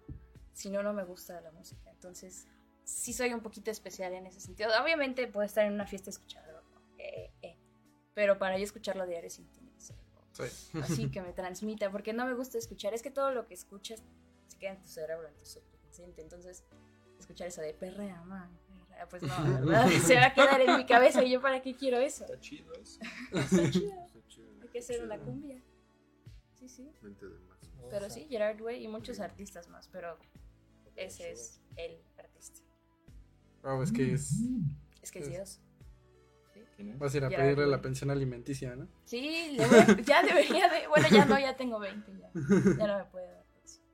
si 0.52 0.70
no, 0.70 0.82
no 0.82 0.92
me 0.92 1.04
gusta 1.04 1.40
la 1.40 1.50
música. 1.50 1.90
Entonces, 1.90 2.46
sí 2.84 3.12
soy 3.12 3.34
un 3.34 3.40
poquito 3.40 3.70
especial 3.70 4.14
en 4.14 4.26
ese 4.26 4.40
sentido. 4.40 4.70
Obviamente 4.80 5.26
puedo 5.26 5.44
estar 5.44 5.66
en 5.66 5.72
una 5.72 5.86
fiesta 5.86 6.10
y 6.10 6.12
escucharlo, 6.12 6.62
eh, 6.98 7.32
eh, 7.42 7.56
pero 8.14 8.38
para 8.38 8.56
yo 8.58 8.64
escucharlo 8.64 9.06
diario 9.06 9.28
ser 9.28 9.44
algo 9.44 9.65
Sí. 10.36 10.78
así 10.78 11.10
que 11.10 11.22
me 11.22 11.32
transmita, 11.32 11.90
porque 11.90 12.12
no 12.12 12.26
me 12.26 12.34
gusta 12.34 12.58
escuchar, 12.58 12.94
es 12.94 13.02
que 13.02 13.10
todo 13.10 13.32
lo 13.32 13.46
que 13.46 13.54
escuchas 13.54 14.02
se 14.46 14.58
queda 14.58 14.72
en 14.72 14.82
tu 14.82 14.88
cerebro, 14.88 15.26
en 15.28 15.34
tu 15.36 15.46
subconsciente, 15.46 16.22
entonces 16.22 16.64
escuchar 17.18 17.48
eso 17.48 17.62
de 17.62 17.74
perrea, 17.74 18.22
man, 18.24 18.58
perrea, 18.68 19.08
pues 19.08 19.22
no, 19.22 19.66
¿verdad? 19.66 19.88
se 20.04 20.16
va 20.16 20.26
a 20.26 20.34
quedar 20.34 20.60
en 20.60 20.76
mi 20.76 20.86
cabeza 20.86 21.22
y 21.24 21.30
yo 21.30 21.40
para 21.40 21.62
qué 21.62 21.74
quiero 21.74 21.98
eso. 21.98 22.24
Está 22.24 22.40
chido 22.40 22.72
eso. 22.74 23.00
Está 23.32 23.70
chido, 23.70 23.92
Está 24.04 24.28
chido. 24.28 24.48
hay 24.62 24.68
que 24.68 24.78
hacer 24.78 25.02
una 25.02 25.18
cumbia. 25.18 25.62
Sí, 26.54 26.68
sí. 26.68 26.92
Mente 27.02 27.26
de 27.26 27.38
más. 27.40 27.58
Pero 27.90 28.10
sí, 28.10 28.26
Gerard 28.28 28.60
Way 28.60 28.84
y 28.84 28.88
muchos 28.88 29.20
artistas 29.20 29.68
más, 29.68 29.88
pero 29.88 30.18
ese 30.96 31.30
es 31.32 31.60
el 31.76 31.98
artista. 32.18 32.60
Wow, 33.62 33.82
es 33.82 33.92
que 33.92 34.12
es. 34.12 34.32
Es 35.02 35.10
que 35.10 35.20
es 35.20 35.28
Dios. 35.28 35.60
Vas 36.98 37.14
a 37.14 37.16
ir 37.16 37.24
a 37.24 37.28
Gerard 37.30 37.44
pedirle 37.44 37.66
la 37.66 37.80
pensión 37.80 38.10
alimenticia, 38.10 38.76
¿no? 38.76 38.86
Sí, 39.04 39.54
le 39.56 39.66
voy 39.66 39.78
a- 39.78 40.00
ya 40.02 40.22
debería 40.22 40.68
de. 40.68 40.86
Bueno, 40.88 41.08
ya 41.10 41.24
no, 41.24 41.38
ya 41.38 41.56
tengo 41.56 41.78
20, 41.78 42.12
ya. 42.18 42.30
Ya 42.78 42.86
no 42.86 42.98
me 42.98 43.04
puede 43.04 43.26
dar. 43.32 43.44
pensión. 43.58 43.84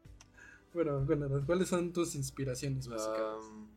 Bueno, 0.74 1.00
bueno, 1.04 1.42
¿cuáles 1.46 1.68
son 1.68 1.92
tus 1.92 2.14
inspiraciones 2.14 2.88
musicales? 2.88 3.44
Um, 3.44 3.68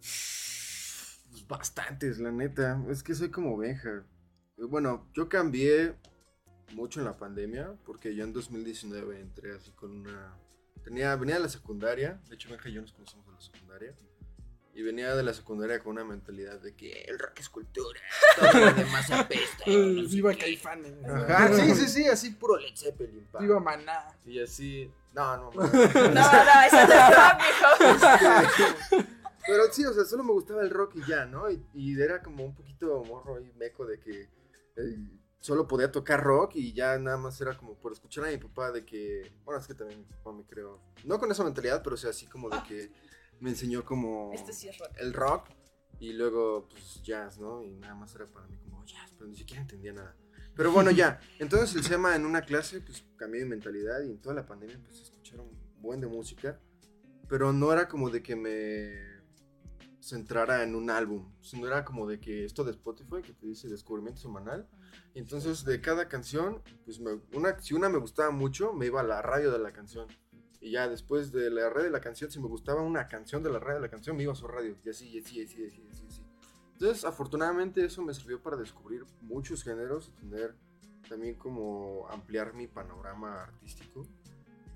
pues 0.00 1.44
bastantes, 1.48 2.18
la 2.18 2.30
neta. 2.30 2.82
Es 2.88 3.02
que 3.02 3.14
soy 3.14 3.30
como 3.30 3.56
Benja. 3.56 4.04
Bueno, 4.58 5.08
yo 5.14 5.28
cambié 5.28 5.94
mucho 6.74 7.00
en 7.00 7.06
la 7.06 7.16
pandemia 7.16 7.74
porque 7.84 8.14
yo 8.14 8.24
en 8.24 8.32
2019 8.32 9.20
entré 9.20 9.54
así 9.54 9.70
con 9.72 9.90
una... 9.92 10.34
Tenía, 10.82 11.14
venía 11.16 11.34
de 11.36 11.40
la 11.42 11.48
secundaria, 11.48 12.20
de 12.28 12.34
hecho 12.36 12.48
Benja 12.48 12.68
y 12.68 12.72
yo 12.74 12.80
nos 12.82 12.92
conocemos 12.92 13.26
de 13.26 13.32
la 13.32 13.40
secundaria. 13.40 13.94
Y 14.76 14.82
venía 14.82 15.16
de 15.16 15.22
la 15.22 15.32
secundaria 15.32 15.80
con 15.80 15.92
una 15.92 16.04
mentalidad 16.04 16.60
de 16.60 16.74
que 16.74 17.04
el 17.04 17.18
rock 17.18 17.40
es 17.40 17.48
cultura, 17.48 17.98
todo 18.38 18.60
lo 18.60 18.72
demás 18.74 19.10
apesta. 19.10 19.64
No 19.66 19.72
sé 20.06 20.14
Viva 20.14 20.32
qué. 20.34 20.38
Caifanes. 20.38 20.92
Ajá, 21.02 21.54
sí, 21.54 21.74
sí, 21.74 21.88
sí, 21.88 22.06
así 22.06 22.30
puro 22.32 22.58
Led 22.58 22.76
Zeppelin. 22.76 23.26
pa. 23.32 23.38
Viva 23.38 23.58
Maná. 23.58 24.06
Y 24.26 24.38
así, 24.38 24.92
no, 25.14 25.36
no, 25.38 25.50
no. 25.50 25.62
No, 25.62 25.62
no, 25.62 26.62
eso 26.66 26.86
no 26.86 26.94
es 26.94 27.16
rock, 27.16 27.40
mijo. 27.40 29.06
Pero 29.46 29.72
sí, 29.72 29.86
o 29.86 29.94
sea, 29.94 30.04
solo 30.04 30.24
me 30.24 30.32
gustaba 30.32 30.60
el 30.60 30.68
rock 30.70 30.96
y 30.96 31.06
ya, 31.08 31.24
¿no? 31.24 31.50
Y, 31.50 31.64
y 31.72 31.98
era 31.98 32.22
como 32.22 32.44
un 32.44 32.54
poquito 32.54 33.02
morro 33.04 33.40
y 33.40 33.50
meco 33.54 33.86
de 33.86 33.98
que 33.98 34.28
eh, 34.76 34.98
solo 35.40 35.66
podía 35.66 35.90
tocar 35.90 36.22
rock 36.22 36.56
y 36.56 36.72
ya 36.74 36.98
nada 36.98 37.16
más 37.16 37.40
era 37.40 37.56
como 37.56 37.76
por 37.76 37.92
escuchar 37.92 38.24
a 38.24 38.28
mi 38.28 38.36
papá 38.36 38.72
de 38.72 38.84
que, 38.84 39.32
bueno, 39.44 39.58
es 39.60 39.66
que 39.66 39.74
también 39.74 40.00
mi 40.00 40.04
papá 40.04 40.32
me 40.32 40.44
creo, 40.44 40.80
no 41.04 41.18
con 41.18 41.30
esa 41.30 41.44
mentalidad, 41.44 41.80
pero 41.82 41.94
o 41.94 41.96
sea, 41.96 42.10
así 42.10 42.26
como 42.26 42.50
de 42.50 42.60
que 42.68 42.90
me 43.40 43.50
enseñó 43.50 43.84
como 43.84 44.32
Este 44.32 44.52
sí 44.52 44.68
es 44.68 44.78
rock. 44.78 44.90
el 44.98 45.12
rock 45.12 45.48
y 46.00 46.12
luego 46.12 46.68
pues 46.68 47.02
jazz, 47.02 47.38
¿no? 47.38 47.62
Y 47.62 47.70
nada 47.76 47.94
más 47.94 48.14
era 48.14 48.26
para 48.26 48.46
mí 48.46 48.56
como 48.58 48.84
jazz, 48.84 49.12
pero 49.16 49.26
ni 49.28 49.36
siquiera 49.36 49.62
entendía 49.62 49.92
nada. 49.92 50.16
Pero 50.54 50.72
bueno, 50.72 50.90
ya. 50.90 51.20
Entonces 51.38 51.74
el 51.76 51.84
SEMA 51.84 52.16
en 52.16 52.24
una 52.24 52.42
clase, 52.42 52.80
pues 52.80 53.04
cambié 53.16 53.42
mi 53.44 53.50
mentalidad 53.50 54.00
y 54.02 54.10
en 54.10 54.20
toda 54.20 54.34
la 54.34 54.46
pandemia 54.46 54.76
empecé 54.76 55.00
a 55.00 55.04
escuchar 55.04 55.40
un 55.40 55.50
buen 55.80 56.00
de 56.00 56.06
música. 56.06 56.60
Pero 57.28 57.52
no 57.52 57.72
era 57.72 57.88
como 57.88 58.08
de 58.10 58.22
que 58.22 58.36
me 58.36 59.16
centrara 60.00 60.62
en 60.62 60.74
un 60.76 60.88
álbum, 60.90 61.32
sino 61.42 61.66
era 61.66 61.84
como 61.84 62.06
de 62.06 62.20
que 62.20 62.44
esto 62.44 62.62
de 62.62 62.70
Spotify 62.70 63.22
que 63.22 63.32
te 63.32 63.46
dice 63.46 63.68
descubrimiento 63.68 64.20
semanal. 64.20 64.68
Y 65.14 65.18
entonces 65.18 65.64
de 65.64 65.80
cada 65.80 66.08
canción, 66.08 66.62
pues 66.84 67.00
me- 67.00 67.20
una, 67.34 67.58
si 67.60 67.74
una 67.74 67.88
me 67.88 67.98
gustaba 67.98 68.30
mucho, 68.30 68.72
me 68.72 68.86
iba 68.86 69.00
a 69.00 69.04
la 69.04 69.20
radio 69.22 69.50
de 69.50 69.58
la 69.58 69.72
canción. 69.72 70.06
Y 70.66 70.72
ya 70.72 70.88
después 70.88 71.30
de 71.30 71.48
la 71.48 71.70
radio 71.70 71.84
de 71.84 71.90
la 71.90 72.00
canción, 72.00 72.28
si 72.28 72.40
me 72.40 72.48
gustaba 72.48 72.82
una 72.82 73.06
canción 73.06 73.40
de 73.40 73.50
la 73.50 73.60
radio 73.60 73.76
de 73.76 73.82
la 73.82 73.88
canción, 73.88 74.16
me 74.16 74.24
iba 74.24 74.32
a 74.32 74.36
su 74.36 74.48
radio. 74.48 74.76
Y 74.84 74.90
así, 74.90 75.08
y 75.08 75.20
así, 75.20 75.38
y 75.38 75.44
así, 75.44 75.64
así, 75.64 75.86
así, 75.92 76.06
así. 76.08 76.22
Entonces, 76.72 77.04
afortunadamente 77.04 77.84
eso 77.84 78.02
me 78.02 78.12
sirvió 78.12 78.42
para 78.42 78.56
descubrir 78.56 79.04
muchos 79.20 79.62
géneros 79.62 80.08
y 80.08 80.28
tener 80.28 80.56
también 81.08 81.36
como 81.36 82.08
ampliar 82.10 82.52
mi 82.52 82.66
panorama 82.66 83.44
artístico. 83.44 84.08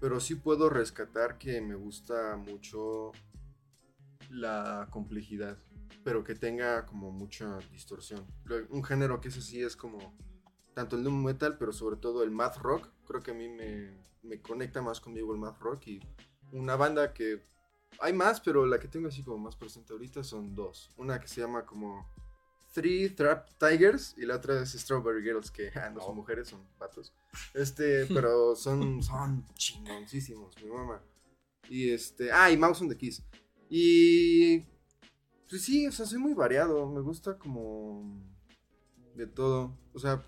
Pero 0.01 0.21
sí 0.21 0.37
puedo 0.37 0.71
rescatar 0.71 1.39
que 1.39 1.61
me 1.61 1.75
gusta 1.75 2.37
mucho 2.37 3.11
la 4.31 4.87
complejidad, 4.93 5.59
pero 6.05 6.23
que 6.23 6.37
tenga 6.37 6.87
como 6.87 7.11
mucha 7.11 7.59
distorsión. 7.73 8.25
Un 8.69 8.85
género 8.85 9.21
que 9.21 9.27
ese 9.27 9.43
sí 9.43 9.61
es 9.61 9.75
como 9.75 9.99
tanto 10.81 10.97
el 10.97 11.05
doom 11.05 11.25
metal, 11.25 11.59
pero 11.59 11.73
sobre 11.73 11.97
todo 11.97 12.23
el 12.23 12.31
math 12.31 12.57
rock. 12.57 12.89
Creo 13.07 13.21
que 13.21 13.33
a 13.33 13.35
mí 13.35 13.49
me, 13.49 13.95
me 14.23 14.41
conecta 14.41 14.81
más 14.81 15.01
conmigo 15.01 15.35
el 15.35 15.39
math 15.39 15.59
rock 15.61 15.87
y 15.89 16.01
una 16.53 16.75
banda 16.77 17.13
que 17.13 17.43
hay 17.99 18.15
más, 18.15 18.41
pero 18.41 18.65
la 18.65 18.79
que 18.81 18.89
tengo 18.89 19.09
así 19.09 19.23
como 19.23 19.39
más 19.39 19.57
presente 19.57 19.93
ahorita 19.93 20.25
son 20.25 20.55
dos. 20.55 20.91
Una 20.97 21.21
que 21.21 21.29
se 21.29 21.43
llama 21.43 21.67
como 21.67 22.09
Three 22.73 23.11
Trap 23.11 23.51
Tigers 23.59 24.15
y 24.17 24.25
la 24.25 24.37
otra 24.37 24.63
es 24.63 24.73
Strawberry 24.73 25.23
Girls, 25.23 25.51
que 25.51 25.71
ah, 25.75 25.91
no 25.91 26.01
son 26.01 26.17
mujeres, 26.17 26.49
son 26.49 26.67
patos. 26.79 27.13
Este, 27.53 28.07
pero 28.15 28.57
son, 28.57 29.03
son 29.03 29.47
chingoncísimos, 29.55 30.55
mi 30.63 30.71
mamá. 30.71 31.03
Y 31.69 31.91
este, 31.91 32.33
ah, 32.33 32.51
y 32.51 32.57
Mouse 32.57 32.81
on 32.81 32.89
the 32.89 32.97
Keys. 32.97 33.23
Y 33.69 34.61
pues 35.49 35.63
sí, 35.63 35.87
o 35.87 35.93
sea, 35.93 36.07
soy 36.07 36.19
muy 36.19 36.33
variado, 36.33 36.89
me 36.89 37.01
gusta 37.01 37.37
como 37.39 38.19
de 39.15 39.27
todo. 39.27 39.77
O 39.93 39.99
sea, 39.99 40.25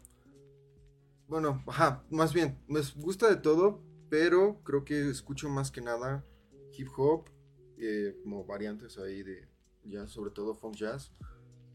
bueno, 1.33 1.65
ajá, 1.67 2.05
más 2.11 2.35
bien, 2.35 2.59
me 2.69 2.81
gusta 2.97 3.27
de 3.27 3.37
todo, 3.37 3.83
pero 4.11 4.63
creo 4.65 4.85
que 4.85 5.09
escucho 5.09 5.49
más 5.49 5.71
que 5.71 5.81
nada 5.81 6.27
hip 6.77 6.89
hop, 6.95 7.25
eh, 7.79 8.19
como 8.23 8.45
variantes 8.45 8.99
ahí 8.99 9.23
de 9.23 9.49
ya 9.85 10.07
sobre 10.07 10.31
todo 10.31 10.55
funk 10.55 10.77
jazz 10.77 11.11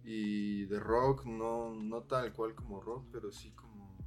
y 0.03 0.65
de 0.65 0.79
rock, 0.79 1.25
no, 1.25 1.73
no 1.73 2.03
tal 2.03 2.31
cual 2.33 2.53
como 2.53 2.79
rock, 2.79 3.07
pero 3.11 3.31
sí 3.31 3.51
como 3.53 3.97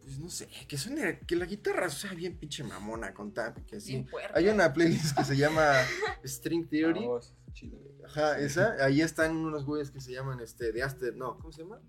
pues 0.00 0.20
no 0.20 0.30
sé, 0.30 0.48
que 0.68 0.78
suene, 0.78 1.18
que 1.26 1.34
la 1.34 1.46
guitarra 1.46 1.90
sea 1.90 2.14
bien 2.14 2.38
pinche 2.38 2.62
mamona 2.62 3.12
con 3.12 3.34
tap, 3.34 3.58
que 3.66 3.76
así. 3.76 4.06
Hay 4.32 4.46
una 4.46 4.72
playlist 4.72 5.16
que 5.16 5.24
se 5.24 5.36
llama 5.36 5.72
String 6.24 6.68
Theory. 6.68 7.04
Chido. 7.52 7.80
Ajá, 8.04 8.38
esa. 8.38 8.76
Ahí 8.84 9.00
están 9.00 9.36
unos 9.36 9.64
güeyes 9.64 9.90
que 9.90 10.00
se 10.00 10.12
llaman 10.12 10.38
este 10.38 10.70
de 10.70 10.84
Aster, 10.84 11.16
no, 11.16 11.36
¿cómo 11.38 11.50
se 11.50 11.62
llama? 11.62 11.80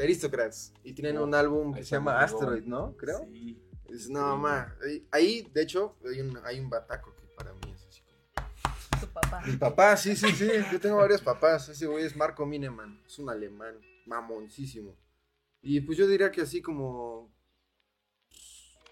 The 0.00 0.04
Aristocrats. 0.04 0.72
Y 0.82 0.94
tienen 0.94 1.18
un 1.18 1.34
álbum 1.34 1.74
que 1.74 1.84
se 1.84 1.90
llama 1.90 2.20
Asteroid. 2.20 2.64
¿no? 2.64 2.96
Creo. 2.96 3.26
Sí. 3.26 3.62
Es, 3.90 4.08
no, 4.08 4.34
ma. 4.34 4.74
Ahí, 5.10 5.46
de 5.52 5.62
hecho, 5.62 5.98
hay 6.08 6.22
un, 6.22 6.40
hay 6.42 6.58
un 6.58 6.70
bataco 6.70 7.14
que 7.14 7.26
para 7.36 7.52
mí 7.52 7.70
es 7.70 7.84
así 7.84 8.00
como. 8.02 8.98
Tu 8.98 9.06
papá. 9.08 9.42
Mi 9.44 9.56
papá, 9.56 9.96
sí, 9.98 10.16
sí, 10.16 10.32
sí. 10.32 10.48
Yo 10.72 10.80
tengo 10.80 10.96
varios 10.96 11.20
papás. 11.20 11.68
Ese 11.68 11.86
güey 11.86 12.06
es 12.06 12.16
Marco 12.16 12.46
Mineman. 12.46 13.02
Es 13.04 13.18
un 13.18 13.28
alemán. 13.28 13.78
Mamoncísimo. 14.06 14.96
Y 15.60 15.82
pues 15.82 15.98
yo 15.98 16.06
diría 16.06 16.30
que 16.30 16.40
así 16.40 16.62
como. 16.62 17.30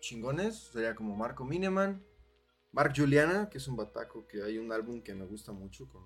Chingones. 0.01 0.59
Sería 0.73 0.95
como 0.95 1.17
Marco 1.17 1.43
Mineman. 1.43 2.05
Mark 2.71 2.93
Juliana, 2.95 3.49
que 3.49 3.57
es 3.57 3.67
un 3.67 3.77
bataco. 3.77 4.27
Que 4.29 4.43
hay 4.43 4.59
un 4.59 4.71
álbum 4.73 5.01
que 5.01 5.15
me 5.15 5.25
gusta 5.25 5.53
mucho 5.53 5.89
con 5.89 6.03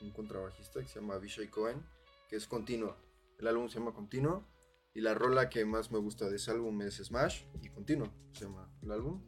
un 0.00 0.10
contrabajista 0.10 0.80
que 0.80 0.88
se 0.88 0.98
llama 0.98 1.18
Vishai 1.18 1.48
Cohen. 1.48 1.86
Que 2.28 2.34
es 2.34 2.48
continuo. 2.48 2.96
El 3.42 3.48
álbum 3.48 3.68
se 3.68 3.80
llama 3.80 3.92
Continuo. 3.92 4.46
Y 4.94 5.00
la 5.00 5.14
rola 5.14 5.48
que 5.48 5.64
más 5.64 5.90
me 5.90 5.98
gusta 5.98 6.30
de 6.30 6.36
ese 6.36 6.52
álbum 6.52 6.80
es 6.82 6.98
Smash. 6.98 7.42
Y 7.60 7.70
Continuo 7.70 8.08
se 8.32 8.44
llama 8.44 8.70
el 8.82 8.92
álbum. 8.92 9.20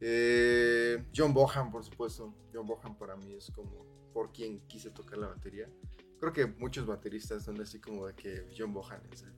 Eh, 0.00 1.06
John 1.14 1.32
Bohan, 1.32 1.70
por 1.70 1.84
supuesto. 1.84 2.34
John 2.52 2.66
Bohan 2.66 2.98
para 2.98 3.14
mí 3.14 3.32
es 3.32 3.52
como 3.52 3.86
por 4.12 4.32
quien 4.32 4.66
quise 4.66 4.90
tocar 4.90 5.18
la 5.18 5.28
batería. 5.28 5.70
Creo 6.18 6.32
que 6.32 6.46
muchos 6.46 6.84
bateristas 6.84 7.44
son 7.44 7.60
así 7.60 7.80
como 7.80 8.08
de 8.08 8.14
que 8.16 8.50
John 8.58 8.74
Bohan 8.74 9.00
es 9.12 9.22
el 9.22 9.32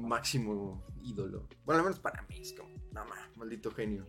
máximo 0.00 0.82
ídolo. 1.02 1.46
Bueno, 1.66 1.80
al 1.80 1.84
menos 1.84 2.00
para 2.00 2.22
mí 2.22 2.40
es 2.40 2.54
como, 2.54 2.74
nada 2.92 3.06
más, 3.06 3.36
maldito 3.36 3.70
genio. 3.72 4.06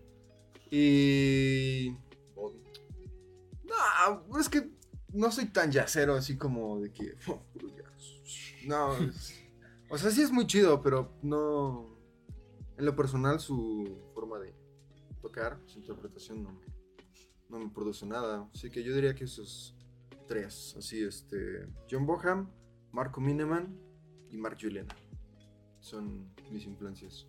Y. 0.69 1.93
No, 3.65 4.39
es 4.39 4.47
que 4.47 4.72
no 5.11 5.30
soy 5.30 5.47
tan 5.47 5.74
yacero 5.74 6.15
así 6.15 6.38
como 6.38 6.80
de 6.80 6.93
que. 6.93 7.15
No, 8.65 8.95
es- 8.97 9.39
o 9.89 9.97
sea, 9.97 10.09
sí 10.11 10.21
es 10.21 10.32
muy 10.32 10.47
chido, 10.47 10.82
pero 10.82 11.13
no. 11.21 11.89
En 12.77 12.86
lo 12.86 12.95
personal, 12.95 13.39
su 13.39 13.99
forma 14.13 14.39
de 14.39 14.55
tocar, 15.21 15.59
su 15.65 15.79
interpretación 15.79 16.41
no 16.43 16.51
me, 16.53 16.65
no 17.49 17.59
me 17.59 17.69
produce 17.69 18.05
nada. 18.05 18.49
Así 18.53 18.69
que 18.71 18.84
yo 18.84 18.93
diría 18.95 19.13
que 19.13 19.25
esos 19.25 19.75
tres. 20.27 20.75
Así, 20.77 21.03
este. 21.03 21.67
John 21.89 22.05
Boham, 22.05 22.49
Marco 22.91 23.19
Mineman 23.21 23.77
y 24.29 24.38
Mark 24.38 24.57
Juliana. 24.59 24.95
Son 25.79 26.34
mis 26.51 26.65
influencias. 26.65 27.27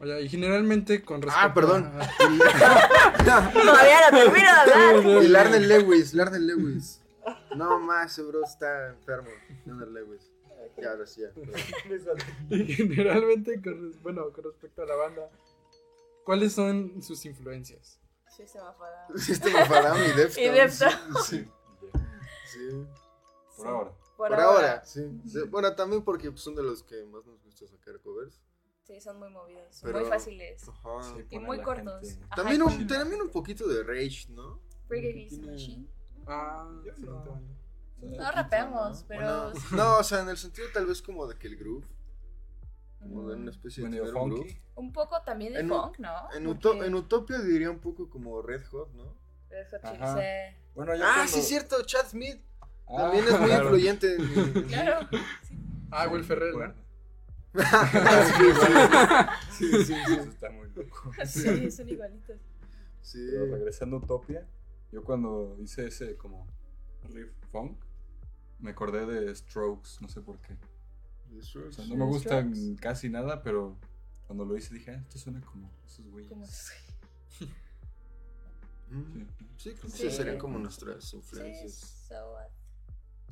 Oye, 0.00 0.22
y 0.22 0.28
generalmente 0.28 1.02
con 1.02 1.22
respecto 1.22 1.46
Ah, 1.48 1.54
perdón. 1.54 1.84
a- 1.94 2.08
Todavía 3.52 4.10
no 4.10 4.18
termino 4.18 4.44
de 4.44 4.60
hablar. 4.60 5.24
y 5.24 5.28
Larnell 5.28 5.68
Lewis, 5.68 6.14
Larnell 6.14 6.46
Lewis. 6.46 7.00
No 7.56 7.78
más, 7.80 8.18
bro 8.26 8.44
está 8.44 8.88
enfermo. 8.90 9.30
Larnell 9.66 9.94
Lewis. 9.94 10.30
Ya, 10.80 10.90
ahora 10.92 11.06
sí, 11.06 11.20
ya. 11.20 11.30
y 12.56 12.64
generalmente, 12.72 13.60
con, 13.62 13.92
bueno, 14.02 14.32
con 14.32 14.44
respecto 14.44 14.82
a 14.82 14.86
la 14.86 14.96
banda, 14.96 15.30
¿cuáles 16.24 16.52
son 16.52 17.02
sus 17.02 17.24
influencias? 17.26 18.00
Sí, 18.34 18.46
se 18.46 18.58
me 18.60 18.72
fue. 18.72 19.18
System 19.18 19.54
of 19.54 19.70
a 19.70 19.80
Down 19.82 19.98
y 20.02 20.12
Deftones. 20.16 20.38
Y 20.38 20.48
Deftones. 20.48 21.24
Sí, 21.26 21.48
sí. 22.46 22.86
Por 23.56 23.66
ahora. 23.68 23.90
Por, 24.16 24.28
Por, 24.30 24.40
ahora, 24.40 24.84
sí. 24.84 25.02
Sí, 25.26 25.38
Bueno, 25.48 25.74
también 25.76 26.02
porque 26.02 26.30
pues, 26.30 26.42
son 26.42 26.54
de 26.54 26.62
los 26.62 26.82
que 26.82 27.04
más 27.04 27.24
nos 27.26 27.40
gusta 27.42 27.66
sacar 27.66 28.00
covers. 28.00 28.40
Sí, 28.84 29.00
son 29.00 29.18
muy 29.18 29.30
movidos. 29.30 29.80
Pero- 29.82 30.00
muy 30.00 30.08
fáciles. 30.08 30.68
Ajá. 30.68 31.02
Sí, 31.02 31.26
Y 31.30 31.38
muy 31.38 31.60
cortos. 31.62 32.18
Ajá, 32.22 32.34
También, 32.36 32.62
un, 32.62 32.86
también 32.86 33.20
un 33.22 33.30
poquito 33.30 33.66
de 33.68 33.82
Rage, 33.82 34.26
¿no? 34.30 34.60
Freak 34.88 35.04
Against 35.04 35.30
the 35.36 35.40
Tiene- 35.40 35.52
Machine. 35.52 35.88
Ah, 36.26 36.70
Yo 36.84 36.94
sí, 36.94 37.02
no. 37.02 37.40
No 38.02 38.30
rapeamos, 38.32 39.04
pero. 39.08 39.50
Bueno, 39.52 39.60
no, 39.72 39.98
o 39.98 40.04
sea, 40.04 40.20
en 40.20 40.28
el 40.28 40.36
sentido 40.36 40.68
tal 40.74 40.86
vez 40.86 41.00
como 41.00 41.26
de 41.26 41.36
que 41.38 41.46
el 41.48 41.56
groove, 41.56 41.86
como 43.00 43.28
de 43.28 43.36
una 43.36 43.50
especie 43.50 43.88
de 43.88 44.00
un 44.02 44.12
funky. 44.12 44.34
groove. 44.36 44.62
Un 44.76 44.92
poco 44.92 45.22
también 45.22 45.52
de 45.54 45.60
En- 45.60 45.68
funk, 45.68 45.98
¿no? 45.98 46.10
En, 46.34 46.44
Porque- 46.44 46.68
Uto- 46.68 46.84
en 46.84 46.94
Utopia 46.94 47.38
diría 47.38 47.70
un 47.70 47.78
poco 47.78 48.10
como 48.10 48.42
Red 48.42 48.64
Hot, 48.66 48.92
¿no? 48.94 49.14
Red 49.48 49.66
Hot 49.70 49.80
Chili 49.82 50.02
Ajá. 50.02 50.16
Se- 50.16 50.56
Bueno, 50.74 50.94
ya 50.96 51.04
Ah, 51.08 51.12
cuando- 51.14 51.32
sí, 51.32 51.38
es 51.40 51.48
cierto, 51.48 51.82
Chad 51.82 52.06
Smith 52.08 52.40
Ah, 52.86 52.96
también 52.96 53.24
es 53.26 53.38
muy 53.38 53.48
claro. 53.48 53.64
influyente. 53.64 54.16
en- 54.16 54.62
Claro. 54.68 55.08
Ah, 55.90 56.08
Will 56.08 56.24
Ferrell, 56.24 56.74
sí, 59.50 59.70
sí, 59.70 59.84
sí. 59.84 59.94
Eso 59.94 60.22
está 60.30 60.50
muy 60.50 60.68
loco. 60.74 61.12
Sí, 61.24 61.70
son 61.70 61.88
igualitos. 61.88 62.36
Sí. 63.00 63.28
Pero 63.30 63.46
regresando 63.46 63.96
a 63.96 63.98
Utopia, 64.00 64.46
yo 64.94 65.02
cuando 65.02 65.56
hice 65.60 65.86
ese 65.88 66.16
como 66.16 66.46
riff 67.12 67.32
funk, 67.50 67.76
me 68.60 68.70
acordé 68.70 69.04
de 69.06 69.34
Strokes, 69.34 69.90
no 70.00 70.08
sé 70.08 70.20
por 70.20 70.40
qué. 70.40 70.56
O 71.36 71.42
sea, 71.72 71.84
no 71.86 71.96
me 71.96 72.04
gustan 72.06 72.54
Strokes. 72.54 72.80
casi 72.80 73.08
nada, 73.08 73.42
pero 73.42 73.76
cuando 74.26 74.44
lo 74.44 74.56
hice 74.56 74.72
dije, 74.72 74.92
ah, 74.92 75.00
esto 75.02 75.18
suena 75.18 75.40
como 75.40 75.68
esos 75.84 76.06
güeyes. 76.06 76.28
Como- 76.30 76.46
Mm. 78.90 79.22
Sí. 79.22 79.26
Sí, 79.56 79.70
creo 79.74 79.90
que 79.90 79.98
Sí. 79.98 80.10
serían 80.10 80.38
como 80.38 80.58
nuestras 80.58 81.04
Sí, 81.04 81.16
influencias. 81.16 82.06
what, 82.10 82.48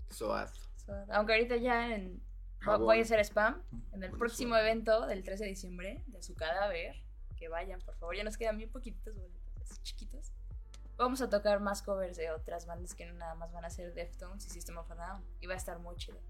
Soad. 0.08 0.48
so 0.76 0.92
what. 0.92 1.10
Aunque 1.10 1.34
ahorita 1.34 1.56
ya 1.56 1.94
en. 1.94 2.20
Voy 2.64 2.98
a 2.98 3.02
hacer 3.02 3.20
spam 3.20 3.62
en 3.92 4.02
el 4.02 4.10
Bueno, 4.10 4.18
próximo 4.18 4.50
suave. 4.54 4.70
evento 4.70 5.06
del 5.06 5.22
13 5.24 5.44
de 5.44 5.50
diciembre 5.50 6.04
de 6.06 6.22
su 6.22 6.34
cadáver. 6.34 6.96
Que 7.36 7.48
vayan, 7.48 7.80
por 7.80 7.94
favor. 7.96 8.16
Ya 8.16 8.24
nos 8.24 8.36
quedan 8.36 8.56
bien 8.56 8.70
poquititos 8.70 9.14
boletos, 9.14 9.60
así 9.62 9.80
chiquitos. 9.82 10.32
Vamos 11.02 11.20
a 11.20 11.28
tocar 11.28 11.58
más 11.58 11.82
covers 11.82 12.16
de 12.16 12.30
otras 12.30 12.64
bandas 12.64 12.94
que 12.94 13.04
no 13.04 13.14
nada 13.14 13.34
más 13.34 13.52
van 13.52 13.64
a 13.64 13.70
ser 13.70 13.92
Deftones 13.92 14.46
y 14.46 14.50
System 14.50 14.78
of 14.78 14.88
a 14.88 14.94
Down. 14.94 15.24
Y 15.40 15.48
va 15.48 15.54
a 15.54 15.56
estar 15.56 15.80
muy 15.80 15.96
chido. 15.96 16.20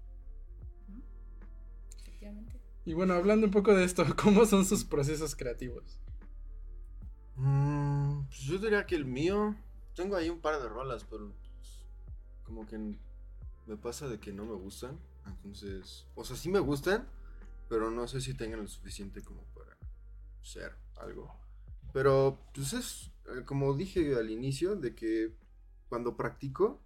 Efectivamente. 1.99 2.59
Y 2.83 2.93
bueno, 2.93 3.13
hablando 3.13 3.45
un 3.45 3.51
poco 3.51 3.75
de 3.75 3.83
esto, 3.83 4.03
¿cómo 4.23 4.47
son 4.47 4.65
sus 4.65 4.83
procesos 4.83 5.35
creativos? 5.35 5.99
Mm, 7.35 8.23
pues 8.25 8.39
yo 8.39 8.57
diría 8.57 8.83
que 8.87 8.95
el 8.95 9.05
mío. 9.05 9.55
Tengo 9.93 10.15
ahí 10.15 10.31
un 10.31 10.41
par 10.41 10.59
de 10.59 10.67
rolas, 10.67 11.03
pero 11.03 11.31
pues, 11.59 11.85
como 12.43 12.65
que 12.65 12.97
me 13.67 13.77
pasa 13.77 14.07
de 14.07 14.19
que 14.19 14.33
no 14.33 14.43
me 14.43 14.55
gustan. 14.55 14.99
Entonces, 15.27 16.07
o 16.15 16.25
sea, 16.25 16.35
sí 16.35 16.49
me 16.49 16.57
gustan, 16.57 17.07
pero 17.69 17.91
no 17.91 18.07
sé 18.07 18.21
si 18.21 18.33
tengan 18.33 18.61
lo 18.61 18.67
suficiente 18.67 19.21
como 19.21 19.43
para 19.53 19.77
ser 20.41 20.75
algo. 20.95 21.31
Pero, 21.93 22.39
pues 22.55 22.73
es 22.73 23.12
como 23.45 23.73
dije 23.73 24.15
al 24.15 24.29
inicio, 24.29 24.75
de 24.75 24.95
que 24.95 25.33
cuando 25.89 26.15
practico, 26.15 26.81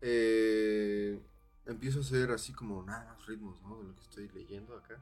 eh, 0.00 1.20
empiezo 1.66 1.98
a 1.98 2.02
hacer 2.02 2.30
así 2.30 2.52
como 2.52 2.82
nada 2.82 3.04
más 3.04 3.26
ritmos, 3.26 3.60
¿no? 3.62 3.78
De 3.78 3.84
lo 3.84 3.94
que 3.94 4.02
estoy 4.02 4.28
leyendo 4.28 4.76
acá. 4.76 5.00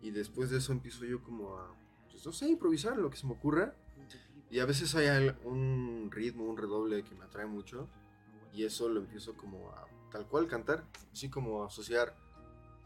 Y 0.00 0.10
después 0.10 0.50
de 0.50 0.58
eso 0.58 0.72
empiezo 0.72 1.04
yo 1.04 1.22
como 1.22 1.56
a, 1.58 1.74
pues 2.10 2.24
no 2.24 2.32
sé, 2.32 2.48
improvisar 2.48 2.96
lo 2.96 3.10
que 3.10 3.16
se 3.16 3.26
me 3.26 3.32
ocurra. 3.32 3.74
Y 4.50 4.60
a 4.60 4.66
veces 4.66 4.94
hay 4.94 5.34
un 5.44 6.10
ritmo, 6.12 6.44
un 6.44 6.56
redoble 6.56 7.02
que 7.04 7.14
me 7.14 7.24
atrae 7.24 7.46
mucho. 7.46 7.88
Y 8.52 8.64
eso 8.64 8.88
lo 8.88 9.00
empiezo 9.00 9.34
como 9.34 9.70
a 9.70 9.86
tal 10.10 10.26
cual 10.26 10.46
cantar. 10.46 10.84
Así 11.12 11.28
como 11.28 11.62
a 11.62 11.66
asociar. 11.66 12.14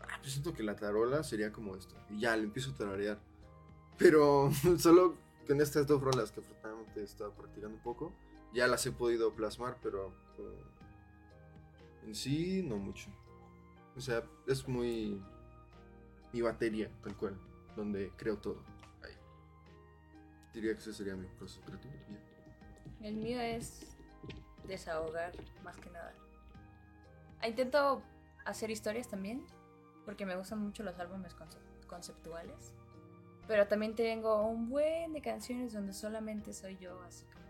Ah, 0.00 0.18
pues 0.20 0.32
siento 0.32 0.54
que 0.54 0.62
la 0.62 0.76
tarola 0.76 1.22
sería 1.22 1.52
como 1.52 1.76
esto. 1.76 1.94
Y 2.11 2.20
ya, 2.20 2.36
le 2.36 2.44
empiezo 2.44 2.70
a 2.70 2.74
tararear. 2.74 3.20
Pero 3.98 4.50
solo 4.78 5.16
con 5.49 5.61
estas 5.61 5.86
dos 5.86 6.01
rolas 6.01 6.30
que 6.30 6.40
afortunadamente 6.40 7.01
he 7.01 7.05
estado 7.05 7.32
practicando 7.32 7.74
un 7.76 7.82
poco. 7.82 8.12
Ya 8.53 8.66
las 8.66 8.84
he 8.86 8.92
podido 8.92 9.32
plasmar, 9.34 9.78
pero 9.82 10.12
eh, 10.38 10.62
en 12.07 12.14
sí 12.14 12.62
no 12.62 12.76
mucho. 12.76 13.11
O 13.96 14.01
sea, 14.01 14.22
es 14.46 14.68
muy 14.68 15.20
mi 16.32 16.40
batería, 16.42 16.90
tal 17.03 17.16
cual, 17.16 17.36
donde 17.74 18.12
creo 18.16 18.36
todo. 18.38 18.62
Ahí. 19.03 19.12
Diría 20.53 20.72
que 20.74 20.80
ese 20.80 20.92
sería 20.92 21.16
mi 21.16 21.26
proceso 21.26 21.61
creativo. 21.62 21.94
El 23.03 23.16
mío 23.16 23.40
es 23.40 23.96
desahogar 24.66 25.32
más 25.64 25.76
que 25.78 25.90
nada. 25.90 26.14
Intento 27.46 28.03
hacer 28.44 28.70
historias 28.70 29.09
también, 29.09 29.46
porque 30.05 30.26
me 30.26 30.36
gustan 30.36 30.59
mucho 30.59 30.82
los 30.82 30.99
álbumes 30.99 31.34
conce- 31.34 31.59
conceptuales. 31.86 32.74
Pero 33.49 33.66
también 33.66 33.96
tengo 33.96 34.42
un 34.42 34.68
buen 34.68 35.12
de 35.14 35.22
canciones 35.22 35.72
donde 35.72 35.94
solamente 35.94 36.53
soy 36.53 36.76
yo, 36.76 37.03
así 37.03 37.24
como 37.24 37.46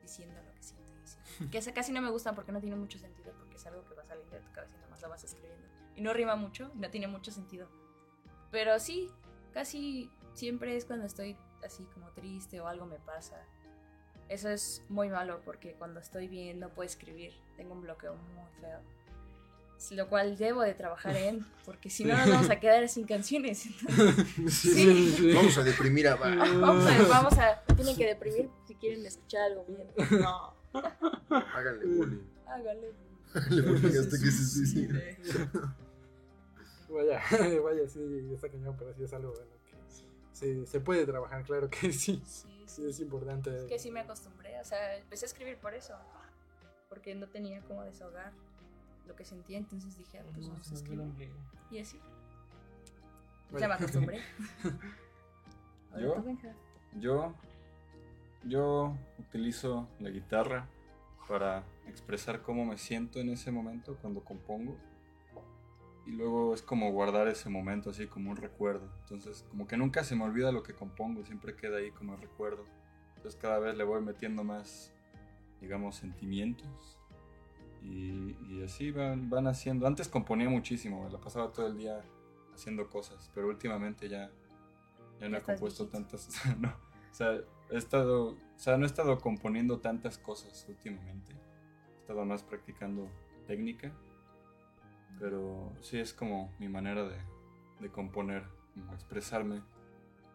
diciendo 0.00 0.40
lo 0.40 0.54
que 0.54 0.62
siento. 0.62 1.50
Que 1.50 1.58
esa 1.58 1.74
casi 1.74 1.92
no 1.92 2.00
me 2.00 2.10
gustan 2.10 2.34
porque 2.34 2.52
no 2.52 2.60
tiene 2.60 2.76
mucho 2.76 2.98
sentido, 2.98 3.32
porque 3.38 3.56
es 3.56 3.66
algo 3.66 3.84
que 3.84 3.94
va 3.94 4.04
saliendo 4.04 4.34
de 4.34 4.40
tu 4.40 4.52
cabeza 4.52 4.76
y 4.78 4.80
nomás 4.82 5.02
lo 5.02 5.08
vas 5.08 5.24
escribiendo. 5.24 5.66
y 5.96 6.00
no 6.00 6.12
rima 6.14 6.36
mucho, 6.36 6.70
no 6.74 6.88
tiene 6.90 7.08
mucho 7.08 7.32
sentido. 7.32 7.68
Pero 8.50 8.78
sí, 8.78 9.10
casi 9.52 10.10
siempre 10.34 10.76
es 10.76 10.84
cuando 10.84 11.06
estoy 11.06 11.36
así 11.64 11.84
como 11.86 12.10
triste 12.12 12.60
o 12.60 12.68
algo 12.68 12.86
me 12.86 12.98
pasa. 13.00 13.44
Eso 14.28 14.48
es 14.48 14.84
muy 14.88 15.08
malo 15.08 15.42
porque 15.44 15.74
cuando 15.74 16.00
estoy 16.00 16.28
bien 16.28 16.60
no 16.60 16.70
puedo 16.70 16.86
escribir, 16.86 17.34
tengo 17.56 17.74
un 17.74 17.82
bloqueo 17.82 18.14
muy 18.14 18.46
feo. 18.60 18.80
Lo 19.90 20.08
cual 20.08 20.36
debo 20.36 20.62
de 20.62 20.74
trabajar 20.74 21.16
en, 21.16 21.44
porque 21.64 21.90
si 21.90 22.04
no 22.06 22.16
nos 22.16 22.28
vamos 22.28 22.50
a 22.50 22.60
quedar 22.60 22.88
sin 22.88 23.06
canciones. 23.06 23.68
Sí. 24.48 25.32
Vamos 25.34 25.56
a 25.58 25.62
deprimir 25.62 26.08
a. 26.08 26.14
Vamos 26.16 26.86
a, 26.86 27.02
vamos 27.08 27.38
a, 27.38 27.62
tienen 27.74 27.96
que 27.96 28.06
deprimir 28.06 28.48
si 28.66 28.74
quieren 28.74 29.04
escuchar 29.04 29.42
algo 29.42 29.64
bien. 29.64 29.88
No, 30.20 30.54
Háganle 31.54 31.86
bullying. 31.86 32.22
Háganle 32.46 32.92
bullying 33.62 33.98
hasta 33.98 34.18
que 34.18 34.30
se 34.30 34.44
suicide. 34.44 35.18
Vaya, 36.88 37.22
vaya, 37.62 37.88
sí, 37.88 38.00
está 38.34 38.48
cañón, 38.48 38.76
pero 38.78 38.92
sí 38.94 39.04
es 39.04 39.12
algo 39.14 39.32
bueno 39.32 39.50
que 39.64 39.76
sí, 40.32 40.66
se 40.66 40.80
puede 40.80 41.06
trabajar, 41.06 41.42
claro 41.44 41.70
que 41.70 41.92
sí. 41.92 42.22
Sí, 42.26 42.48
Sí, 42.66 42.88
es 42.88 43.00
importante. 43.00 43.54
Es 43.54 43.64
que 43.64 43.78
sí 43.78 43.90
me 43.90 44.00
acostumbré, 44.00 44.58
o 44.58 44.64
sea, 44.64 44.96
empecé 44.96 45.26
a 45.26 45.28
escribir 45.28 45.58
por 45.58 45.74
eso, 45.74 45.94
porque 46.88 47.14
no 47.14 47.28
tenía 47.28 47.60
cómo 47.62 47.82
desahogar 47.82 48.32
lo 49.12 49.16
que 49.16 49.24
sentía, 49.24 49.58
entonces 49.58 49.96
dije, 49.96 50.18
ah, 50.18 50.24
pues 50.32 50.48
vamos 50.48 50.70
a 50.70 50.74
escribir. 50.74 51.30
Y 51.70 51.78
así, 51.78 52.00
ya 53.58 53.68
me 53.68 53.74
acostumbré. 53.74 54.20
¿Yo? 56.00 56.24
Yo, 56.98 57.34
yo 58.44 58.96
utilizo 59.18 59.88
la 60.00 60.08
guitarra 60.08 60.66
para 61.28 61.64
expresar 61.86 62.40
cómo 62.40 62.64
me 62.64 62.78
siento 62.78 63.20
en 63.20 63.28
ese 63.28 63.50
momento 63.50 63.98
cuando 64.00 64.24
compongo. 64.24 64.78
Y 66.06 66.12
luego 66.12 66.54
es 66.54 66.62
como 66.62 66.90
guardar 66.90 67.28
ese 67.28 67.48
momento 67.48 67.90
así 67.90 68.06
como 68.06 68.30
un 68.30 68.36
recuerdo. 68.36 68.90
Entonces 69.00 69.44
como 69.50 69.66
que 69.66 69.76
nunca 69.76 70.02
se 70.02 70.16
me 70.16 70.24
olvida 70.24 70.50
lo 70.50 70.62
que 70.62 70.74
compongo, 70.74 71.24
siempre 71.24 71.54
queda 71.54 71.76
ahí 71.76 71.90
como 71.90 72.16
recuerdo. 72.16 72.64
Entonces 73.16 73.38
cada 73.40 73.58
vez 73.58 73.76
le 73.76 73.84
voy 73.84 74.00
metiendo 74.00 74.42
más, 74.42 74.90
digamos, 75.60 75.96
sentimientos. 75.96 76.98
Y, 77.84 78.36
y 78.48 78.62
así 78.62 78.90
van, 78.90 79.28
van 79.28 79.46
haciendo. 79.46 79.86
Antes 79.86 80.08
componía 80.08 80.48
muchísimo, 80.48 81.04
me 81.04 81.10
la 81.10 81.20
pasaba 81.20 81.52
todo 81.52 81.66
el 81.66 81.76
día 81.76 82.02
haciendo 82.54 82.88
cosas, 82.88 83.30
pero 83.34 83.48
últimamente 83.48 84.08
ya, 84.08 84.30
ya 85.20 85.28
no 85.28 85.36
he 85.36 85.42
compuesto 85.42 85.84
viejito. 85.84 86.10
tantas. 86.10 86.28
no, 86.60 86.68
o 86.68 87.14
sea, 87.14 87.40
he 87.70 87.76
estado, 87.76 88.30
o 88.30 88.58
sea, 88.58 88.76
no 88.76 88.84
he 88.84 88.86
estado 88.86 89.18
componiendo 89.18 89.80
tantas 89.80 90.18
cosas 90.18 90.64
últimamente. 90.68 91.32
He 91.32 92.00
estado 92.00 92.24
más 92.24 92.42
practicando 92.42 93.08
técnica, 93.46 93.92
pero 95.18 95.72
sí 95.80 95.98
es 95.98 96.12
como 96.12 96.52
mi 96.58 96.68
manera 96.68 97.04
de, 97.04 97.16
de 97.80 97.90
componer, 97.90 98.44
como 98.74 98.92
expresarme 98.94 99.62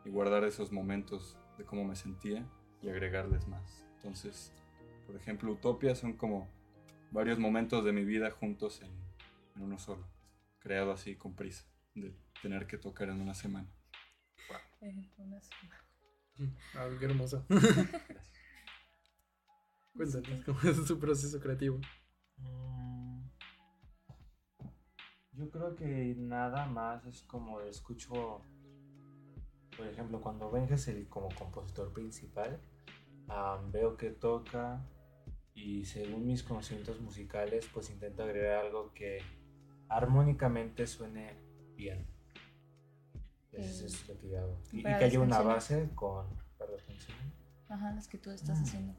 y 0.05 0.09
guardar 0.09 0.43
esos 0.43 0.71
momentos 0.71 1.37
de 1.57 1.65
cómo 1.65 1.83
me 1.83 1.95
sentía 1.95 2.45
y 2.81 2.89
agregarles 2.89 3.47
más. 3.47 3.85
Entonces, 3.95 4.53
por 5.05 5.15
ejemplo, 5.15 5.51
Utopia 5.51 5.95
son 5.95 6.13
como 6.13 6.47
varios 7.11 7.39
momentos 7.39 7.83
de 7.85 7.91
mi 7.93 8.03
vida 8.05 8.31
juntos 8.31 8.81
en, 8.81 8.91
en 9.55 9.61
uno 9.63 9.77
solo, 9.79 10.05
creado 10.59 10.91
así 10.91 11.15
con 11.15 11.35
prisa, 11.35 11.65
de 11.95 12.15
tener 12.41 12.67
que 12.67 12.77
tocar 12.77 13.09
en 13.09 13.21
una 13.21 13.33
semana. 13.33 13.67
Eh, 14.81 15.09
unas- 15.17 15.49
Ah, 16.75 16.87
qué 16.99 17.05
hermoso. 17.05 17.45
Cuéntanos 19.95 20.45
cómo 20.45 20.59
es 20.61 20.75
su 20.87 20.99
proceso 20.99 21.39
creativo. 21.39 21.79
Mm, 22.37 23.21
Yo 25.31 25.49
creo 25.49 25.75
que 25.75 26.13
nada 26.17 26.67
más 26.67 27.03
es 27.05 27.23
como 27.23 27.61
escucho, 27.61 28.41
por 29.75 29.87
ejemplo, 29.87 30.21
cuando 30.21 30.51
Benja 30.51 30.75
es 30.75 30.87
el 30.87 31.07
como 31.09 31.29
compositor 31.29 31.91
principal, 31.93 32.59
veo 33.71 33.97
que 33.97 34.11
toca 34.11 34.85
y 35.57 35.85
según 35.85 36.27
mis 36.27 36.43
conocimientos 36.43 36.99
musicales, 37.01 37.67
pues 37.73 37.89
intento 37.89 38.23
agregar 38.23 38.65
algo 38.65 38.93
que 38.93 39.19
armónicamente 39.89 40.85
suene 40.85 41.33
bien. 41.75 42.05
Eso 43.51 43.87
es 43.87 44.07
lo 44.07 44.17
que 44.19 44.29
yo 44.29 44.39
hago. 44.39 44.59
Y, 44.71 44.83
que 44.83 44.89
haya 44.89 45.19
una 45.19 45.39
base 45.41 45.89
con... 45.95 46.27
canciones. 46.59 47.33
Ajá, 47.69 47.91
las 47.91 48.07
que 48.07 48.17
tú 48.19 48.29
estás 48.29 48.59
Mm. 48.59 48.63
haciendo. 48.63 48.93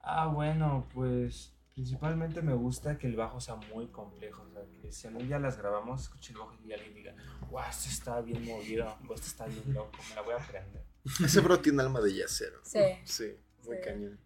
Ah, 0.00 0.26
bueno, 0.26 0.88
pues 0.92 1.54
principalmente 1.74 2.42
me 2.42 2.54
gusta 2.54 2.98
que 2.98 3.06
el 3.06 3.14
bajo 3.14 3.40
sea 3.40 3.54
muy 3.54 3.86
complejo. 3.88 4.42
O 4.42 4.50
sea, 4.52 4.62
que 4.82 4.90
si 4.90 5.06
algún 5.06 5.28
día 5.28 5.38
las 5.38 5.58
grabamos, 5.58 6.02
escuche 6.02 6.32
el 6.32 6.38
bajo 6.38 6.54
y 6.64 6.72
alguien 6.72 6.94
diga, 6.94 7.14
guau, 7.50 7.68
esto 7.70 7.88
está 7.88 8.20
bien 8.20 8.44
movido, 8.44 8.96
o 9.08 9.14
esto 9.14 9.26
está 9.28 9.46
bien 9.46 9.72
loco, 9.72 9.96
me 10.08 10.14
la 10.16 10.22
voy 10.22 10.34
a 10.34 10.36
aprender. 10.42 10.82
Ese 11.24 11.40
bro 11.40 11.60
tiene 11.60 11.82
alma 11.82 12.00
de 12.00 12.14
yacero. 12.16 12.58
Sí. 12.64 12.80
Sí, 13.04 13.36
muy 13.64 13.76
Sí. 13.76 13.82
cañón. 13.84 14.18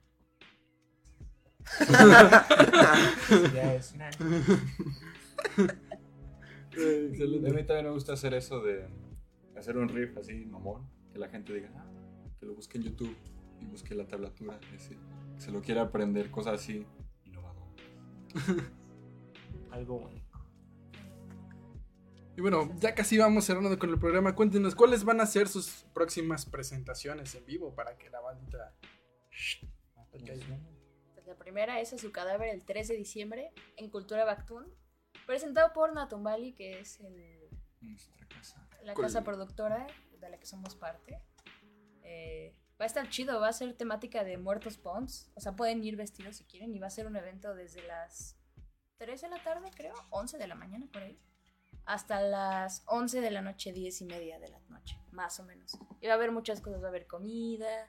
Ya 3.55 3.75
es. 3.75 3.95
Eh, 6.75 7.13
A 7.15 7.51
mí 7.51 7.65
también 7.65 7.85
me 7.85 7.91
gusta 7.91 8.15
hacer 8.15 8.33
eso 8.35 8.61
de 8.63 8.89
hacer 9.57 9.77
un 9.77 9.89
riff 9.89 10.17
así, 10.17 10.47
mamón, 10.47 10.89
que 11.13 11.19
la 11.19 11.29
gente 11.29 11.53
diga, 11.53 11.71
ah, 11.77 11.87
que 12.41 12.47
lo 12.47 12.55
busque 12.55 12.79
en 12.79 12.85
YouTube 12.85 13.15
y 13.61 13.67
busque 13.67 13.95
la 13.95 14.07
tablatura, 14.07 14.59
así, 14.75 14.97
que 15.35 15.41
se 15.41 15.53
lo 15.53 15.61
quiera 15.61 15.83
aprender, 15.83 16.31
cosas 16.31 16.55
así, 16.55 16.87
innovador. 17.25 17.69
Algo 19.71 19.97
único. 19.97 20.33
Y 22.37 22.41
bueno, 22.41 22.75
ya 22.81 22.95
casi 22.95 23.19
vamos 23.19 23.45
cerrando 23.45 23.79
con 23.79 23.91
el 23.91 23.99
programa. 23.99 24.35
Cuéntenos 24.35 24.75
cuáles 24.75 25.05
van 25.05 25.21
a 25.21 25.27
ser 25.27 25.49
sus 25.49 25.85
próximas 25.93 26.47
presentaciones 26.47 27.35
en 27.35 27.45
vivo 27.45 27.75
para 27.75 27.99
que 27.99 28.09
la 28.09 28.21
bandita. 28.21 28.75
La 31.33 31.39
primera 31.39 31.81
es 31.81 31.95
a 31.95 31.99
su 31.99 32.13
cadáver 32.13 32.51
el 32.51 32.63
3 32.63 32.89
de 32.89 32.95
diciembre 32.97 33.53
en 33.79 33.89
Cultura 33.89 34.27
Bactún, 34.27 34.67
presentado 35.27 35.73
por 35.73 35.95
Natumbali, 35.95 36.53
que 36.53 36.79
es 36.81 37.01
el- 37.01 37.49
Nuestra 37.81 38.27
casa. 38.29 38.69
la 38.83 38.93
casa 38.93 39.25
productora 39.25 39.87
de 40.21 40.29
la 40.29 40.39
que 40.39 40.45
somos 40.45 40.77
parte. 40.77 41.23
Eh, 42.03 42.53
va 42.79 42.85
a 42.85 42.87
estar 42.87 43.09
chido, 43.09 43.41
va 43.41 43.49
a 43.49 43.53
ser 43.55 43.73
temática 43.73 44.25
de 44.25 44.37
muertos 44.37 44.77
Pons. 44.77 45.31
O 45.35 45.41
sea, 45.41 45.53
pueden 45.57 45.83
ir 45.83 45.97
vestidos 45.97 46.37
si 46.37 46.45
quieren 46.45 46.75
y 46.75 46.79
va 46.79 46.89
a 46.89 46.91
ser 46.91 47.07
un 47.07 47.17
evento 47.17 47.55
desde 47.55 47.83
las 47.87 48.37
3 48.99 49.23
de 49.23 49.31
la 49.31 49.43
tarde, 49.43 49.71
creo, 49.75 49.95
11 50.11 50.37
de 50.37 50.47
la 50.47 50.55
mañana 50.55 50.87
por 50.93 51.03
ahí, 51.03 51.19
hasta 51.87 52.21
las 52.21 52.83
11 52.89 53.23
de 53.23 53.31
la 53.31 53.41
noche, 53.41 53.73
10 53.73 54.03
y 54.03 54.05
media 54.05 54.39
de 54.39 54.49
la 54.49 54.61
noche, 54.69 54.99
más 55.13 55.41
o 55.41 55.45
menos. 55.45 55.79
Y 56.03 56.09
va 56.09 56.13
a 56.13 56.17
haber 56.17 56.31
muchas 56.31 56.61
cosas, 56.61 56.83
va 56.83 56.87
a 56.87 56.91
haber 56.91 57.07
comida, 57.07 57.89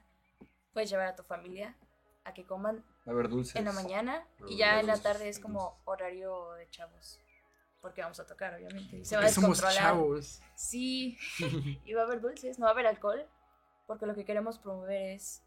puedes 0.72 0.90
llevar 0.90 1.08
a 1.08 1.16
tu 1.18 1.24
familia 1.24 1.76
a 2.26 2.34
que 2.34 2.46
coman 2.46 2.84
Va 3.06 3.12
a 3.12 3.16
haber 3.16 3.30
dulces. 3.30 3.56
en 3.56 3.66
la 3.66 3.74
mañana 3.74 4.26
y 4.48 4.58
ya 4.58 4.80
en 4.80 4.88
la 4.88 4.98
tarde 4.98 5.28
es 5.28 5.40
como 5.40 5.82
horario 5.86 6.54
de 6.54 6.70
chavos. 6.70 7.20
Porque 7.82 8.02
vamos 8.02 8.20
a 8.22 8.26
tocar, 8.26 8.54
obviamente. 8.56 8.98
Y 9.00 9.06
se 9.06 9.18
va 9.18 9.24
a 9.24 9.30
somos 9.30 9.58
descontrolar. 9.58 9.76
chavos. 9.76 10.42
Sí, 10.56 11.18
y 11.86 11.94
va 11.94 12.04
a 12.04 12.06
haber 12.06 12.22
dulces, 12.22 12.60
no 12.60 12.66
va 12.66 12.72
a 12.72 12.74
haber 12.74 12.88
alcohol, 12.88 13.28
porque 13.88 14.06
lo 14.06 14.16
que 14.16 14.24
queremos 14.24 14.58
promover 14.58 15.16
es 15.16 15.44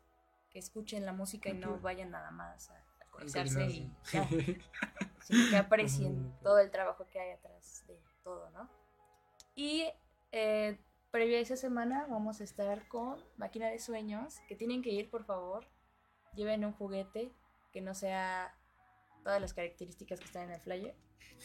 que 0.50 0.58
escuchen 0.58 1.06
la 1.06 1.12
música 1.12 1.48
y 1.48 1.54
no 1.54 1.78
vayan 1.80 2.10
nada 2.10 2.30
más 2.30 2.70
a 2.70 2.84
alcoholizarse 3.00 3.66
y 3.66 3.90
ya, 4.12 4.28
sino 5.20 5.50
que 5.50 5.56
aprecien 5.56 6.34
todo 6.42 6.58
el 6.58 6.70
trabajo 6.70 7.06
que 7.08 7.18
hay 7.18 7.32
atrás 7.32 7.84
de 7.86 7.98
todo, 8.22 8.50
¿no? 8.50 8.68
Y 9.54 9.88
eh, 10.32 10.78
previo 11.10 11.38
a 11.38 11.40
esa 11.40 11.56
semana 11.56 12.06
vamos 12.10 12.42
a 12.42 12.44
estar 12.44 12.86
con 12.88 13.18
Máquina 13.38 13.68
de 13.68 13.78
Sueños, 13.78 14.34
que 14.48 14.56
tienen 14.56 14.82
que 14.82 14.90
ir, 14.90 15.10
por 15.10 15.24
favor, 15.24 15.66
lleven 16.34 16.64
un 16.64 16.74
juguete 16.74 17.32
que 17.76 17.82
no 17.82 17.94
sea 17.94 18.56
todas 19.22 19.38
las 19.38 19.52
características 19.52 20.18
que 20.18 20.24
están 20.24 20.44
en 20.44 20.52
el 20.52 20.60
flyer, 20.62 20.94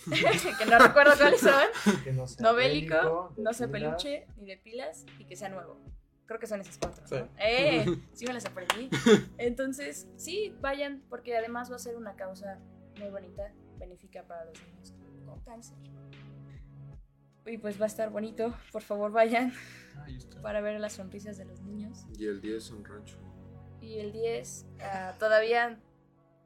que 0.60 0.66
no 0.66 0.80
recuerdo 0.80 1.12
cuáles 1.18 1.42
son, 1.42 1.62
Que 2.06 2.14
no 2.14 2.26
sea 2.26 2.42
no 2.42 2.56
bélico, 2.56 3.34
no 3.36 3.52
sea 3.52 3.68
pilas. 3.68 3.82
peluche, 3.82 4.28
ni 4.38 4.46
de 4.46 4.56
pilas, 4.56 5.06
y 5.20 5.26
que 5.26 5.36
sea 5.36 5.50
nuevo. 5.50 5.78
Creo 6.28 6.40
que 6.40 6.48
son 6.48 6.62
esas 6.62 6.78
cuatro. 6.78 7.06
Sí. 7.06 7.16
¿no? 7.16 7.28
¡Eh! 7.38 7.86
Sí 8.14 8.26
me 8.28 8.34
las 8.34 8.46
aprendí. 8.46 8.90
Entonces, 9.38 10.08
sí, 10.16 10.56
vayan, 10.62 11.04
porque 11.10 11.36
además 11.36 11.70
va 11.70 11.76
a 11.76 11.80
ser 11.80 11.98
una 11.98 12.16
causa 12.16 12.60
muy 12.98 13.10
bonita, 13.10 13.52
benéfica 13.78 14.24
para 14.24 14.46
los 14.46 14.54
niños 14.64 14.94
con 15.26 15.42
cáncer. 15.42 15.76
Y 17.46 17.58
pues 17.58 17.78
va 17.78 17.84
a 17.84 17.88
estar 17.88 18.10
bonito, 18.10 18.56
por 18.72 18.84
favor 18.84 19.12
vayan 19.12 19.52
Ahí 20.06 20.16
está. 20.16 20.42
para 20.42 20.62
ver 20.62 20.80
las 20.80 20.94
sonrisas 20.94 21.36
de 21.36 21.44
los 21.44 21.60
niños. 21.60 22.06
Y 22.18 22.28
el 22.28 22.40
10 22.40 22.56
es 22.56 22.72
un 22.72 22.86
rancho. 22.86 23.18
Y 23.82 23.98
el 23.98 24.14
10, 24.14 24.68
ah, 24.80 25.16
todavía 25.20 25.78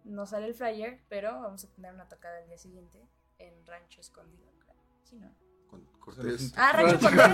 no 0.06 0.26
sale 0.26 0.48
el 0.48 0.54
flyer, 0.54 1.02
pero 1.10 1.42
vamos 1.42 1.64
a 1.66 1.68
tener 1.70 1.94
una 1.94 2.08
tocada 2.08 2.40
el 2.40 2.48
día 2.48 2.58
siguiente 2.58 3.06
en 3.40 3.66
Rancho 3.66 4.02
Escondido. 4.02 4.52
claro. 4.60 4.80
Sí, 5.04 5.18
¿no? 5.18 5.34
Con 5.68 5.84
Cortés. 6.00 6.54
Ah, 6.56 6.72
Rancho 6.74 7.00
Cortés. 7.00 7.28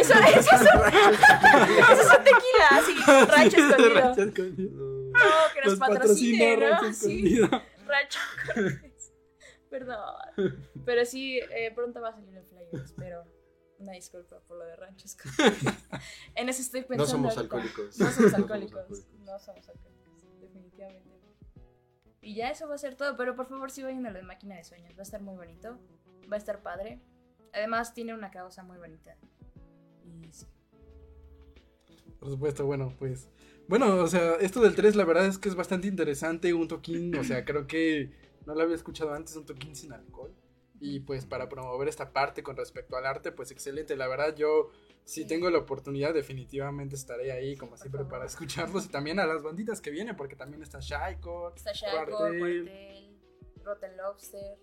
Eso, 0.00 0.14
eso, 0.14 0.50
es 0.56 0.60
un, 0.60 0.94
eso 1.92 2.02
es 2.02 2.18
un 2.18 2.24
tequila, 2.24 2.68
sí. 2.84 2.94
Rancho 3.30 3.56
Escondido. 3.56 3.98
Rancho 4.04 4.22
escondido. 4.22 4.84
No. 5.12 5.20
Que 5.54 5.68
nos 5.68 5.78
patrocine, 5.78 6.56
patrocina 6.58 6.70
¿no? 6.70 6.82
Rancho 6.82 6.92
Sí, 6.92 7.34
escondido. 7.36 7.62
Rancho 7.86 8.18
Cortés. 8.46 9.12
Perdón. 9.70 10.54
Pero 10.84 11.04
sí, 11.04 11.38
eh, 11.38 11.72
pronto 11.74 12.00
va 12.00 12.08
a 12.08 12.12
salir 12.12 12.34
el 12.36 12.44
flyer, 12.44 12.68
espero. 12.84 13.24
Una 13.78 13.92
disculpa 13.92 14.40
por 14.40 14.58
lo 14.58 14.64
de 14.64 14.74
ranchos. 14.74 15.16
en 16.34 16.48
eso 16.48 16.62
estoy 16.62 16.82
pensando. 16.82 17.04
No 17.04 17.06
somos 17.06 17.36
ahorita. 17.36 17.56
alcohólicos. 17.56 17.98
No 17.98 18.10
somos 18.10 18.34
alcohólicos. 18.34 18.88
No 19.20 19.38
somos 19.38 19.68
alcohólicos, 19.68 20.40
definitivamente. 20.40 21.17
Y 22.20 22.34
ya 22.34 22.50
eso 22.50 22.68
va 22.68 22.74
a 22.74 22.78
ser 22.78 22.94
todo, 22.94 23.16
pero 23.16 23.36
por 23.36 23.46
favor 23.46 23.70
sí 23.70 23.82
vayan 23.82 24.06
a 24.06 24.10
la 24.10 24.22
máquina 24.22 24.56
de 24.56 24.64
sueños. 24.64 24.94
Va 24.94 25.00
a 25.00 25.02
estar 25.02 25.22
muy 25.22 25.36
bonito. 25.36 25.78
Va 26.30 26.36
a 26.36 26.38
estar 26.38 26.62
padre. 26.62 27.00
Además 27.52 27.94
tiene 27.94 28.14
una 28.14 28.30
causa 28.30 28.62
muy 28.62 28.78
bonita. 28.78 29.16
Y 30.04 30.32
sí. 30.32 30.46
Por 32.18 32.30
supuesto, 32.30 32.66
bueno, 32.66 32.94
pues. 32.98 33.30
Bueno, 33.68 33.96
o 33.96 34.08
sea, 34.08 34.34
esto 34.36 34.60
del 34.60 34.74
3 34.74 34.96
la 34.96 35.04
verdad 35.04 35.26
es 35.26 35.38
que 35.38 35.48
es 35.48 35.54
bastante 35.54 35.88
interesante. 35.88 36.52
Un 36.54 36.68
toquín, 36.68 37.14
o 37.16 37.24
sea, 37.24 37.44
creo 37.44 37.66
que 37.66 38.12
no 38.46 38.54
lo 38.54 38.62
había 38.62 38.74
escuchado 38.74 39.12
antes, 39.14 39.36
un 39.36 39.46
toquín 39.46 39.76
sin 39.76 39.92
alcohol. 39.92 40.34
Y 40.80 41.00
pues 41.00 41.26
para 41.26 41.48
promover 41.48 41.88
esta 41.88 42.12
parte 42.12 42.42
con 42.42 42.56
respecto 42.56 42.96
al 42.96 43.06
arte, 43.06 43.32
pues 43.32 43.50
excelente. 43.50 43.96
La 43.96 44.08
verdad, 44.08 44.34
yo, 44.34 44.70
si 45.08 45.26
tengo 45.26 45.48
la 45.48 45.56
oportunidad, 45.58 46.12
definitivamente 46.12 46.94
estaré 46.94 47.32
ahí, 47.32 47.56
como 47.56 47.78
siempre, 47.78 48.04
para 48.04 48.26
escucharlos. 48.26 48.84
Y 48.84 48.88
también 48.88 49.18
a 49.18 49.24
las 49.26 49.42
banditas 49.42 49.80
que 49.80 49.90
vienen, 49.90 50.14
porque 50.14 50.36
también 50.36 50.62
está 50.62 50.80
Shaiko. 50.80 51.54
Está 51.54 51.72
Shaco, 51.72 52.18
Cuartel. 52.18 52.38
Cuartel, 52.38 53.18
Rotten 53.64 53.96
Lobster. 53.96 54.58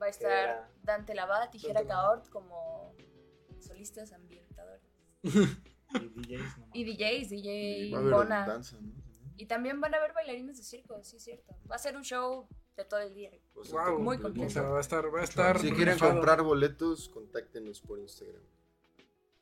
Va 0.00 0.06
a 0.06 0.08
estar. 0.08 0.70
Dante 0.82 1.14
Lavada, 1.14 1.50
Tijera 1.50 1.74
Dante 1.80 1.88
Caort 1.88 2.28
como 2.30 2.94
solistas 3.60 4.12
ambientadores. 4.12 4.82
Y 5.92 6.08
DJs, 6.08 6.58
no 6.58 6.66
Y 6.72 6.84
DJs, 6.84 7.28
DJ 7.28 7.90
Bona. 8.10 8.46
danza, 8.46 8.78
¿no? 8.80 8.90
Y 9.36 9.46
también 9.46 9.80
van 9.80 9.94
a 9.94 9.98
haber 9.98 10.12
bailarines 10.12 10.56
de 10.56 10.62
circo, 10.64 11.04
sí 11.04 11.18
es 11.18 11.24
cierto. 11.24 11.54
Va 11.70 11.76
a 11.76 11.78
ser 11.78 11.94
un 11.96 12.02
show 12.02 12.48
de 12.76 12.84
todo 12.84 13.00
el 13.00 13.14
día. 13.14 13.30
O 13.54 13.62
sea, 13.64 13.90
Wow, 13.90 13.98
Muy 14.00 14.16
o 14.16 14.22
completo. 14.22 14.50
sea, 14.50 14.62
va 14.62 14.78
a 14.78 14.80
estar, 14.80 15.14
va 15.14 15.20
a 15.20 15.24
estar. 15.24 15.58
Si 15.60 15.70
quieren 15.72 15.94
rifado. 15.94 16.12
comprar 16.14 16.42
boletos, 16.42 17.08
contáctenos 17.10 17.80
por 17.82 18.00
Instagram. 18.00 18.42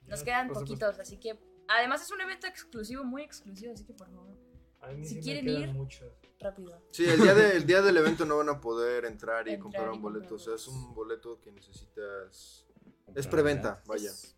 Nos 0.06 0.22
quedan 0.22 0.48
poquitos, 0.48 0.98
así 0.98 1.16
que... 1.18 1.38
Además 1.68 2.02
es 2.02 2.10
un 2.10 2.20
evento 2.20 2.46
exclusivo, 2.46 3.04
muy 3.04 3.22
exclusivo, 3.22 3.72
así 3.72 3.84
que 3.84 3.94
por 3.94 4.08
favor, 4.10 4.36
A 4.80 4.88
mí 4.88 5.06
Si 5.06 5.14
sí 5.14 5.20
quieren 5.20 5.48
ir, 5.48 5.68
muchos. 5.72 6.12
rápido. 6.40 6.82
Sí, 6.90 7.04
el 7.08 7.20
día, 7.20 7.34
de- 7.34 7.56
el 7.56 7.66
día 7.66 7.80
del 7.82 7.96
evento 7.96 8.24
no 8.26 8.36
van 8.38 8.48
a 8.48 8.60
poder 8.60 9.04
entrar 9.04 9.46
y 9.46 9.52
Entrar 9.52 9.62
comprar 9.62 9.86
y 9.86 9.96
un 9.96 10.02
boleto. 10.02 10.28
comprar 10.30 10.40
O 10.40 10.44
sea, 10.44 10.54
es 10.56 10.66
un 10.68 10.92
boleto 10.94 11.40
que 11.40 11.52
necesitas. 11.52 12.66
Es 12.66 12.66
Comprar 13.04 13.30
preventa, 13.30 13.82
vaya. 13.86 14.10
Es. 14.10 14.36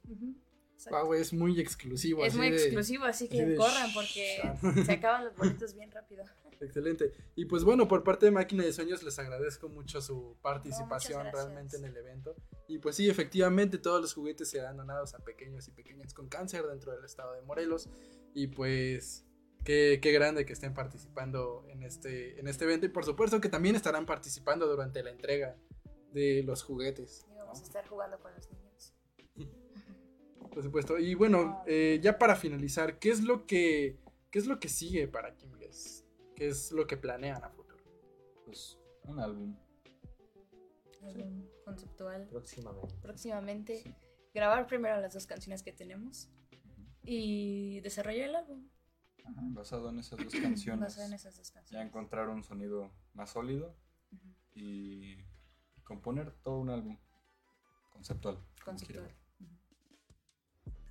Wow, 0.91 1.15
es 1.15 1.33
muy 1.33 1.59
exclusivo. 1.61 2.23
Es 2.25 2.33
así 2.35 2.37
muy 2.39 2.51
de- 2.51 2.57
exclusivo, 2.63 3.05
así 3.05 3.27
que 3.29 3.45
de 3.47 3.57
corran 3.57 3.91
porque 3.95 4.43
se 4.87 4.93
acaban 4.93 5.25
los 5.25 5.35
boletos 5.37 5.75
bien 5.75 5.91
rápido. 5.91 6.25
Excelente. 6.61 7.13
Y 7.37 7.47
pues 7.47 7.65
bueno, 7.65 7.89
por 7.89 8.05
parte 8.05 8.27
de 8.27 8.33
Máquina 8.33 8.65
de 8.65 8.73
Sueños 8.73 9.03
les 9.03 9.19
agradezco 9.19 9.69
mucho 9.71 10.01
su 10.03 10.37
participación 10.43 11.25
No, 11.25 11.33
realmente 11.33 11.77
en 11.79 11.85
el 11.87 11.97
evento. 11.97 12.37
Y 12.67 12.79
pues 12.79 12.97
sí, 12.97 13.11
efectivamente 13.11 13.79
todos 13.79 14.01
los 14.01 14.15
juguetes 14.15 14.49
serán 14.49 14.77
donados 14.77 15.15
a 15.15 15.19
pequeños 15.19 15.69
y 15.69 15.73
pequeñas 15.73 16.15
con 16.15 16.29
cáncer 16.29 16.67
dentro 16.67 16.93
del 16.93 17.05
estado 17.05 17.35
de 17.35 17.43
Morelos. 17.43 17.91
Y 18.33 18.47
pues 18.47 19.27
qué, 19.65 19.99
qué 20.03 20.13
grande 20.13 20.47
que 20.47 20.55
estén 20.55 20.73
participando 20.73 21.67
en 21.69 21.83
este, 21.83 22.41
en 22.41 22.49
este 22.49 22.65
evento. 22.65 22.87
Y 22.87 22.89
por 22.89 23.05
supuesto 23.05 23.41
que 23.41 23.49
también 23.49 23.77
estarán 23.77 24.07
participando 24.07 24.67
durante 24.67 25.03
la 25.03 25.11
entrega 25.11 25.57
de 26.13 26.43
los 26.43 26.63
juguetes. 26.63 27.27
Y 27.31 27.37
vamos 27.37 27.61
a 27.61 27.65
estar 27.65 27.87
jugando 27.87 28.19
con 28.19 28.33
los 28.35 28.51
niños. 28.51 28.95
Por 30.55 30.63
supuesto. 30.63 30.99
Y 30.99 31.15
bueno, 31.15 31.65
eh, 31.67 31.99
ya 32.01 32.17
para 32.17 32.37
finalizar, 32.37 33.01
¿qué 33.01 33.11
es 33.11 33.25
lo 33.25 33.45
que, 33.45 33.99
qué 34.31 34.39
es 34.39 34.47
lo 34.47 34.61
que 34.61 34.69
sigue 34.69 35.09
para 35.09 35.35
Kim 35.35 35.51
Guess? 35.59 36.05
¿Qué 36.37 36.47
es 36.47 36.71
lo 36.71 36.87
que 36.87 36.97
planean 36.97 37.43
a 37.43 37.51
futuro? 37.51 37.83
Pues 38.45 38.79
un 39.03 39.19
álbum. 39.19 39.57
Álbum 41.03 41.54
conceptual. 41.65 42.27
Próximamente. 42.29 42.95
Próximamente 43.03 43.83
Sí. 43.83 43.95
grabar 44.35 44.67
primero 44.67 45.01
las 45.01 45.15
dos 45.15 45.27
canciones 45.27 45.63
que 45.63 45.73
tenemos 45.73 46.29
y 47.03 47.81
desarrollar 47.81 48.29
el 48.29 48.37
álbum 48.37 48.69
Ajá, 49.25 49.41
basado 49.51 49.89
en 49.91 49.99
esas 49.99 50.19
dos 50.19 50.35
canciones. 50.35 50.81
basado 50.81 51.07
en 51.07 51.13
esas 51.15 51.37
dos 51.37 51.53
Ya 51.71 51.83
encontrar 51.83 52.29
un 52.29 52.43
sonido 52.45 52.91
más 53.15 53.31
sólido 53.31 53.75
y 54.55 55.17
componer 55.83 56.31
todo 56.43 56.59
un 56.59 56.71
álbum 56.71 56.99
conceptual. 57.91 58.39
Conceptual. 58.65 59.11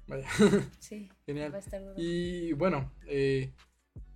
Vaya, 0.07 0.28
Sí, 0.80 1.09
genial. 1.26 1.51
va 1.53 1.57
a 1.57 1.59
estar 1.59 1.82
duro. 1.82 1.93
Y 1.97 2.53
bueno, 2.53 2.91
eh, 3.07 3.53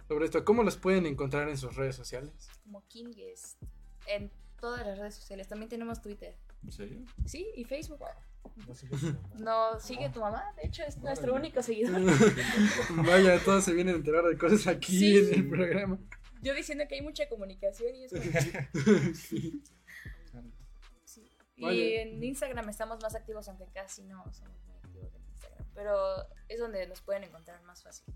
sobre 0.07 0.25
esto, 0.25 0.43
¿cómo 0.43 0.63
los 0.63 0.77
pueden 0.77 1.05
encontrar 1.05 1.47
en 1.49 1.57
sus 1.57 1.75
redes 1.75 1.95
sociales? 1.95 2.49
Como 2.63 2.85
King 2.87 3.11
Guest 3.15 3.61
en 4.07 4.31
todas 4.59 4.85
las 4.85 4.97
redes 4.97 5.15
sociales. 5.15 5.47
También 5.47 5.69
tenemos 5.69 6.01
Twitter. 6.01 6.35
¿En 6.63 6.71
serio? 6.71 7.05
Sí, 7.25 7.47
y 7.55 7.63
Facebook. 7.63 7.99
No 9.39 9.79
sigue 9.79 10.09
tu 10.09 10.19
mamá, 10.19 10.43
de 10.55 10.67
hecho 10.67 10.83
es 10.83 10.97
nuestro 10.97 11.35
único 11.35 11.61
seguidor. 11.61 12.01
Vaya, 13.05 13.39
todos 13.43 13.63
se 13.63 13.73
vienen 13.73 13.95
a 13.95 13.97
enterar 13.97 14.23
de 14.25 14.37
cosas 14.37 14.65
aquí 14.67 14.97
Sí. 14.97 15.17
en 15.17 15.33
el 15.33 15.49
programa. 15.49 15.99
Yo 16.41 16.53
diciendo 16.53 16.85
que 16.87 16.95
hay 16.95 17.01
mucha 17.01 17.27
comunicación 17.29 17.95
y 17.95 18.05
es 18.05 18.11
como... 18.13 18.23
Sí. 19.15 19.61
Sí. 21.05 21.29
Y 21.55 21.63
Vaya. 21.63 22.01
en 22.03 22.23
Instagram 22.23 22.69
estamos 22.69 23.01
más 23.01 23.15
activos, 23.15 23.47
aunque 23.49 23.65
casi 23.73 24.03
no 24.03 24.23
somos 24.33 24.59
muy 24.65 24.75
activos 24.77 25.13
en 25.15 25.23
Instagram. 25.31 25.65
Pero 25.73 25.95
es 26.47 26.59
donde 26.59 26.85
nos 26.87 27.01
pueden 27.01 27.23
encontrar 27.23 27.61
más 27.63 27.83
fácil. 27.83 28.13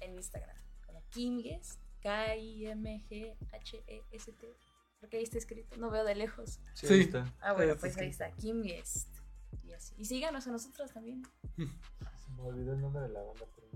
En 0.00 0.14
Instagram. 0.14 0.56
Como 0.86 1.02
K-I-M-G-H-E-S-T. 3.10 4.46
Creo 5.00 5.10
que 5.10 5.16
ahí 5.16 5.22
está 5.24 5.38
escrito. 5.38 5.76
No 5.78 5.90
veo 5.90 6.04
de 6.04 6.14
lejos. 6.14 6.60
Sí, 6.74 6.86
Sí. 6.86 6.94
ahí 6.94 7.00
está. 7.00 7.32
Ah, 7.40 7.52
bueno, 7.54 7.72
está 7.72 7.80
pues 7.80 7.96
ahí 7.96 8.08
está. 8.10 8.30
Kimguest. 8.32 9.08
Y 9.64 9.72
así. 9.72 9.94
Y 9.96 10.04
síganos 10.04 10.46
a 10.46 10.50
nosotros 10.52 10.92
también. 10.92 11.22
Se 11.56 12.30
me 12.32 12.42
olvidó 12.42 12.74
el 12.74 12.80
nombre 12.82 13.02
de 13.02 13.08
la 13.08 13.22
banda. 13.22 13.44
pero- 13.54 13.70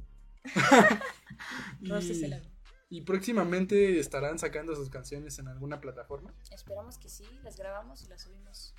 Roses 1.81 2.19
Y, 2.21 2.25
el 2.25 2.33
álbum. 2.35 2.51
y 2.91 3.01
próximamente 3.03 3.99
estarán 3.99 4.39
sacando 4.39 4.77
sus 4.77 4.91
canciones 4.91 5.39
en 5.39 5.49
alguna 5.49 5.81
plataforma. 5.81 6.35
Esperamos 6.51 6.99
que 6.99 7.09
sí. 7.09 7.25
Las 7.43 7.57
grabamos 7.57 8.03
y 8.05 8.09
las 8.09 8.21
subimos. 8.23 8.75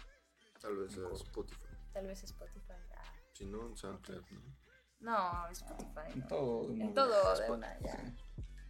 Tal 0.61 0.77
vez 0.77 0.95
a 0.97 1.11
Spotify. 1.13 1.59
Tal 1.93 2.05
vez 2.07 2.21
a 2.21 2.25
Spotify. 2.25 2.73
Ah, 2.95 3.03
Si 3.33 3.45
no, 3.45 3.67
en 3.67 3.75
SoundCloud, 3.75 4.23
¿no? 4.31 4.41
No, 4.99 5.47
Spotify. 5.49 6.11
En 6.13 6.19
no. 6.19 6.27
todo. 6.27 6.71
En 6.71 6.93
todo, 6.93 7.39
de 7.39 7.51
una, 7.51 7.79
ya. 7.79 8.15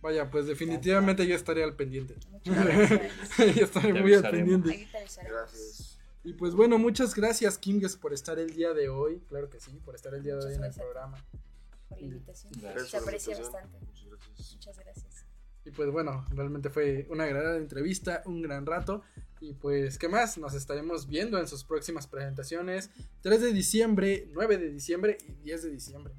Vaya, 0.06 0.30
pues 0.30 0.46
definitivamente 0.46 1.26
yo 1.26 1.36
estaré 1.36 1.64
al 1.64 1.76
pendiente. 1.76 2.16
Muchas 2.30 2.64
gracias. 2.64 3.12
yo 3.56 3.66
estaré 3.66 3.92
muy 3.92 4.14
al 4.14 4.30
pendiente. 4.30 4.88
Gracias. 4.92 5.98
Y 6.24 6.34
pues 6.34 6.54
bueno, 6.54 6.78
muchas 6.78 7.16
gracias 7.16 7.58
Kimges 7.58 7.98
por 7.98 8.14
estar 8.14 8.38
el 8.38 8.54
día 8.54 8.72
de 8.76 8.88
hoy. 8.88 9.24
Claro 9.28 9.50
que 9.50 9.60
sí, 9.60 9.72
por 9.84 9.96
estar 9.96 10.14
el 10.14 10.22
día 10.22 10.34
de 10.34 10.46
Muchas 10.46 10.52
hoy 10.52 10.58
en 10.58 10.64
el 10.64 10.74
programa. 10.76 11.26
por 11.90 12.00
la 12.00 12.06
invitación. 12.06 12.54
Gracias 12.62 12.90
Se 12.90 12.98
aprecia 12.98 13.36
bastante. 13.36 13.80
Muchas 13.80 14.06
gracias. 14.06 14.54
Muchas 14.54 14.78
gracias. 14.78 15.26
Y 15.66 15.72
pues 15.72 15.90
bueno, 15.90 16.24
realmente 16.30 16.70
fue 16.70 17.08
una 17.10 17.26
gran 17.26 17.56
entrevista, 17.56 18.22
un 18.28 18.44
gran 18.44 18.68
rato. 18.68 19.02
Y 19.42 19.54
pues, 19.54 19.98
¿qué 19.98 20.08
más? 20.08 20.38
Nos 20.38 20.54
estaremos 20.54 21.08
viendo 21.08 21.40
en 21.40 21.48
sus 21.48 21.64
próximas 21.64 22.06
presentaciones. 22.06 22.92
3 23.24 23.42
de 23.42 23.54
diciembre, 23.54 24.30
9 24.34 24.60
de 24.60 24.70
diciembre 24.70 25.18
y 25.28 25.32
10 25.46 25.64
de 25.64 25.72
diciembre. 25.72 26.14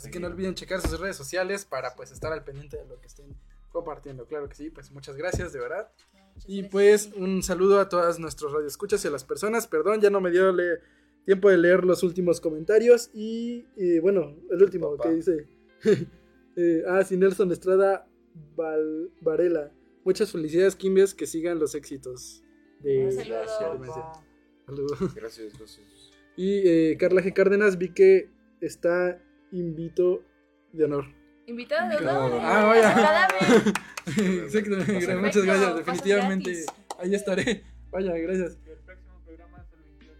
Así 0.00 0.10
que 0.10 0.20
no 0.20 0.28
olviden 0.28 0.54
checar 0.54 0.80
sus 0.80 0.98
redes 0.98 1.16
sociales 1.16 1.64
para 1.64 1.94
pues 1.94 2.10
estar 2.10 2.32
al 2.32 2.42
pendiente 2.44 2.76
de 2.76 2.86
lo 2.86 3.00
que 3.00 3.06
estén 3.06 3.36
compartiendo. 3.70 4.26
Claro 4.26 4.48
que 4.48 4.54
sí, 4.54 4.70
pues 4.70 4.90
muchas 4.90 5.16
gracias, 5.16 5.52
de 5.52 5.60
verdad. 5.60 5.90
Muchas 6.34 6.44
Y 6.48 6.56
gracias. 6.62 6.70
pues 6.72 7.10
un 7.16 7.42
saludo 7.42 7.80
a 7.80 7.88
todas 7.88 8.18
nuestros 8.18 8.52
radioescuchas 8.52 9.04
y 9.04 9.08
a 9.08 9.10
las 9.10 9.24
personas. 9.24 9.66
Perdón, 9.66 10.00
ya 10.00 10.10
no 10.10 10.20
me 10.20 10.30
dio 10.30 10.52
le- 10.52 10.78
tiempo 11.26 11.50
de 11.50 11.58
leer 11.58 11.84
los 11.84 12.02
últimos 12.02 12.40
comentarios. 12.40 13.10
Y, 13.12 13.64
bueno, 14.00 14.36
el 14.50 14.62
último 14.62 14.96
Papá. 14.96 15.10
que 15.10 15.14
dice. 15.16 15.48
eh, 16.56 16.82
ah, 16.88 17.04
sí, 17.04 17.16
Nelson 17.16 17.52
Estrada 17.52 18.08
Val- 18.56 19.10
Varela. 19.20 19.70
Muchas 20.04 20.32
felicidades, 20.32 20.76
Kimbes, 20.76 21.14
que 21.14 21.26
sigan 21.26 21.58
los 21.58 21.74
éxitos. 21.74 22.42
De, 22.80 23.04
Un 23.04 23.12
saludo. 23.12 23.36
Gracias. 23.78 24.24
Saludos. 24.66 25.14
Gracias, 25.14 25.58
gracias. 25.58 25.86
Y 26.36 26.62
eh, 26.66 26.96
Carla 26.98 27.20
G. 27.22 27.32
Cárdenas, 27.34 27.76
vi 27.76 27.92
que 27.92 28.30
está 28.60 29.22
invito 29.52 30.22
de 30.72 30.84
honor. 30.84 31.06
Invitado 31.46 31.88
de 31.88 31.96
honor. 31.96 32.40
Ah, 32.42 32.64
vaya. 32.64 33.28
Muchas 35.20 35.44
gracias, 35.44 35.76
definitivamente. 35.76 36.64
Ahí 36.98 37.14
estaré. 37.14 37.64
Vaya, 37.90 38.12
gracias. 38.16 38.56
El 38.66 38.78
próximo 38.78 39.20
programa 39.24 39.58
es 39.58 39.72
el 39.72 39.82
28. 39.82 40.14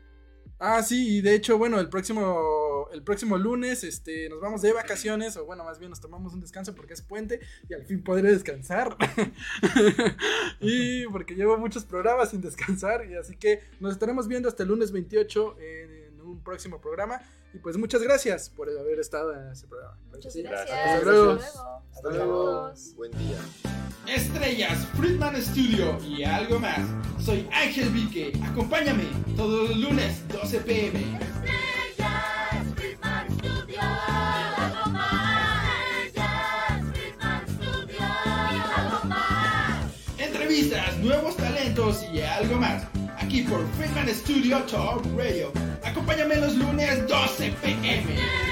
Ah, 0.58 0.82
sí, 0.82 1.18
y 1.18 1.20
de 1.20 1.34
hecho, 1.34 1.56
bueno, 1.56 1.78
el 1.78 1.88
próximo, 1.88 2.88
el 2.92 3.02
próximo 3.02 3.38
lunes, 3.38 3.84
este, 3.84 4.28
nos 4.28 4.40
vamos 4.40 4.62
de 4.62 4.72
vacaciones, 4.72 5.36
o 5.36 5.44
bueno, 5.44 5.64
más 5.64 5.78
bien 5.78 5.90
nos 5.90 6.00
tomamos 6.00 6.34
un 6.34 6.40
descanso 6.40 6.74
porque 6.74 6.94
es 6.94 7.02
puente 7.02 7.40
y 7.68 7.74
al 7.74 7.84
fin 7.84 8.02
podré 8.02 8.32
descansar. 8.32 8.96
y 10.60 11.06
porque 11.06 11.34
llevo 11.34 11.56
muchos 11.58 11.84
programas 11.84 12.30
sin 12.30 12.40
descansar, 12.40 13.06
y 13.08 13.14
así 13.14 13.36
que 13.36 13.60
nos 13.78 13.92
estaremos 13.92 14.26
viendo 14.26 14.48
hasta 14.48 14.64
el 14.64 14.70
lunes 14.70 14.90
28 14.90 15.56
en, 15.60 16.20
un 16.20 16.42
próximo 16.42 16.80
programa. 16.80 17.20
Y 17.52 17.58
pues 17.58 17.76
muchas 17.76 18.02
gracias 18.02 18.48
por 18.50 18.68
haber 18.68 19.00
estado 19.00 19.34
en 19.34 19.50
este 19.50 19.66
programa. 19.66 19.96
Muchas 20.12 20.32
sí. 20.32 20.42
gracias. 20.42 20.78
Hasta 20.78 21.04
luego. 21.04 21.32
Hasta 21.32 22.10
luego. 22.10 22.26
luego. 22.26 22.72
Buen 22.96 23.10
día. 23.12 23.38
Estrellas, 24.06 24.86
Friedman 24.96 25.40
Studio 25.42 25.98
y 26.04 26.22
algo 26.22 26.58
más. 26.60 26.80
Soy 27.24 27.48
Ángel 27.52 27.90
Vique. 27.90 28.32
Acompáñame 28.44 29.04
todos 29.36 29.70
los 29.70 29.78
lunes, 29.78 30.26
12 30.28 30.60
pm. 30.60 31.18
Entrevistas, 40.18 40.98
nuevos 40.98 41.36
talentos 41.36 42.04
y 42.12 42.20
algo 42.20 42.56
más. 42.56 42.99
Aquí 43.20 43.42
por 43.42 43.60
Friedman 43.76 44.08
Studio 44.08 44.62
Talk 44.64 45.04
Radio. 45.16 45.52
Acompáñame 45.84 46.36
los 46.36 46.56
lunes 46.56 47.06
12 47.06 47.52
pm. 47.62 48.49